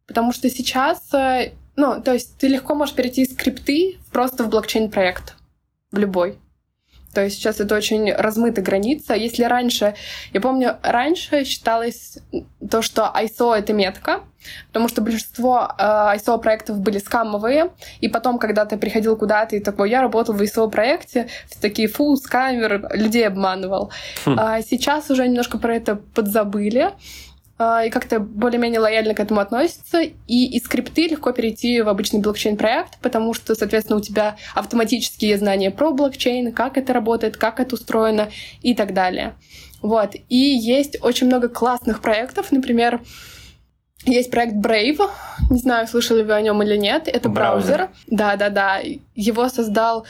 Потому 0.07 0.31
что 0.33 0.49
сейчас, 0.49 1.13
э, 1.13 1.53
ну, 1.79 2.01
то 2.01 2.13
есть 2.13 2.37
ты 2.37 2.47
легко 2.49 2.75
можешь 2.75 2.93
перейти 2.93 3.23
из 3.23 3.35
крипты 3.35 3.97
просто 4.11 4.43
в 4.43 4.49
блокчейн-проект. 4.49 5.35
В 5.91 5.97
любой. 5.97 6.37
То 7.13 7.23
есть 7.23 7.37
сейчас 7.37 7.59
это 7.59 7.75
очень 7.75 8.13
размытая 8.13 8.63
граница. 8.63 9.15
Если 9.15 9.43
раньше, 9.43 9.95
я 10.33 10.41
помню, 10.41 10.77
раньше 10.83 11.43
считалось 11.43 12.19
то, 12.69 12.81
что 12.81 13.11
ISO— 13.15 13.55
это 13.57 13.73
метка, 13.73 14.21
потому 14.67 14.89
что 14.89 15.01
большинство 15.01 15.71
э, 15.77 15.83
ISO-проектов 16.17 16.79
были 16.79 16.99
скамовые, 16.99 17.71
и 18.01 18.09
потом, 18.09 18.37
когда 18.37 18.65
ты 18.65 18.77
приходил 18.77 19.15
куда-то 19.15 19.55
и 19.55 19.59
такой, 19.59 19.89
я 19.89 20.01
работал 20.01 20.35
в 20.35 20.41
ISO-проекте, 20.41 21.29
все 21.49 21.59
такие, 21.61 21.87
фу, 21.87 22.15
скамер, 22.15 22.89
людей 22.93 23.25
обманывал. 23.25 23.91
Хм. 24.25 24.35
А 24.37 24.61
сейчас 24.61 25.09
уже 25.09 25.27
немножко 25.27 25.57
про 25.57 25.75
это 25.75 25.95
подзабыли. 25.95 26.91
А, 27.61 27.83
и 27.83 27.89
как-то 27.89 28.21
более-менее 28.21 28.79
лояльно 28.79 29.13
к 29.13 29.19
этому 29.19 29.41
относится. 29.41 29.99
И 30.01 30.45
из 30.57 30.63
скрипты 30.63 31.07
легко 31.07 31.33
перейти 31.33 31.81
в 31.81 31.89
обычный 31.89 32.21
блокчейн-проект, 32.21 32.99
потому 33.01 33.33
что, 33.33 33.53
соответственно, 33.53 33.99
у 33.99 34.01
тебя 34.01 34.37
автоматически 34.55 35.25
есть 35.25 35.41
знания 35.41 35.69
про 35.69 35.91
блокчейн, 35.91 36.53
как 36.53 36.77
это 36.77 36.93
работает, 36.93 37.35
как 37.35 37.59
это 37.59 37.75
устроено 37.75 38.29
и 38.61 38.73
так 38.73 38.93
далее. 38.93 39.35
Вот. 39.81 40.15
И 40.29 40.37
есть 40.37 40.97
очень 41.01 41.27
много 41.27 41.49
классных 41.49 42.01
проектов. 42.01 42.53
Например, 42.53 43.01
есть 44.05 44.31
проект 44.31 44.53
Brave. 44.53 45.09
Не 45.49 45.59
знаю, 45.59 45.85
слышали 45.87 46.23
вы 46.23 46.33
о 46.33 46.41
нем 46.41 46.63
или 46.63 46.77
нет. 46.77 47.09
Это 47.09 47.27
браузер. 47.27 47.89
Да-да-да. 48.07 48.79
Его 49.15 49.49
создал 49.49 50.05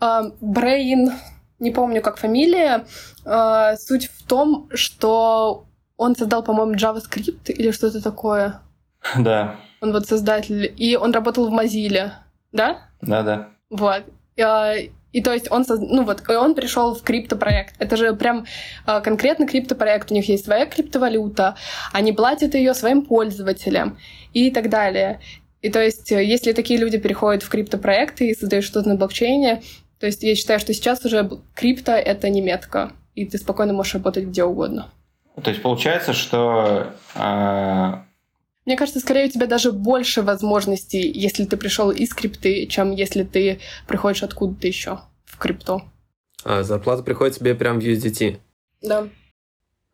э, 0.00 0.04
Brain, 0.40 1.12
не 1.60 1.70
помню, 1.70 2.02
как 2.02 2.16
фамилия. 2.16 2.86
Э, 3.24 3.76
суть 3.76 4.06
в 4.06 4.26
том, 4.26 4.68
что 4.74 5.67
он 5.98 6.16
создал, 6.16 6.42
по-моему, 6.42 6.74
JavaScript 6.74 7.50
или 7.50 7.70
что-то 7.72 8.02
такое. 8.02 8.60
Да. 9.18 9.56
Он 9.80 9.92
вот 9.92 10.06
создатель. 10.06 10.72
И 10.76 10.96
он 10.96 11.12
работал 11.12 11.48
в 11.48 11.54
Mozilla, 11.54 12.10
да? 12.52 12.78
Да, 13.00 13.22
да. 13.22 13.48
Вот. 13.70 14.02
И, 14.34 14.42
а, 14.42 14.74
и 15.12 15.22
то 15.22 15.32
есть 15.32 15.50
он, 15.50 15.64
соз... 15.64 15.80
ну 15.80 16.04
вот, 16.04 16.22
и 16.28 16.32
он 16.32 16.54
пришел 16.54 16.94
в 16.94 17.02
криптопроект. 17.02 17.74
Это 17.78 17.96
же 17.96 18.14
прям 18.14 18.46
а, 18.86 19.00
конкретно 19.00 19.46
криптопроект. 19.46 20.10
У 20.10 20.14
них 20.14 20.28
есть 20.28 20.44
своя 20.44 20.66
криптовалюта, 20.66 21.56
они 21.92 22.12
платят 22.12 22.54
ее 22.54 22.74
своим 22.74 23.02
пользователям 23.02 23.98
и 24.32 24.50
так 24.50 24.68
далее. 24.68 25.20
И 25.62 25.70
то 25.70 25.82
есть, 25.82 26.10
если 26.10 26.52
такие 26.52 26.78
люди 26.78 26.98
переходят 26.98 27.42
в 27.42 27.48
криптопроекты 27.48 28.28
и 28.28 28.34
создают 28.34 28.64
что-то 28.64 28.88
на 28.88 28.94
блокчейне, 28.96 29.62
то 29.98 30.06
есть 30.06 30.22
я 30.22 30.34
считаю, 30.34 30.60
что 30.60 30.72
сейчас 30.72 31.04
уже 31.04 31.28
крипто— 31.54 31.92
это 31.92 32.28
не 32.30 32.40
метка, 32.40 32.92
и 33.14 33.26
ты 33.26 33.38
спокойно 33.38 33.72
можешь 33.72 33.94
работать 33.94 34.26
где 34.26 34.44
угодно. 34.44 34.92
То 35.42 35.50
есть 35.50 35.62
получается, 35.62 36.12
что... 36.12 36.92
Э... 37.14 37.94
Мне 38.64 38.76
кажется, 38.76 39.00
скорее 39.00 39.26
у 39.26 39.30
тебя 39.30 39.46
даже 39.46 39.72
больше 39.72 40.22
возможностей, 40.22 41.10
если 41.10 41.44
ты 41.44 41.56
пришел 41.56 41.90
из 41.90 42.12
крипты, 42.12 42.66
чем 42.66 42.90
если 42.90 43.22
ты 43.22 43.60
приходишь 43.86 44.22
откуда-то 44.22 44.66
еще 44.66 45.00
в 45.24 45.38
крипту. 45.38 45.82
А 46.44 46.62
зарплата 46.62 47.02
приходит 47.02 47.36
тебе 47.36 47.54
прям 47.54 47.80
в 47.80 47.82
USDT? 47.82 48.38
Да. 48.82 49.08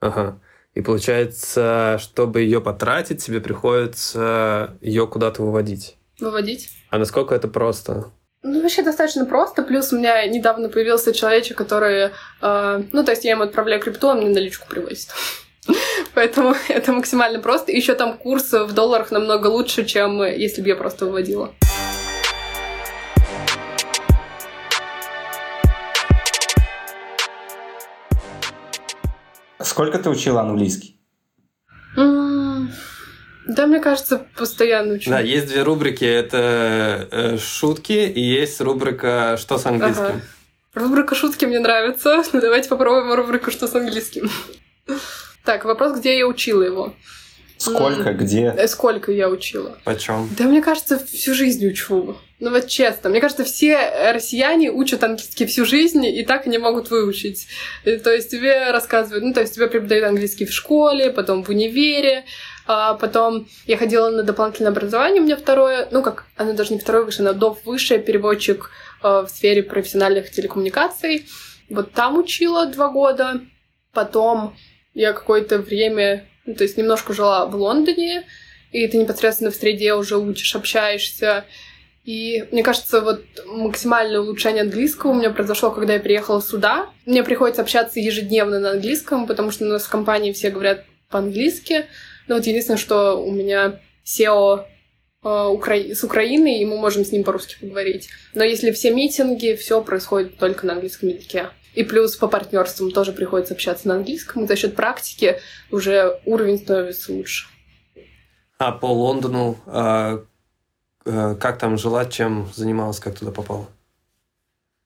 Ага. 0.01 0.41
И 0.75 0.81
получается, 0.81 1.99
чтобы 2.01 2.41
ее 2.41 2.61
потратить, 2.61 3.25
тебе 3.25 3.41
приходится 3.41 4.77
ее 4.81 5.07
куда-то 5.07 5.43
выводить. 5.43 5.97
Выводить. 6.19 6.71
А 6.91 6.99
насколько 6.99 7.35
это 7.35 7.49
просто? 7.49 8.11
Ну, 8.47 8.61
вообще 8.61 8.83
достаточно 8.83 9.25
просто. 9.25 9.63
Плюс 9.63 9.91
у 9.91 9.97
меня 9.97 10.27
недавно 10.27 10.69
появился 10.69 11.15
человечек, 11.15 11.57
который... 11.57 12.11
Э, 12.43 12.83
ну, 12.93 13.03
то 13.03 13.13
есть 13.13 13.25
я 13.25 13.31
ему 13.31 13.45
отправляю 13.45 13.81
крипту, 13.81 14.09
он 14.09 14.19
мне 14.19 14.29
наличку 14.29 14.69
привозит. 14.69 15.09
Поэтому 16.15 16.55
это 16.69 16.93
максимально 16.93 17.41
просто. 17.41 17.73
Еще 17.73 17.95
там 17.95 18.19
курс 18.19 18.53
в 18.53 18.75
долларах 18.75 19.11
намного 19.11 19.47
лучше, 19.47 19.87
чем 19.87 20.23
если 20.23 20.61
бы 20.61 20.69
я 20.69 20.77
просто 20.77 21.07
выводила. 21.07 21.55
Сколько 29.59 29.99
ты 29.99 30.11
учила 30.11 30.43
английский? 30.43 30.94
Да, 33.47 33.67
мне 33.67 33.81
кажется, 33.81 34.27
постоянно 34.37 34.95
учу. 34.95 35.11
Да, 35.11 35.21
есть 35.21 35.47
две 35.49 35.63
рубрики. 35.63 36.05
Это 36.05 37.09
э, 37.11 37.39
шутки 37.39 37.93
и 37.93 38.21
есть 38.21 38.61
рубрика 38.61 39.37
«Что 39.39 39.59
с 39.59 39.67
английским?». 39.67 40.05
Ага. 40.05 40.21
Рубрика 40.75 41.15
«Шутки» 41.15 41.45
мне 41.45 41.61
нравится. 41.61 42.23
Ну, 42.33 42.41
давайте 42.41 42.69
попробуем 42.69 43.13
рубрику 43.13 43.51
«Что 43.51 43.67
с 43.67 43.75
английским?». 43.75 44.31
Так, 45.45 45.67
вопрос, 45.67 45.99
где 45.99 46.19
я 46.19 46.27
учила 46.27 46.63
его? 46.63 46.95
Сколько, 47.59 48.13
где? 48.13 48.55
Э, 48.57 48.67
сколько 48.67 49.13
я 49.13 49.29
учила? 49.29 49.79
Почем? 49.85 50.29
Да, 50.37 50.45
мне 50.45 50.61
кажется, 50.61 50.99
всю 50.99 51.35
жизнь 51.35 51.67
учу. 51.67 52.17
Ну 52.41 52.51
вот 52.51 52.67
честно, 52.67 53.09
мне 53.11 53.21
кажется, 53.21 53.45
все 53.45 54.13
россияне 54.13 54.71
учат 54.71 55.05
английский 55.05 55.47
всю 55.47 55.65
жизнь 55.65 56.05
и 56.05 56.25
так 56.25 56.47
не 56.47 56.59
могут 56.59 56.91
выучить. 56.91 57.47
И, 57.85 57.97
то 57.97 58.13
есть 58.13 58.31
тебе 58.31 58.71
рассказывают, 58.71 59.25
ну 59.25 59.33
то 59.33 59.41
есть 59.41 59.55
тебе 59.55 59.69
преподают 59.69 60.05
английский 60.05 60.45
в 60.45 60.53
школе, 60.53 61.11
потом 61.11 61.45
в 61.45 61.49
универе, 61.49 62.25
а 62.67 62.95
потом 62.95 63.47
я 63.67 63.77
ходила 63.77 64.11
на 64.11 64.23
дополнительное 64.23 64.71
образование, 64.71 65.21
у 65.21 65.25
меня 65.25 65.37
второе, 65.37 65.89
ну 65.91 66.03
как, 66.03 66.25
оно 66.37 66.55
даже 66.55 66.73
не 66.73 66.81
второе 66.81 67.05
выше, 67.05 67.21
оно 67.23 67.35
до 67.35 67.57
высшее, 67.65 68.01
переводчик 68.01 68.71
э, 69.03 69.25
в 69.27 69.29
сфере 69.29 69.63
профессиональных 69.63 70.31
телекоммуникаций. 70.31 71.27
Вот 71.69 71.93
там 71.93 72.19
учила 72.19 72.67
два 72.67 72.89
года. 72.89 73.41
Потом 73.93 74.57
я 74.95 75.13
какое-то 75.13 75.59
время, 75.59 76.27
ну, 76.47 76.55
то 76.55 76.65
есть 76.65 76.77
немножко 76.77 77.13
жила 77.13 77.47
в 77.47 77.55
Лондоне, 77.55 78.25
и 78.73 78.87
ты 78.89 78.97
непосредственно 78.97 79.51
в 79.51 79.55
среде 79.55 79.95
уже 79.95 80.17
учишь, 80.17 80.57
общаешься. 80.57 81.45
И 82.05 82.47
мне 82.51 82.63
кажется, 82.63 83.01
вот 83.01 83.25
максимальное 83.47 84.21
улучшение 84.21 84.63
английского 84.63 85.13
у 85.13 85.15
меня 85.15 85.31
произошло, 85.31 85.71
когда 85.71 85.95
я 85.95 86.01
приехала 86.01 86.41
сюда. 86.41 86.91
Мне 87.07 87.23
приходится 87.23 87.63
общаться 87.63 88.01
ежедневно 88.01 88.59
на 88.59 88.73
английском, 88.73 89.27
потому 89.27 89.51
что 89.51 89.65
у 89.65 89.69
нас 89.69 89.85
в 89.85 89.91
компании 89.91 90.33
все 90.33 90.51
говорят 90.51 90.85
по-английски. 91.09 91.87
Но 92.27 92.37
вот 92.37 92.47
единственное, 92.47 92.79
что 92.79 93.15
у 93.23 93.31
меня 93.31 93.81
SEO 94.05 94.65
э, 95.23 95.47
Укра... 95.49 95.75
с 95.77 96.05
Украины, 96.05 96.61
и 96.61 96.65
мы 96.65 96.77
можем 96.79 97.05
с 97.05 97.13
ним 97.13 97.25
по-русски 97.25 97.57
поговорить. 97.61 98.09
Но 98.35 98.45
если 98.45 98.73
все 98.73 98.93
митинги, 98.93 99.55
все 99.55 99.83
происходит 99.83 100.39
только 100.39 100.67
на 100.67 100.75
английском 100.75 101.09
языке. 101.09 101.51
И 101.75 101.83
плюс 101.83 102.17
по 102.17 102.29
партнерствам 102.29 102.93
тоже 102.93 103.13
приходится 103.13 103.55
общаться 103.55 103.89
на 103.89 103.97
английском. 103.97 104.45
И 104.45 104.47
за 104.47 104.57
счет 104.57 104.77
практики 104.77 105.41
уже 105.71 106.21
уровень 106.25 106.59
становится 106.59 107.13
лучше. 107.13 107.47
А 108.59 108.73
по 108.73 108.87
Лондону 108.87 109.59
а, 109.67 110.25
а, 111.05 111.35
как 111.35 111.59
там 111.59 111.77
жила, 111.77 112.07
чем 112.07 112.49
занималась, 112.55 113.01
как 113.01 113.19
туда 113.19 113.33
попала? 113.33 113.69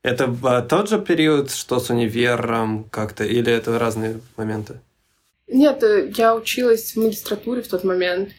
Это 0.02 0.34
а, 0.44 0.62
тот 0.62 0.88
же 0.88 1.00
период, 1.00 1.50
что 1.50 1.78
с 1.78 1.90
универом 1.90 2.84
как-то, 2.84 3.24
или 3.24 3.52
это 3.52 3.78
разные 3.78 4.20
моменты? 4.36 4.80
Нет, 5.48 5.82
э, 5.82 6.12
я 6.16 6.34
училась 6.34 6.92
в 6.92 6.96
магистратуре 6.96 7.62
в 7.62 7.68
тот 7.68 7.84
момент. 7.84 8.30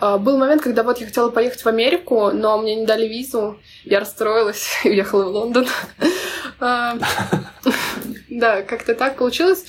А, 0.00 0.18
был 0.18 0.38
момент, 0.38 0.62
когда 0.62 0.82
вот 0.82 0.98
я 0.98 1.06
хотела 1.06 1.30
поехать 1.30 1.62
в 1.62 1.66
Америку, 1.66 2.30
но 2.32 2.58
мне 2.58 2.74
не 2.74 2.86
дали 2.86 3.06
визу. 3.06 3.58
Я 3.84 4.00
расстроилась 4.00 4.68
и 4.84 4.90
уехала 4.90 5.24
в 5.24 5.28
Лондон. 5.28 5.66
А, 6.60 6.96
да, 8.30 8.62
как-то 8.62 8.94
так 8.94 9.16
получилось. 9.16 9.66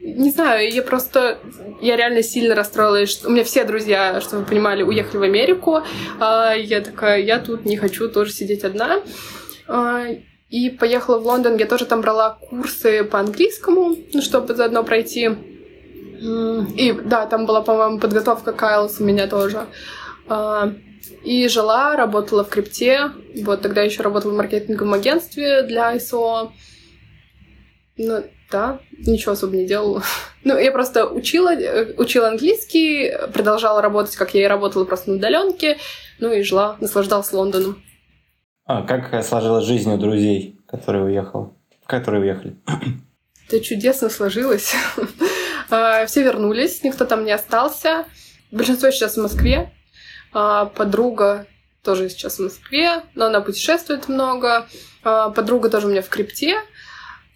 не 0.00 0.30
знаю, 0.30 0.70
я 0.70 0.82
просто... 0.82 1.38
Я 1.80 1.96
реально 1.96 2.22
сильно 2.22 2.54
расстроилась. 2.54 3.24
У 3.24 3.30
меня 3.30 3.42
все 3.42 3.64
друзья, 3.64 4.20
чтобы 4.20 4.42
вы 4.42 4.48
понимали, 4.48 4.82
уехали 4.82 5.16
в 5.16 5.22
Америку. 5.22 5.82
А 6.20 6.52
я 6.52 6.82
такая, 6.82 7.20
я 7.22 7.38
тут 7.38 7.64
не 7.64 7.78
хочу 7.78 8.10
тоже 8.10 8.32
сидеть 8.32 8.64
одна. 8.64 9.00
И 10.50 10.70
поехала 10.70 11.18
в 11.18 11.26
Лондон. 11.26 11.56
Я 11.56 11.66
тоже 11.66 11.86
там 11.86 12.02
брала 12.02 12.38
курсы 12.48 13.02
по 13.02 13.18
английскому, 13.18 13.96
ну, 14.12 14.22
чтобы 14.22 14.54
заодно 14.54 14.84
пройти. 14.84 15.30
И 16.76 16.92
да, 17.04 17.26
там 17.26 17.46
была, 17.46 17.62
по-моему, 17.62 17.98
подготовка 17.98 18.52
Кайлс 18.52 19.00
у 19.00 19.04
меня 19.04 19.26
тоже. 19.26 19.66
А, 20.28 20.72
и 21.22 21.48
жила, 21.48 21.96
работала 21.96 22.44
в 22.44 22.48
крипте. 22.48 23.10
Вот 23.42 23.62
тогда 23.62 23.82
еще 23.82 24.02
работала 24.02 24.32
в 24.32 24.36
маркетинговом 24.36 24.94
агентстве 24.94 25.62
для 25.62 25.94
ISO. 25.96 26.50
Ну, 27.96 28.24
да, 28.50 28.80
ничего 29.06 29.32
особо 29.32 29.56
не 29.56 29.66
делала. 29.66 30.02
Ну, 30.46 30.58
я 30.58 30.70
просто 30.72 31.06
учила, 31.06 31.54
э, 31.54 31.94
учила 31.96 32.28
английский, 32.28 33.10
продолжала 33.32 33.80
работать, 33.80 34.14
как 34.14 34.34
я 34.34 34.44
и 34.44 34.46
работала, 34.46 34.84
просто 34.84 35.08
на 35.10 35.16
удаленке, 35.16 35.78
ну 36.20 36.30
и 36.34 36.42
жила, 36.42 36.76
наслаждалась 36.80 37.32
Лондоном. 37.32 37.82
А 38.66 38.82
как 38.82 39.24
сложилась 39.24 39.64
жизнь 39.64 39.90
у 39.90 39.96
друзей, 39.96 40.60
которые 40.66 41.04
уехали? 41.04 41.46
Которые 41.86 42.24
уехали? 42.24 42.56
Это 43.48 43.60
чудесно 43.60 44.10
сложилось. 44.10 44.74
А, 45.70 46.06
все 46.06 46.22
вернулись, 46.22 46.82
никто 46.82 47.04
там 47.04 47.24
не 47.24 47.32
остался. 47.32 48.04
Большинство 48.50 48.90
сейчас 48.90 49.16
в 49.16 49.22
Москве. 49.22 49.72
А, 50.32 50.66
подруга 50.66 51.46
тоже 51.82 52.08
сейчас 52.08 52.38
в 52.38 52.42
Москве, 52.42 53.02
но 53.14 53.26
она 53.26 53.40
путешествует 53.40 54.08
много. 54.08 54.66
А, 55.02 55.30
подруга 55.30 55.68
тоже 55.68 55.86
у 55.86 55.90
меня 55.90 56.02
в 56.02 56.08
крипте. 56.08 56.56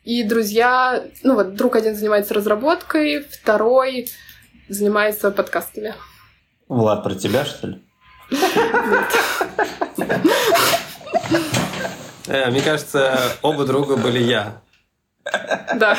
И 0.04 0.22
друзья, 0.22 1.04
ну 1.22 1.34
вот, 1.34 1.54
друг 1.54 1.76
один 1.76 1.94
занимается 1.94 2.34
разработкой, 2.34 3.24
второй 3.24 4.08
занимается 4.68 5.30
подкастами. 5.30 5.94
Влад, 6.68 7.02
про 7.02 7.14
тебя, 7.14 7.44
что 7.44 7.66
ли? 7.66 7.82
Э, 12.26 12.50
мне 12.50 12.60
кажется, 12.60 13.18
оба 13.42 13.64
друга 13.64 13.96
были 13.96 14.18
я. 14.18 14.60
Да. 15.76 15.96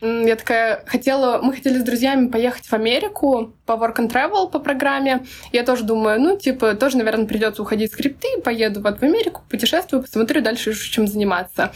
Я 0.00 0.36
такая 0.36 0.84
хотела, 0.86 1.40
мы 1.42 1.54
хотели 1.54 1.78
с 1.78 1.82
друзьями 1.82 2.28
поехать 2.28 2.66
в 2.66 2.72
Америку 2.74 3.54
по 3.64 3.72
work 3.72 3.96
and 3.96 4.10
travel 4.10 4.50
по 4.50 4.58
программе. 4.58 5.24
Я 5.50 5.64
тоже 5.64 5.84
думаю, 5.84 6.20
ну, 6.20 6.36
типа, 6.36 6.74
тоже, 6.74 6.98
наверное, 6.98 7.26
придется 7.26 7.62
уходить 7.62 7.92
с 7.92 7.96
крипты, 7.96 8.28
поеду 8.42 8.82
вот 8.82 9.00
в 9.00 9.02
Америку, 9.02 9.42
путешествую, 9.48 10.02
посмотрю 10.02 10.42
дальше, 10.42 10.74
чем 10.74 11.06
заниматься. 11.06 11.72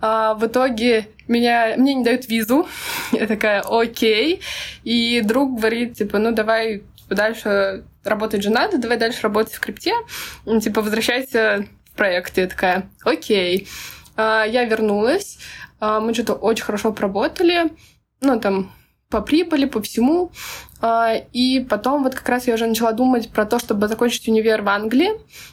А 0.00 0.34
в 0.34 0.46
итоге 0.46 1.08
меня, 1.28 1.74
мне 1.76 1.94
не 1.94 2.02
дают 2.02 2.28
визу. 2.28 2.66
Я 3.12 3.26
такая, 3.26 3.60
окей. 3.60 4.40
И 4.82 5.20
друг 5.20 5.58
говорит, 5.58 5.94
типа, 5.94 6.18
ну, 6.18 6.32
давай 6.32 6.82
дальше 7.08 7.84
работать 8.02 8.42
же 8.42 8.50
надо, 8.50 8.78
давай 8.78 8.96
дальше 8.96 9.20
работать 9.22 9.54
в 9.54 9.60
крипте. 9.60 9.92
Типа, 10.60 10.80
возвращайся 10.80 11.66
в 11.92 11.96
проект. 11.96 12.38
Я 12.38 12.46
такая, 12.46 12.88
окей. 13.04 13.68
А, 14.16 14.44
я 14.44 14.64
вернулась. 14.64 15.38
А, 15.80 16.00
мы 16.00 16.14
что-то 16.14 16.34
очень 16.34 16.64
хорошо 16.64 16.92
поработали. 16.92 17.72
Ну, 18.20 18.38
там, 18.40 18.72
по 19.10 19.20
прибыли, 19.20 19.64
по 19.66 19.82
всему. 19.82 20.30
А, 20.80 21.14
и 21.32 21.60
потом 21.60 22.04
вот 22.04 22.14
как 22.14 22.28
раз 22.28 22.46
я 22.46 22.54
уже 22.54 22.66
начала 22.66 22.92
думать 22.92 23.28
про 23.30 23.44
то, 23.44 23.58
чтобы 23.58 23.88
закончить 23.88 24.28
универ 24.28 24.62
в 24.62 24.68
Англии. 24.68 25.10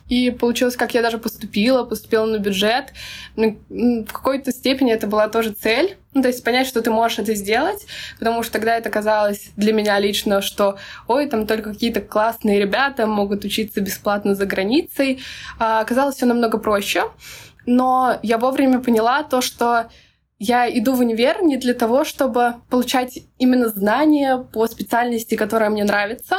И 0.08 0.30
получилось, 0.30 0.78
как 0.78 0.94
я 0.94 1.02
даже 1.02 1.18
поступила, 1.18 1.84
поступила 1.84 2.26
на 2.26 2.38
бюджет. 2.38 2.94
В 3.36 4.06
какой-то 4.06 4.52
степени 4.52 4.94
это 4.94 5.08
была 5.08 5.28
тоже 5.28 5.52
цель. 5.52 5.98
Ну, 6.14 6.22
то 6.22 6.30
есть 6.30 6.44
понять, 6.44 6.68
что 6.68 6.82
ты 6.82 6.92
можешь 6.92 7.20
это 7.20 7.36
сделать, 7.36 7.86
потому 8.18 8.42
что 8.42 8.54
тогда 8.54 8.78
это 8.78 8.90
казалось 8.90 9.50
для 9.56 9.74
меня 9.74 10.00
лично, 10.00 10.42
что 10.42 10.78
ой, 11.08 11.28
там 11.28 11.46
только 11.46 11.74
какие-то 11.74 12.02
классные 12.02 12.60
ребята 12.60 13.06
могут 13.06 13.44
учиться 13.44 13.82
бесплатно 13.82 14.36
за 14.36 14.46
границей. 14.46 15.20
А 15.60 15.82
оказалось 15.82 16.16
все 16.16 16.26
намного 16.28 16.60
проще. 16.60 17.04
Но 17.66 18.18
я 18.24 18.38
вовремя 18.38 18.80
поняла 18.80 19.24
то, 19.24 19.42
что 19.42 19.90
я 20.40 20.70
иду 20.70 20.94
в 20.94 21.00
универ 21.00 21.44
не 21.44 21.58
для 21.58 21.74
того, 21.74 22.04
чтобы 22.04 22.56
получать 22.70 23.20
именно 23.40 23.70
знания 23.70 24.38
по 24.38 24.68
специальности, 24.68 25.36
которая 25.36 25.70
мне 25.70 25.84
нравится, 25.84 26.38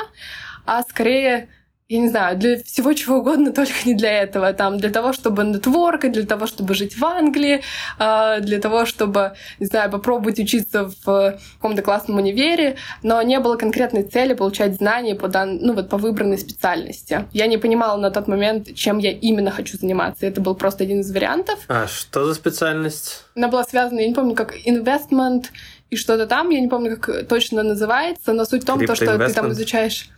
а 0.66 0.82
скорее 0.82 1.48
я 1.90 2.00
не 2.00 2.08
знаю, 2.08 2.36
для 2.36 2.62
всего 2.62 2.92
чего 2.92 3.18
угодно, 3.18 3.50
только 3.52 3.72
не 3.86 3.94
для 3.94 4.22
этого. 4.22 4.52
Там, 4.52 4.78
для 4.78 4.90
того, 4.90 5.12
чтобы 5.12 5.44
нетворкать, 5.44 6.12
для 6.12 6.26
того, 6.26 6.46
чтобы 6.46 6.74
жить 6.74 6.98
в 6.98 7.04
Англии, 7.04 7.62
а, 7.98 8.40
для 8.40 8.60
того, 8.60 8.84
чтобы, 8.84 9.32
не 9.58 9.66
знаю, 9.66 9.90
попробовать 9.90 10.38
учиться 10.38 10.92
в 11.04 11.38
каком-то 11.56 11.82
классном 11.82 12.18
универе, 12.18 12.76
но 13.02 13.20
не 13.22 13.40
было 13.40 13.56
конкретной 13.56 14.02
цели 14.02 14.34
получать 14.34 14.76
знания 14.76 15.14
по, 15.14 15.28
дан... 15.28 15.58
ну, 15.62 15.72
вот, 15.72 15.88
по 15.88 15.96
выбранной 15.96 16.38
специальности. 16.38 17.24
Я 17.32 17.46
не 17.46 17.56
понимала 17.56 17.98
на 17.98 18.10
тот 18.10 18.28
момент, 18.28 18.74
чем 18.74 18.98
я 18.98 19.10
именно 19.10 19.50
хочу 19.50 19.78
заниматься. 19.78 20.26
Это 20.26 20.42
был 20.42 20.54
просто 20.54 20.84
один 20.84 21.00
из 21.00 21.10
вариантов. 21.10 21.58
А 21.68 21.86
что 21.86 22.26
за 22.26 22.34
специальность? 22.34 23.24
Она 23.34 23.48
была 23.48 23.64
связана, 23.64 24.00
я 24.00 24.08
не 24.08 24.14
помню, 24.14 24.34
как 24.34 24.54
investment 24.66 25.46
и 25.90 25.96
что-то 25.96 26.26
там, 26.26 26.50
я 26.50 26.60
не 26.60 26.68
помню, 26.68 26.98
как 26.98 27.26
точно 27.28 27.62
называется, 27.62 28.34
но 28.34 28.44
суть 28.44 28.64
в 28.64 28.66
том, 28.66 28.84
то, 28.84 28.94
что 28.94 29.16
ты 29.16 29.32
там 29.32 29.52
изучаешь... 29.52 30.10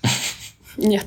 Нет. 0.80 1.04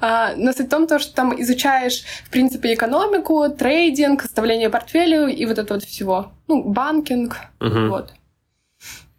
А, 0.00 0.34
но 0.36 0.52
суть 0.52 0.66
в 0.66 0.70
том, 0.70 0.86
что 0.98 1.14
там 1.14 1.40
изучаешь, 1.40 2.02
в 2.24 2.30
принципе, 2.30 2.74
экономику, 2.74 3.48
трейдинг, 3.48 4.22
составление 4.22 4.68
портфеля 4.68 5.28
и 5.28 5.46
вот 5.46 5.58
это 5.58 5.74
вот 5.74 5.84
всего. 5.84 6.32
Ну, 6.48 6.64
банкинг. 6.64 7.36
Угу. 7.60 7.88
Вот. 7.88 8.12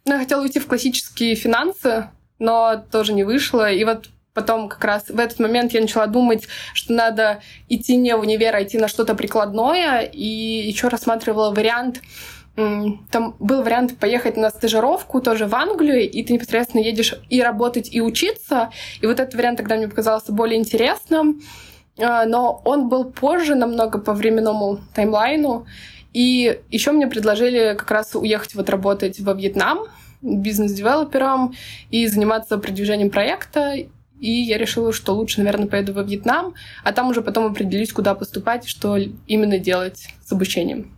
Ну, 0.04 0.12
я 0.14 0.18
хотела 0.20 0.42
уйти 0.42 0.60
в 0.60 0.66
классические 0.66 1.34
финансы, 1.34 2.08
но 2.38 2.82
тоже 2.90 3.12
не 3.12 3.24
вышло. 3.24 3.70
И 3.70 3.84
вот 3.84 4.08
потом 4.34 4.68
как 4.68 4.84
раз 4.84 5.08
в 5.08 5.18
этот 5.18 5.40
момент 5.40 5.72
я 5.72 5.80
начала 5.80 6.06
думать, 6.06 6.46
что 6.74 6.92
надо 6.92 7.42
идти 7.68 7.96
не 7.96 8.14
в 8.14 8.20
универ, 8.20 8.54
а 8.54 8.62
идти 8.62 8.78
на 8.78 8.86
что-то 8.88 9.14
прикладное. 9.14 10.02
И 10.02 10.24
еще 10.24 10.88
рассматривала 10.88 11.52
вариант 11.52 12.00
там 13.10 13.36
был 13.38 13.62
вариант 13.62 13.98
поехать 13.98 14.36
на 14.36 14.50
стажировку 14.50 15.20
тоже 15.20 15.46
в 15.46 15.54
Англию, 15.54 16.10
и 16.10 16.22
ты 16.24 16.32
непосредственно 16.32 16.82
едешь 16.82 17.14
и 17.28 17.40
работать, 17.40 17.88
и 17.92 18.00
учиться. 18.00 18.70
И 19.00 19.06
вот 19.06 19.20
этот 19.20 19.34
вариант 19.34 19.58
тогда 19.58 19.76
мне 19.76 19.86
показался 19.86 20.32
более 20.32 20.58
интересным. 20.58 21.40
А, 22.00 22.24
но 22.24 22.60
он 22.64 22.88
был 22.88 23.04
позже 23.04 23.54
намного 23.54 23.98
по 23.98 24.12
временному 24.12 24.80
таймлайну. 24.94 25.66
И 26.12 26.60
еще 26.70 26.90
мне 26.90 27.06
предложили 27.06 27.76
как 27.78 27.90
раз 27.90 28.14
уехать 28.16 28.54
вот 28.54 28.68
работать 28.70 29.20
во 29.20 29.34
Вьетнам 29.34 29.80
бизнес-девелопером 30.20 31.54
и 31.90 32.06
заниматься 32.08 32.58
продвижением 32.58 33.10
проекта. 33.10 33.74
И 34.20 34.30
я 34.30 34.58
решила, 34.58 34.92
что 34.92 35.14
лучше, 35.14 35.38
наверное, 35.38 35.68
поеду 35.68 35.92
во 35.92 36.02
Вьетнам, 36.02 36.54
а 36.82 36.92
там 36.92 37.08
уже 37.08 37.22
потом 37.22 37.46
определюсь, 37.46 37.92
куда 37.92 38.16
поступать, 38.16 38.66
что 38.66 38.96
именно 38.96 39.60
делать 39.60 40.08
с 40.24 40.32
обучением. 40.32 40.97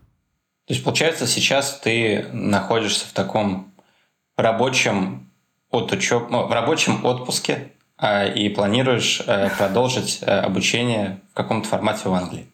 То 0.70 0.74
есть, 0.74 0.84
получается, 0.84 1.26
сейчас 1.26 1.80
ты 1.80 2.26
находишься 2.32 3.04
в 3.04 3.10
таком 3.10 3.72
рабочем 4.36 5.28
от 5.68 5.90
учеб... 5.90 6.30
ну, 6.30 6.46
в 6.46 6.52
рабочем 6.52 7.04
отпуске 7.04 7.72
э, 8.00 8.32
и 8.34 8.48
планируешь 8.50 9.20
э, 9.26 9.50
продолжить 9.58 10.20
э, 10.22 10.26
обучение 10.26 11.22
в 11.32 11.34
каком-то 11.34 11.66
формате 11.68 12.08
в 12.08 12.14
Англии. 12.14 12.46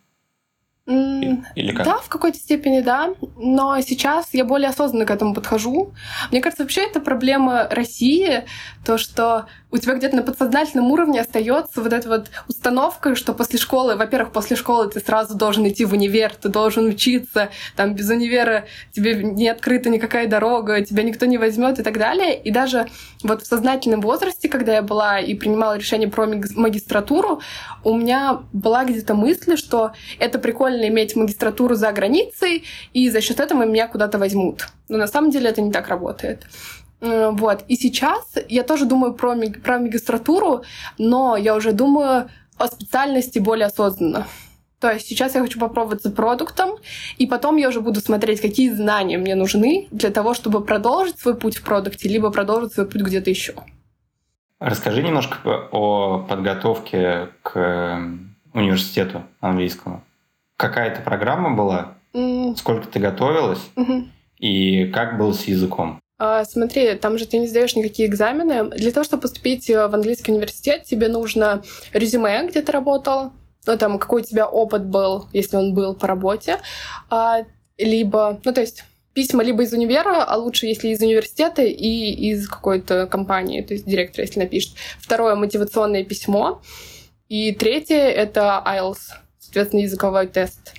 Или 0.87 1.73
как? 1.73 1.85
Да, 1.85 1.99
в 1.99 2.09
какой-то 2.09 2.39
степени 2.39 2.81
да. 2.81 3.11
Но 3.37 3.79
сейчас 3.83 4.33
я 4.33 4.47
более 4.47 4.71
осознанно 4.71 5.05
к 5.05 5.11
этому 5.11 5.35
подхожу. 5.35 5.93
Мне 6.31 6.41
кажется, 6.41 6.63
вообще 6.63 6.87
это 6.87 7.01
проблема 7.01 7.69
России, 7.71 8.45
то, 8.87 8.99
что 8.99 9.47
у 9.73 9.79
тебя 9.79 9.95
где-то 9.95 10.15
на 10.15 10.23
подсознательном 10.23 10.93
уровне 10.93 11.21
остается 11.21 11.83
вот 11.83 11.93
эта 11.93 12.09
вот 12.09 12.31
установка, 12.47 13.17
что 13.17 13.35
после 13.35 13.59
школы, 13.59 13.97
во-первых, 13.97 14.33
после 14.33 14.57
школы 14.57 14.89
ты 14.89 15.01
сразу 15.01 15.35
должен 15.35 15.67
идти 15.67 15.85
в 15.85 15.93
универ, 15.93 16.33
ты 16.35 16.49
должен 16.49 16.87
учиться, 16.87 17.51
там 17.75 17.95
без 17.95 18.09
универа 18.09 18.67
тебе 18.93 19.15
не 19.17 19.49
открыта 19.49 19.91
никакая 19.91 20.29
дорога, 20.29 20.83
тебя 20.83 21.03
никто 21.03 21.27
не 21.27 21.37
возьмет 21.37 21.81
и 21.81 21.83
так 21.83 21.99
далее. 21.99 22.41
И 22.41 22.53
даже 22.53 22.87
вот 23.25 23.43
в 23.43 23.47
сознательном 23.47 24.01
возрасте, 24.03 24.49
когда 24.49 24.75
я 24.75 24.83
была 24.83 25.19
и 25.19 25.35
принимала 25.35 25.77
решение 25.77 26.09
про 26.09 26.27
магистратуру, 26.27 27.41
у 27.83 27.97
меня 27.97 28.43
была 28.53 28.85
где-то 28.85 29.15
мысль, 29.15 29.57
что 29.57 29.93
это 30.21 30.39
прикольно 30.39 30.87
иметь 30.87 31.17
магистратуру 31.17 31.75
за 31.75 31.91
границей, 31.91 32.65
и 32.93 33.11
за 33.11 33.21
счет 33.21 33.41
этого 33.41 33.65
меня 33.65 33.89
куда-то 33.89 34.19
возьмут. 34.19 34.69
Но 34.89 34.97
на 34.97 35.09
самом 35.09 35.31
деле 35.31 35.51
это 35.51 35.61
не 35.61 35.73
так 35.73 35.89
работает. 35.89 36.47
Э, 37.01 37.31
вот. 37.33 37.65
И 37.69 37.77
сейчас 37.77 38.35
я 38.49 38.63
тоже 38.63 38.87
думаю 38.87 39.15
про, 39.15 39.37
про 39.63 39.79
магистратуру, 39.79 40.63
но 40.99 41.37
я 41.37 41.55
уже 41.55 41.73
думаю 41.73 42.29
о 42.59 42.67
специальности 42.69 43.39
более 43.39 43.67
осознанно. 43.67 44.27
То 44.81 44.91
есть 44.91 45.07
сейчас 45.07 45.35
я 45.35 45.41
хочу 45.41 45.59
попробовать 45.59 46.03
за 46.03 46.11
продуктом, 46.11 46.77
и 47.17 47.27
потом 47.27 47.57
я 47.57 47.69
уже 47.69 47.81
буду 47.81 48.01
смотреть, 48.01 48.41
какие 48.41 48.71
знания 48.71 49.17
мне 49.17 49.35
нужны 49.35 49.89
для 49.91 50.11
того, 50.11 50.35
чтобы 50.35 50.63
продолжить 50.63 51.19
свой 51.19 51.35
путь 51.35 51.57
в 51.57 51.65
продукте, 51.65 52.09
либо 52.09 52.31
продолжить 52.31 52.75
свой 52.75 52.87
путь 52.87 53.01
где-то 53.01 53.31
еще. 53.31 53.55
Расскажи 54.59 55.03
немножко 55.03 55.69
о 55.71 56.19
подготовке 56.29 57.29
к 57.43 58.01
университету 58.53 59.23
английскому. 59.41 60.03
Какая-то 60.57 61.03
программа 61.03 61.55
была 61.55 61.97
Сколько 62.57 62.89
ты 62.89 62.99
готовилась? 62.99 63.71
И 64.39 64.87
как 64.87 65.19
было 65.19 65.33
с 65.33 65.45
языком? 65.45 66.01
А, 66.19 66.45
смотри, 66.45 66.95
там 66.95 67.19
же 67.19 67.27
ты 67.27 67.39
не 67.39 67.47
сдаешь 67.47 67.77
никакие 67.77 68.09
экзамены. 68.09 68.71
Для 68.71 68.91
того, 68.91 69.05
чтобы 69.05 69.23
поступить 69.23 69.69
в 69.69 69.95
английский 69.95 70.33
университет, 70.33 70.85
тебе 70.85 71.09
нужно 71.09 71.63
резюме, 71.93 72.47
где 72.49 72.63
ты 72.63 72.73
работал, 72.73 73.33
ну, 73.67 73.77
там, 73.77 73.99
какой 73.99 74.23
у 74.23 74.25
тебя 74.25 74.49
опыт 74.49 74.85
был, 74.87 75.29
если 75.33 75.57
он 75.57 75.75
был 75.75 75.95
по 75.95 76.07
работе, 76.07 76.59
а, 77.11 77.45
либо, 77.77 78.41
ну, 78.45 78.53
то 78.53 78.61
есть 78.61 78.85
письма 79.13 79.43
либо 79.43 79.63
из 79.63 79.73
универа, 79.73 80.25
а 80.25 80.37
лучше, 80.37 80.67
если 80.67 80.89
из 80.89 81.01
университета 81.01 81.63
и 81.63 82.11
из 82.31 82.49
какой-то 82.49 83.07
компании, 83.07 83.63
то 83.63 83.75
есть 83.75 83.87
директор, 83.87 84.21
если 84.21 84.41
напишет. 84.41 84.75
Второе— 85.01 85.35
мотивационное 85.37 86.05
письмо. 86.05 86.63
И 87.29 87.53
третье— 87.53 87.97
это 87.97 88.63
IELTS, 88.65 89.17
соответственно, 89.39 89.81
языковой 89.81 90.27
тест. 90.29 90.75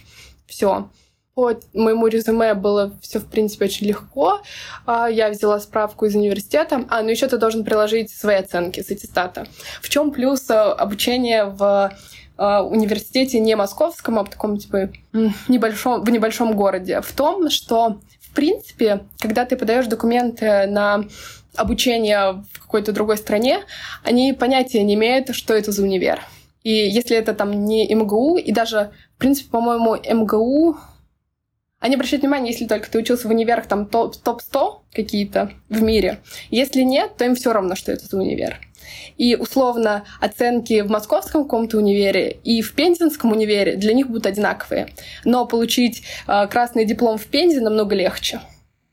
Все. 0.46 0.90
По 1.38 1.54
моему 1.76 2.08
резюме 2.08 2.56
было 2.56 2.98
все, 3.00 3.20
в 3.20 3.28
принципе, 3.28 3.66
очень 3.66 3.86
легко. 3.86 4.42
А, 4.88 5.08
я 5.08 5.30
взяла 5.30 5.60
справку 5.60 6.08
из 6.08 6.16
университета. 6.16 6.86
А, 6.90 7.04
ну 7.04 7.10
еще 7.10 7.28
ты 7.28 7.38
должен 7.38 7.64
приложить 7.64 8.10
свои 8.10 8.38
оценки 8.38 8.82
с 8.82 8.90
аттестата. 8.90 9.46
В 9.80 9.88
чем 9.88 10.10
плюс 10.10 10.50
а, 10.50 10.74
обучения 10.74 11.46
в 11.46 11.94
а, 12.38 12.64
университете 12.64 13.40
не 13.40 13.56
московском, 13.56 14.18
а 14.18 14.24
в 14.24 14.32
таком, 14.32 14.58
типа, 14.58 14.90
небольшом, 15.48 16.04
в 16.04 16.10
небольшом 16.10 16.56
городе? 16.56 17.02
В 17.02 17.12
том, 17.12 17.52
что, 17.52 18.00
в 18.20 18.34
принципе, 18.34 19.02
когда 19.20 19.46
ты 19.46 19.58
подаешь 19.58 19.86
документы 19.86 20.66
на 20.66 21.06
обучение 21.56 22.44
в 22.52 22.62
какой-то 22.62 22.94
другой 22.94 23.18
стране, 23.18 23.60
они 24.04 24.34
понятия 24.34 24.82
не 24.82 24.96
имеют, 24.96 25.36
что 25.36 25.54
это 25.54 25.72
за 25.72 25.84
универ. 25.84 26.20
И 26.64 26.72
если 26.72 27.16
это 27.16 27.36
там 27.36 27.66
не 27.66 27.94
МГУ, 27.94 28.38
и 28.38 28.52
даже, 28.52 28.90
в 29.18 29.20
принципе, 29.20 29.52
по-моему, 29.52 29.98
МГУ 29.98 30.78
они 31.80 31.96
обращают 31.96 32.24
внимание, 32.24 32.52
если 32.52 32.66
только 32.66 32.90
ты 32.90 33.00
учился 33.00 33.28
в 33.28 33.32
универах, 33.32 33.68
там 33.68 33.86
топ-100 33.86 34.82
какие-то 34.94 35.52
в 35.70 35.82
мире. 35.82 36.20
Если 36.50 36.82
нет, 36.82 37.18
то 37.18 37.26
им 37.26 37.36
все 37.36 37.54
равно, 37.54 37.76
что 37.76 37.92
это 37.92 38.06
за 38.06 38.18
универ. 38.18 38.60
И 39.18 39.36
условно 39.36 40.06
оценки 40.20 40.82
в 40.82 40.90
московском 40.90 41.44
каком-то 41.44 41.78
универе 41.78 42.32
и 42.44 42.62
в 42.62 42.74
пензенском 42.74 43.32
универе 43.32 43.76
для 43.76 43.94
них 43.94 44.08
будут 44.08 44.26
одинаковые. 44.26 44.88
Но 45.26 45.46
получить 45.46 46.04
э, 46.28 46.48
красный 46.48 46.86
диплом 46.86 47.18
в 47.18 47.26
Пензе 47.26 47.62
намного 47.62 47.96
легче. 47.96 48.40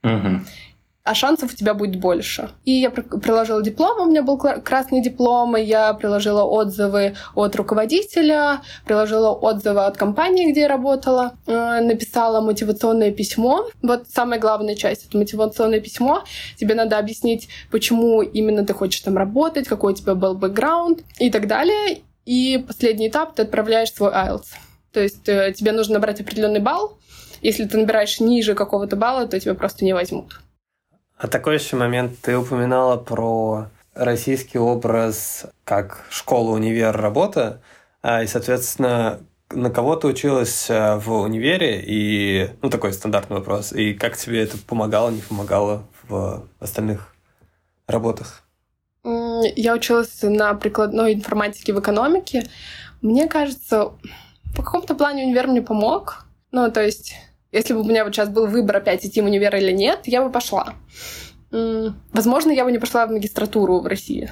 Угу 0.03 0.41
а 1.05 1.15
шансов 1.15 1.53
у 1.53 1.57
тебя 1.57 1.75
будет 1.75 1.97
больше. 1.97 2.51
И 2.65 2.73
я 2.73 2.91
приложила 2.91 3.63
диплом, 3.63 4.01
у 4.01 4.11
меня 4.11 4.23
был 4.23 4.39
красный 4.39 5.03
диплом, 5.03 5.55
и 5.55 5.63
я 5.63 5.93
приложила 5.93 6.45
отзывы 6.45 7.15
от 7.35 7.55
руководителя, 7.57 8.63
приложила 8.87 9.33
отзывы 9.33 9.85
от 9.85 9.99
компании, 9.99 10.51
где 10.51 10.63
я 10.63 10.69
работала, 10.69 11.35
э, 11.47 11.81
написала 11.81 12.41
мотивационное 12.41 13.11
письмо. 13.11 13.67
Вот 13.83 14.09
самая 14.09 14.41
главная 14.41 14.77
часть— 14.77 15.07
это 15.09 15.19
мотивационное 15.19 15.81
письмо. 15.81 16.25
Тебе 16.57 16.75
надо 16.75 16.97
объяснить, 16.97 17.49
почему 17.71 18.23
именно 18.23 18.65
ты 18.65 18.73
хочешь 18.73 19.01
там 19.01 19.19
работать, 19.19 19.69
какой 19.69 19.93
у 19.93 19.97
тебя 19.97 20.15
был 20.15 20.35
бэкграунд 20.35 21.01
и 21.19 21.31
так 21.31 21.47
далее. 21.47 22.01
И 22.25 22.65
последний 22.67 23.09
этап— 23.09 23.35
ты 23.37 23.43
отправляешь 23.43 23.93
свой 23.93 24.11
IELTS. 24.11 24.47
То 24.91 25.01
есть 25.01 25.29
э, 25.29 25.53
тебе 25.53 25.73
нужно 25.73 25.95
набрать 25.95 26.23
определенный 26.23 26.61
балл. 26.61 26.97
Если 27.43 27.67
ты 27.67 27.77
набираешь 27.77 28.21
ниже 28.21 28.55
какого-то 28.55 28.97
балла, 28.97 29.27
то 29.27 29.39
тебя 29.39 29.53
просто 29.55 29.85
не 29.85 29.93
возьмут. 29.93 30.41
А 31.17 31.29
такой 31.29 31.55
еще 31.55 31.77
момент, 31.77 32.19
ты 32.21 32.37
упоминала 32.37 32.97
про 32.97 33.69
российский 33.95 34.59
образ 34.59 35.47
как 35.65 36.05
школа, 36.11 36.51
универ, 36.51 36.97
работа, 36.97 37.63
а, 38.03 38.23
и, 38.23 38.27
соответственно, 38.27 39.21
на 39.51 39.71
кого 39.71 39.97
ты 39.97 40.09
училась 40.09 40.67
а, 40.69 40.99
в 40.99 41.11
универе, 41.13 41.83
и, 41.87 42.51
ну, 42.63 42.71
такой 42.71 42.93
стандартный 42.93 43.37
вопрос, 43.39 43.73
и 43.73 43.95
как 43.95 44.17
тебе 44.17 44.43
это 44.43 44.59
помогало, 44.59 45.11
не 45.11 45.21
помогало 45.21 45.87
в 46.09 46.47
остальных 46.59 47.15
работах? 47.87 48.43
Я 49.05 49.75
училась 49.75 50.23
на 50.23 50.55
прикладной 50.55 51.15
информатике 51.15 51.75
в 51.75 51.81
экономике. 51.81 52.49
Мне 53.03 53.29
кажется, 53.29 53.93
по 54.57 54.63
какому-то 54.63 54.95
плане 54.95 55.25
универ 55.25 55.47
мне 55.47 55.61
помог. 55.61 56.25
Ну, 56.53 56.71
то 56.71 56.83
есть 56.83 57.15
если 57.55 57.73
бы 57.73 57.81
у 57.81 57.85
меня 57.85 58.05
вот 58.05 58.15
сейчас 58.15 58.29
был 58.29 58.47
выбор 58.47 58.77
опять 58.77 59.07
идти 59.07 59.21
в 59.21 59.25
универ 59.25 59.55
или 59.57 59.73
нет, 59.73 60.01
я 60.05 60.23
бы 60.23 60.31
пошла. 60.31 60.75
Возможно, 61.51 62.51
я 62.51 62.65
бы 62.65 62.73
не 62.73 62.79
пошла 62.79 63.07
в 63.07 63.13
магистратуру 63.13 63.79
в 63.79 63.87
России. 63.87 64.31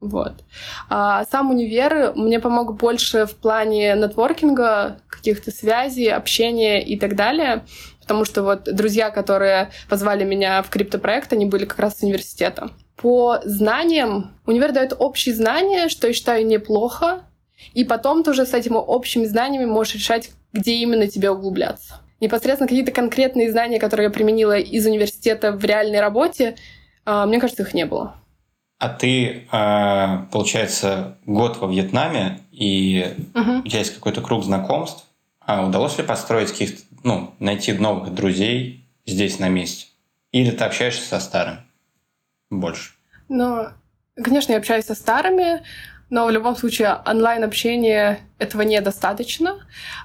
Вот. 0.00 0.32
А 0.88 1.24
сам 1.26 1.50
универ 1.50 2.12
мне 2.16 2.40
помог 2.40 2.76
больше 2.76 3.26
в 3.26 3.36
плане 3.36 3.94
нетворкинга, 3.94 4.98
каких-то 5.06 5.52
связей, 5.52 6.08
общения 6.08 6.84
и 6.84 6.98
так 6.98 7.14
далее. 7.14 7.64
Потому 8.00 8.24
что 8.24 8.42
вот 8.42 8.64
друзья, 8.64 9.10
которые 9.10 9.70
позвали 9.88 10.24
меня 10.24 10.62
в 10.62 10.70
криптопроект, 10.70 11.32
они 11.32 11.46
были 11.46 11.64
как 11.64 11.78
раз 11.78 12.00
с 12.00 12.02
университета. 12.02 12.70
По 12.96 13.40
знаниям, 13.44 14.32
универ 14.44 14.72
дает 14.72 14.92
общие 14.98 15.36
знания, 15.36 15.88
что 15.88 16.08
я 16.08 16.12
считаю 16.12 16.44
неплохо. 16.44 17.22
И 17.72 17.84
потом 17.84 18.24
ты 18.24 18.32
уже 18.32 18.44
с 18.44 18.54
этими 18.54 18.74
общими 18.74 19.24
знаниями 19.26 19.66
можешь 19.66 19.94
решать, 19.94 20.32
где 20.52 20.74
именно 20.74 21.06
тебе 21.06 21.30
углубляться 21.30 22.00
непосредственно 22.22 22.68
какие-то 22.68 22.92
конкретные 22.92 23.50
знания, 23.50 23.78
которые 23.78 24.04
я 24.04 24.10
применила 24.10 24.56
из 24.56 24.86
университета 24.86 25.52
в 25.52 25.64
реальной 25.64 26.00
работе, 26.00 26.56
а, 27.04 27.26
мне 27.26 27.40
кажется, 27.40 27.64
их 27.64 27.74
не 27.74 27.84
было. 27.84 28.14
А 28.78 28.88
ты, 28.88 29.46
а, 29.50 30.28
получается, 30.32 31.18
год 31.26 31.58
во 31.58 31.68
Вьетнаме, 31.68 32.40
и 32.52 33.14
угу. 33.34 33.58
у 33.58 33.68
тебя 33.68 33.80
есть 33.80 33.94
какой-то 33.94 34.22
круг 34.22 34.44
знакомств. 34.44 35.04
А 35.40 35.66
удалось 35.66 35.98
ли 35.98 36.04
построить 36.04 36.52
каких-то, 36.52 36.82
ну, 37.02 37.34
найти 37.40 37.72
новых 37.72 38.14
друзей 38.14 38.86
здесь 39.04 39.40
на 39.40 39.48
месте? 39.48 39.86
Или 40.30 40.52
ты 40.52 40.64
общаешься 40.64 41.04
со 41.04 41.18
старыми 41.18 41.58
больше? 42.50 42.92
Ну, 43.28 43.66
конечно, 44.22 44.52
я 44.52 44.58
общаюсь 44.58 44.84
со 44.84 44.94
старыми, 44.94 45.62
но 46.12 46.26
в 46.26 46.30
любом 46.30 46.54
случае 46.56 46.98
онлайн-общение 47.06 48.18
этого 48.38 48.60
недостаточно, 48.62 49.60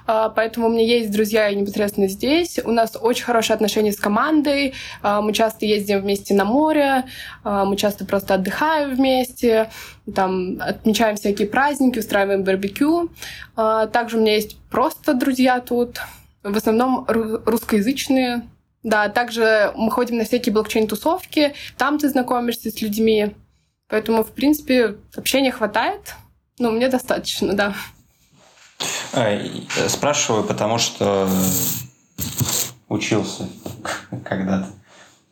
а, 0.06 0.30
поэтому 0.30 0.68
у 0.68 0.70
меня 0.70 0.82
есть 0.82 1.10
друзья 1.10 1.52
непосредственно 1.52 2.08
здесь. 2.08 2.58
У 2.64 2.72
нас 2.72 2.96
очень 2.98 3.24
хорошие 3.24 3.54
отношения 3.54 3.92
с 3.92 3.98
командой, 3.98 4.72
а, 5.02 5.20
мы 5.20 5.34
часто 5.34 5.66
ездим 5.66 6.00
вместе 6.00 6.32
на 6.32 6.46
море, 6.46 7.04
а, 7.44 7.66
мы 7.66 7.76
часто 7.76 8.06
просто 8.06 8.34
отдыхаем 8.34 8.96
вместе, 8.96 9.68
там 10.14 10.56
отмечаем 10.62 11.16
всякие 11.16 11.46
праздники, 11.46 11.98
устраиваем 11.98 12.42
барбекю. 12.42 13.10
Также 13.54 14.16
у 14.16 14.20
меня 14.20 14.36
есть 14.36 14.56
просто 14.70 15.12
друзья 15.12 15.60
тут, 15.60 16.00
в 16.42 16.56
основном 16.56 17.04
русскоязычные. 17.06 18.48
Да, 18.82 19.10
также 19.10 19.72
мы 19.76 19.90
ходим 19.90 20.16
на 20.16 20.24
всякие 20.24 20.54
блокчейн-тусовки, 20.54 21.52
там 21.76 21.98
ты 21.98 22.08
знакомишься 22.08 22.70
с 22.70 22.80
людьми, 22.80 23.34
Поэтому, 23.88 24.22
в 24.22 24.32
принципе, 24.32 24.96
общения 25.16 25.50
хватает. 25.50 26.14
Ну, 26.58 26.70
мне 26.70 26.88
достаточно, 26.88 27.54
да. 27.54 27.74
Э, 29.12 29.40
спрашиваю, 29.88 30.44
потому 30.44 30.78
что 30.78 31.28
учился 32.88 33.48
когда-то 34.24 34.68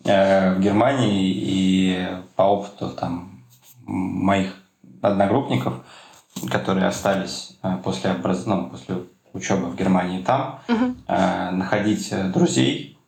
э, 0.05 0.55
в 0.55 0.61
Германии 0.61 1.33
и 1.35 2.09
по 2.35 2.43
опыту 2.43 2.91
там 2.91 3.45
моих 3.85 4.55
одногруппников, 5.03 5.85
которые 6.51 6.87
остались 6.87 7.59
э, 7.63 7.77
после, 7.85 8.13
образ... 8.13 8.47
ну, 8.47 8.71
после 8.71 9.03
учебы 9.35 9.69
в 9.69 9.77
Германии 9.77 10.23
там, 10.23 10.61
угу. 10.67 10.95
находить 11.07 12.11
друзей 12.33 12.99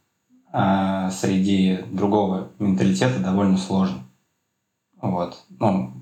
среди 0.53 1.79
другого 1.91 2.49
менталитета 2.59 3.19
довольно 3.21 3.57
сложно. 3.57 4.08
Вот. 5.01 5.45
Ну, 5.59 5.93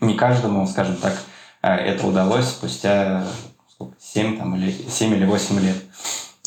не 0.00 0.14
каждому, 0.14 0.66
скажем 0.66 0.96
так, 0.96 1.14
э, 1.62 1.68
это 1.68 2.06
удалось 2.06 2.46
спустя 2.46 3.24
сколько, 3.68 3.94
7, 4.00 4.38
там, 4.38 4.56
или, 4.56 4.70
7 4.70 5.14
или 5.14 5.24
8 5.24 5.60
лет. 5.60 5.76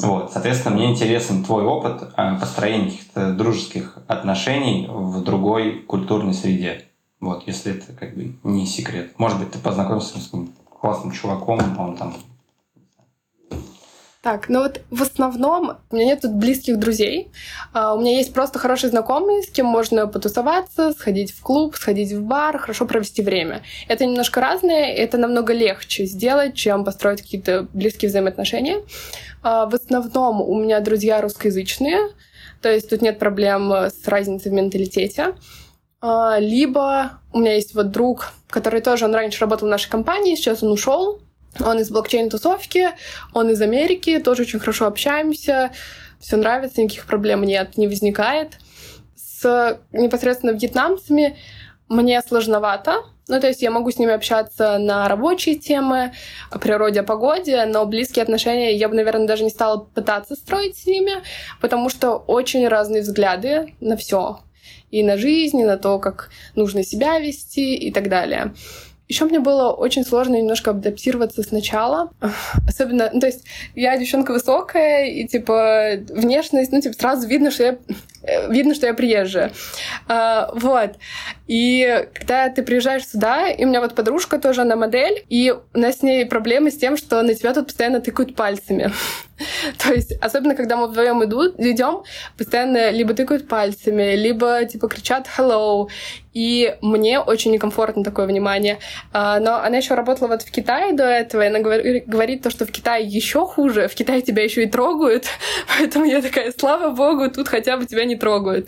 Вот. 0.02 0.32
Соответственно, 0.32 0.76
мне 0.76 0.92
интересен 0.92 1.44
твой 1.44 1.64
опыт 1.64 2.04
э, 2.18 2.38
построения 2.40 2.92
каких-то 2.92 3.34
дружеских 3.34 3.98
отношений 4.08 4.88
в 4.90 5.24
другой 5.24 5.80
культурной 5.80 6.34
среде. 6.34 6.86
Вот, 7.20 7.44
если 7.46 7.76
это 7.76 7.94
как 7.94 8.16
бы 8.16 8.36
не 8.44 8.66
секрет. 8.66 9.14
Может 9.20 9.40
быть, 9.40 9.52
ты 9.52 9.60
познакомился 9.60 10.20
с 10.20 10.26
каким-то 10.26 10.54
классным 10.82 11.12
чуваком, 11.12 11.60
он 11.78 11.96
там 11.96 12.16
так, 14.22 14.49
ну 14.49 14.59
вот 14.59 14.82
в 14.91 15.01
основном 15.01 15.78
у 15.89 15.95
меня 15.95 16.05
нет 16.05 16.22
тут 16.22 16.34
близких 16.34 16.78
друзей. 16.78 17.32
Uh, 17.74 17.95
у 17.95 17.99
меня 17.99 18.17
есть 18.17 18.34
просто 18.34 18.59
хорошие 18.59 18.91
знакомые, 18.91 19.41
с 19.41 19.49
кем 19.49 19.65
можно 19.65 20.05
потусоваться, 20.05 20.91
сходить 20.91 21.32
в 21.32 21.41
клуб, 21.41 21.76
сходить 21.76 22.11
в 22.11 22.22
бар, 22.22 22.59
хорошо 22.59 22.86
провести 22.86 23.24
время. 23.24 23.63
Это 23.88 24.05
немножко 24.05 24.39
разное, 24.39 24.93
это 24.93 25.17
намного 25.17 25.53
легче 25.53 26.05
сделать, 26.05 26.53
чем 26.53 26.86
построить 26.86 27.24
какие-то 27.24 27.67
близкие 27.74 28.09
взаимоотношения. 28.09 28.84
Uh, 29.43 29.67
в 29.67 29.74
основном 29.74 30.41
у 30.41 30.55
меня 30.55 30.80
друзья 30.82 31.19
русскоязычные, 31.19 32.09
то 32.61 32.72
есть 32.72 32.91
тут 32.91 33.01
нет 33.01 33.17
проблем 33.17 33.72
с 33.72 34.07
разницей 34.07 34.51
в 34.51 34.53
менталитете. 34.53 35.34
Uh, 35.99 36.39
либо 36.39 37.22
у 37.34 37.39
меня 37.39 37.55
есть 37.55 37.74
вот 37.74 37.89
друг, 37.89 38.34
который 38.51 38.82
тоже, 38.82 39.05
он 39.05 39.15
раньше 39.15 39.41
работал 39.41 39.67
в 39.67 39.72
нашей 39.72 39.89
компании, 39.89 40.36
сейчас 40.36 40.61
он 40.61 40.72
ушел, 40.72 41.22
Он 41.60 41.80
из 41.80 41.91
блокчейн-тусовки, 41.91 42.91
он 43.34 43.49
из 43.49 43.62
Америки, 43.62 44.20
тоже 44.20 44.43
очень 44.43 44.60
хорошо 44.60 44.88
общаемся, 44.88 45.72
все 46.20 46.38
нравится, 46.38 46.82
никаких 46.82 47.06
проблем 47.06 47.43
нет, 47.43 47.78
не 47.78 47.88
возникает. 47.88 48.58
С 49.16 49.80
непосредственно 49.91 50.52
вьетнамцами 50.52 51.38
мне 51.89 52.22
сложновато. 52.22 53.04
Ну, 53.28 53.39
то 53.39 53.47
есть 53.47 53.62
я 53.62 53.72
могу 53.72 53.91
с 53.91 53.97
ними 53.97 54.14
общаться 54.14 54.78
на 54.78 55.08
рабочие 55.08 55.56
темы, 55.56 56.14
о 56.49 56.60
природе, 56.60 57.02
о 57.02 57.04
погоде, 57.04 57.66
но 57.66 57.86
близкие 57.86 58.24
отношения 58.24 58.76
я 58.76 58.89
бы, 58.89 58.95
наверное, 58.95 59.28
даже 59.28 59.43
не 59.43 59.49
стала 59.49 59.78
пытаться 59.78 60.36
строить 60.36 60.78
с 60.78 60.86
ними, 60.86 61.14
потому 61.60 61.89
что 61.89 62.16
очень 62.16 62.68
разные 62.68 63.02
взгляды 63.02 63.74
на 63.80 63.95
все. 63.95 64.39
И 64.89 65.04
на 65.04 65.18
жизнь, 65.18 65.60
и 65.60 65.66
на 65.66 65.78
то, 65.78 65.99
как 65.99 66.30
нужно 66.56 66.84
себя 66.84 67.20
вести 67.20 67.76
и 67.76 67.91
так 67.91 68.10
далее. 68.10 68.54
Еще 69.12 69.26
мне 69.26 69.41
было 69.41 69.72
очень 69.72 70.05
сложно 70.05 70.38
немножко 70.38 70.72
адаптироваться 70.72 71.43
сначала. 71.43 72.14
Особенно, 72.66 73.09
ну, 73.12 73.20
то 73.20 73.28
есть 73.28 73.43
я 73.76 73.97
девчонка 73.97 74.32
высокая, 74.32 75.07
и, 75.07 75.28
типа, 75.28 75.97
внешность, 76.07 76.72
ну, 76.72 76.80
типа, 76.80 76.95
сразу 76.97 77.28
видно, 77.28 77.51
что 77.51 77.64
я 77.64 77.78
э, 78.24 78.49
видно, 78.49 78.74
что 78.74 78.88
я 78.88 78.93
приезжая. 78.93 79.51
А, 80.07 80.49
вот. 80.53 80.91
И 81.45 82.07
когда 82.14 82.47
ты 82.47 82.64
приезжаешь 82.64 83.05
сюда, 83.05 83.49
и 83.49 83.66
у 83.66 83.68
меня 83.68 83.82
вот 83.82 83.95
подружка 83.95 84.39
тоже, 84.39 84.62
она 84.62 84.78
модель, 84.78 85.26
и 85.28 85.53
у 85.74 85.78
нас 85.78 85.97
с 85.97 86.03
ней 86.03 86.26
проблемы 86.26 86.72
с 86.72 86.78
тем, 86.78 86.95
что 86.95 87.22
на 87.22 87.36
тебя 87.36 87.53
тут 87.53 87.68
постоянно 87.68 87.99
тыкают 87.99 88.38
пальцами. 88.38 88.93
То 89.78 89.93
есть, 89.93 90.14
особенно 90.22 90.55
когда 90.55 90.78
мы 90.78 90.88
вдвоем 90.88 91.22
идут, 91.26 91.59
идем, 91.59 92.03
постоянно 92.38 92.91
либо 92.91 93.14
тыкают 93.14 93.49
пальцами, 93.49 94.16
либо 94.16 94.64
типа 94.64 94.88
кричат 94.88 95.28
hello. 95.38 95.89
И 96.34 96.78
мне 96.82 97.20
очень 97.20 97.52
некомфортно 97.52 98.04
такое 98.04 98.26
внимание. 98.26 98.80
А, 99.12 99.40
но 99.40 99.58
она 99.58 99.78
еще 99.78 99.96
работала 99.96 100.30
вот 100.30 100.44
в 100.44 100.52
Китае 100.52 100.94
до 100.94 101.04
этого, 101.04 101.42
и 101.42 101.48
она 101.48 101.60
говорит 101.60 102.42
то, 102.42 102.50
что 102.50 102.66
в 102.66 102.72
Китае 102.72 103.06
еще 103.06 103.46
хуже, 103.46 103.88
в 103.88 103.96
Китае 103.96 104.22
тебя 104.22 104.44
еще 104.44 104.64
и 104.64 104.70
трогают. 104.70 105.26
Поэтому 105.78 106.06
я 106.06 106.22
такая, 106.22 106.54
слава 106.58 106.92
богу, 106.92 107.30
тут 107.30 107.48
хотя 107.48 107.78
бы 107.78 107.86
тебя 107.86 108.06
не 108.06 108.16
трогают. 108.16 108.68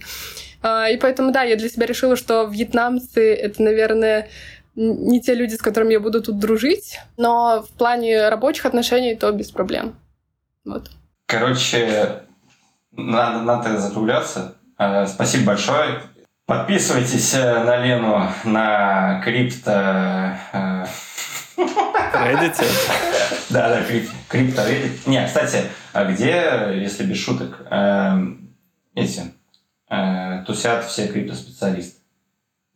А, 0.61 0.89
и 0.89 0.97
поэтому, 0.97 1.34
да, 1.34 1.43
я 1.43 1.57
для 1.57 1.68
себя 1.68 1.86
решила, 1.86 2.16
что 2.16 2.45
вьетнамцы— 2.45 3.34
это, 3.36 3.61
наверное, 3.61 4.30
не 4.76 5.22
те 5.22 5.36
люди, 5.36 5.55
с 5.55 5.61
которыми 5.61 5.93
я 5.93 5.99
буду 5.99 6.22
тут 6.22 6.39
дружить, 6.39 6.99
но 7.18 7.64
в 7.70 7.78
плане 7.78 8.30
рабочих 8.30 8.66
отношений 8.66 9.16
то 9.16 9.32
без 9.32 9.51
проблем. 9.51 9.95
Вот. 10.66 10.89
Короче, 11.26 12.24
надо, 12.91 13.39
надо 13.43 13.78
закругляться. 13.78 14.55
Э, 14.78 15.05
спасибо 15.05 15.47
большое. 15.47 16.01
Подписывайтесь 16.45 17.33
э, 17.35 17.63
на 17.63 17.77
Лену 17.77 18.29
на 18.43 19.21
крипто... 19.23 20.37
Э, 20.51 20.85
Reddit? 21.55 22.61
Да, 23.49 23.69
да, 23.69 23.83
крипто 24.27 24.61
Reddit. 24.61 24.91
Не, 25.05 25.25
кстати, 25.25 25.63
а 25.93 26.05
где, 26.05 26.71
если 26.81 27.05
без 27.05 27.17
шуток, 27.17 27.61
эти 28.95 29.21
тусят 30.47 30.85
все 30.85 31.07
криптоспециалисты? 31.07 31.99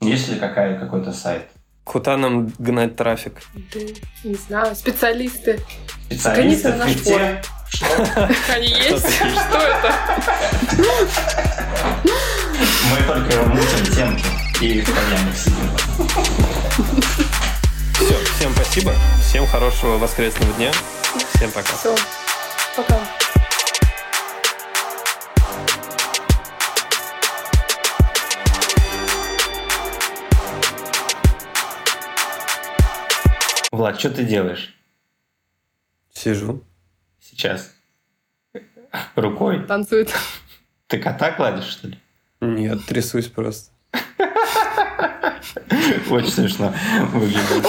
Есть 0.02 0.30
ли 0.30 0.38
какая, 0.38 0.78
какой-то 0.80 1.12
сайт? 1.14 1.48
Куда 1.84 2.16
нам 2.18 2.52
гнать 2.60 2.96
трафик? 2.96 3.42
Да, 3.74 3.80
не 4.24 4.36
знаю, 4.36 4.76
специалисты. 4.76 5.60
Специалисты 6.06 6.74
в 6.74 6.84
крипте? 6.84 7.42
Они 8.54 8.68
есть? 8.68 9.16
Что 9.16 9.58
это? 9.58 9.94
Мы 12.86 13.04
только 13.06 13.44
мутим 13.44 13.86
темки 13.94 14.26
и 14.62 14.82
в 14.82 14.94
кальянах 14.94 15.36
сидим. 15.36 15.70
Все, 17.94 18.16
всем 18.36 18.54
спасибо. 18.54 18.94
Всем 19.22 19.46
хорошего 19.48 19.98
воскресного 19.98 20.54
дня. 20.54 20.72
Всем 21.36 21.52
пока. 21.52 21.76
Все, 21.76 21.96
пока. 22.76 23.00
Влад, 33.72 34.00
что 34.00 34.12
ты 34.12 34.24
делаешь? 34.24 34.76
Сижу. 36.14 36.64
Сейчас. 37.20 37.74
Рукой? 39.16 39.66
Танцует. 39.66 40.14
Ты 40.88 41.00
кота 41.00 41.32
кладешь, 41.32 41.66
что 41.66 41.90
ли? 41.90 42.00
Нет, 42.42 42.86
трясусь 42.86 43.28
просто. 43.28 43.72
Очень 46.10 46.32
смешно 46.32 46.74
выглядит. 47.14 47.66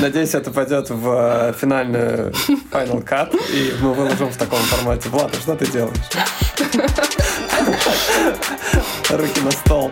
Надеюсь, 0.00 0.34
это 0.34 0.50
пойдет 0.50 0.90
в 0.90 1.08
э, 1.08 1.54
финальную 1.58 2.32
Final 2.70 3.02
Cut, 3.04 3.34
и 3.52 3.74
мы 3.80 3.94
выложим 3.94 4.30
в 4.30 4.36
таком 4.36 4.58
формате. 4.60 5.08
Влад, 5.08 5.34
а 5.34 5.40
что 5.40 5.56
ты 5.56 5.66
делаешь? 5.70 5.96
Руки 9.10 9.40
на 9.40 9.50
стол. 9.50 9.90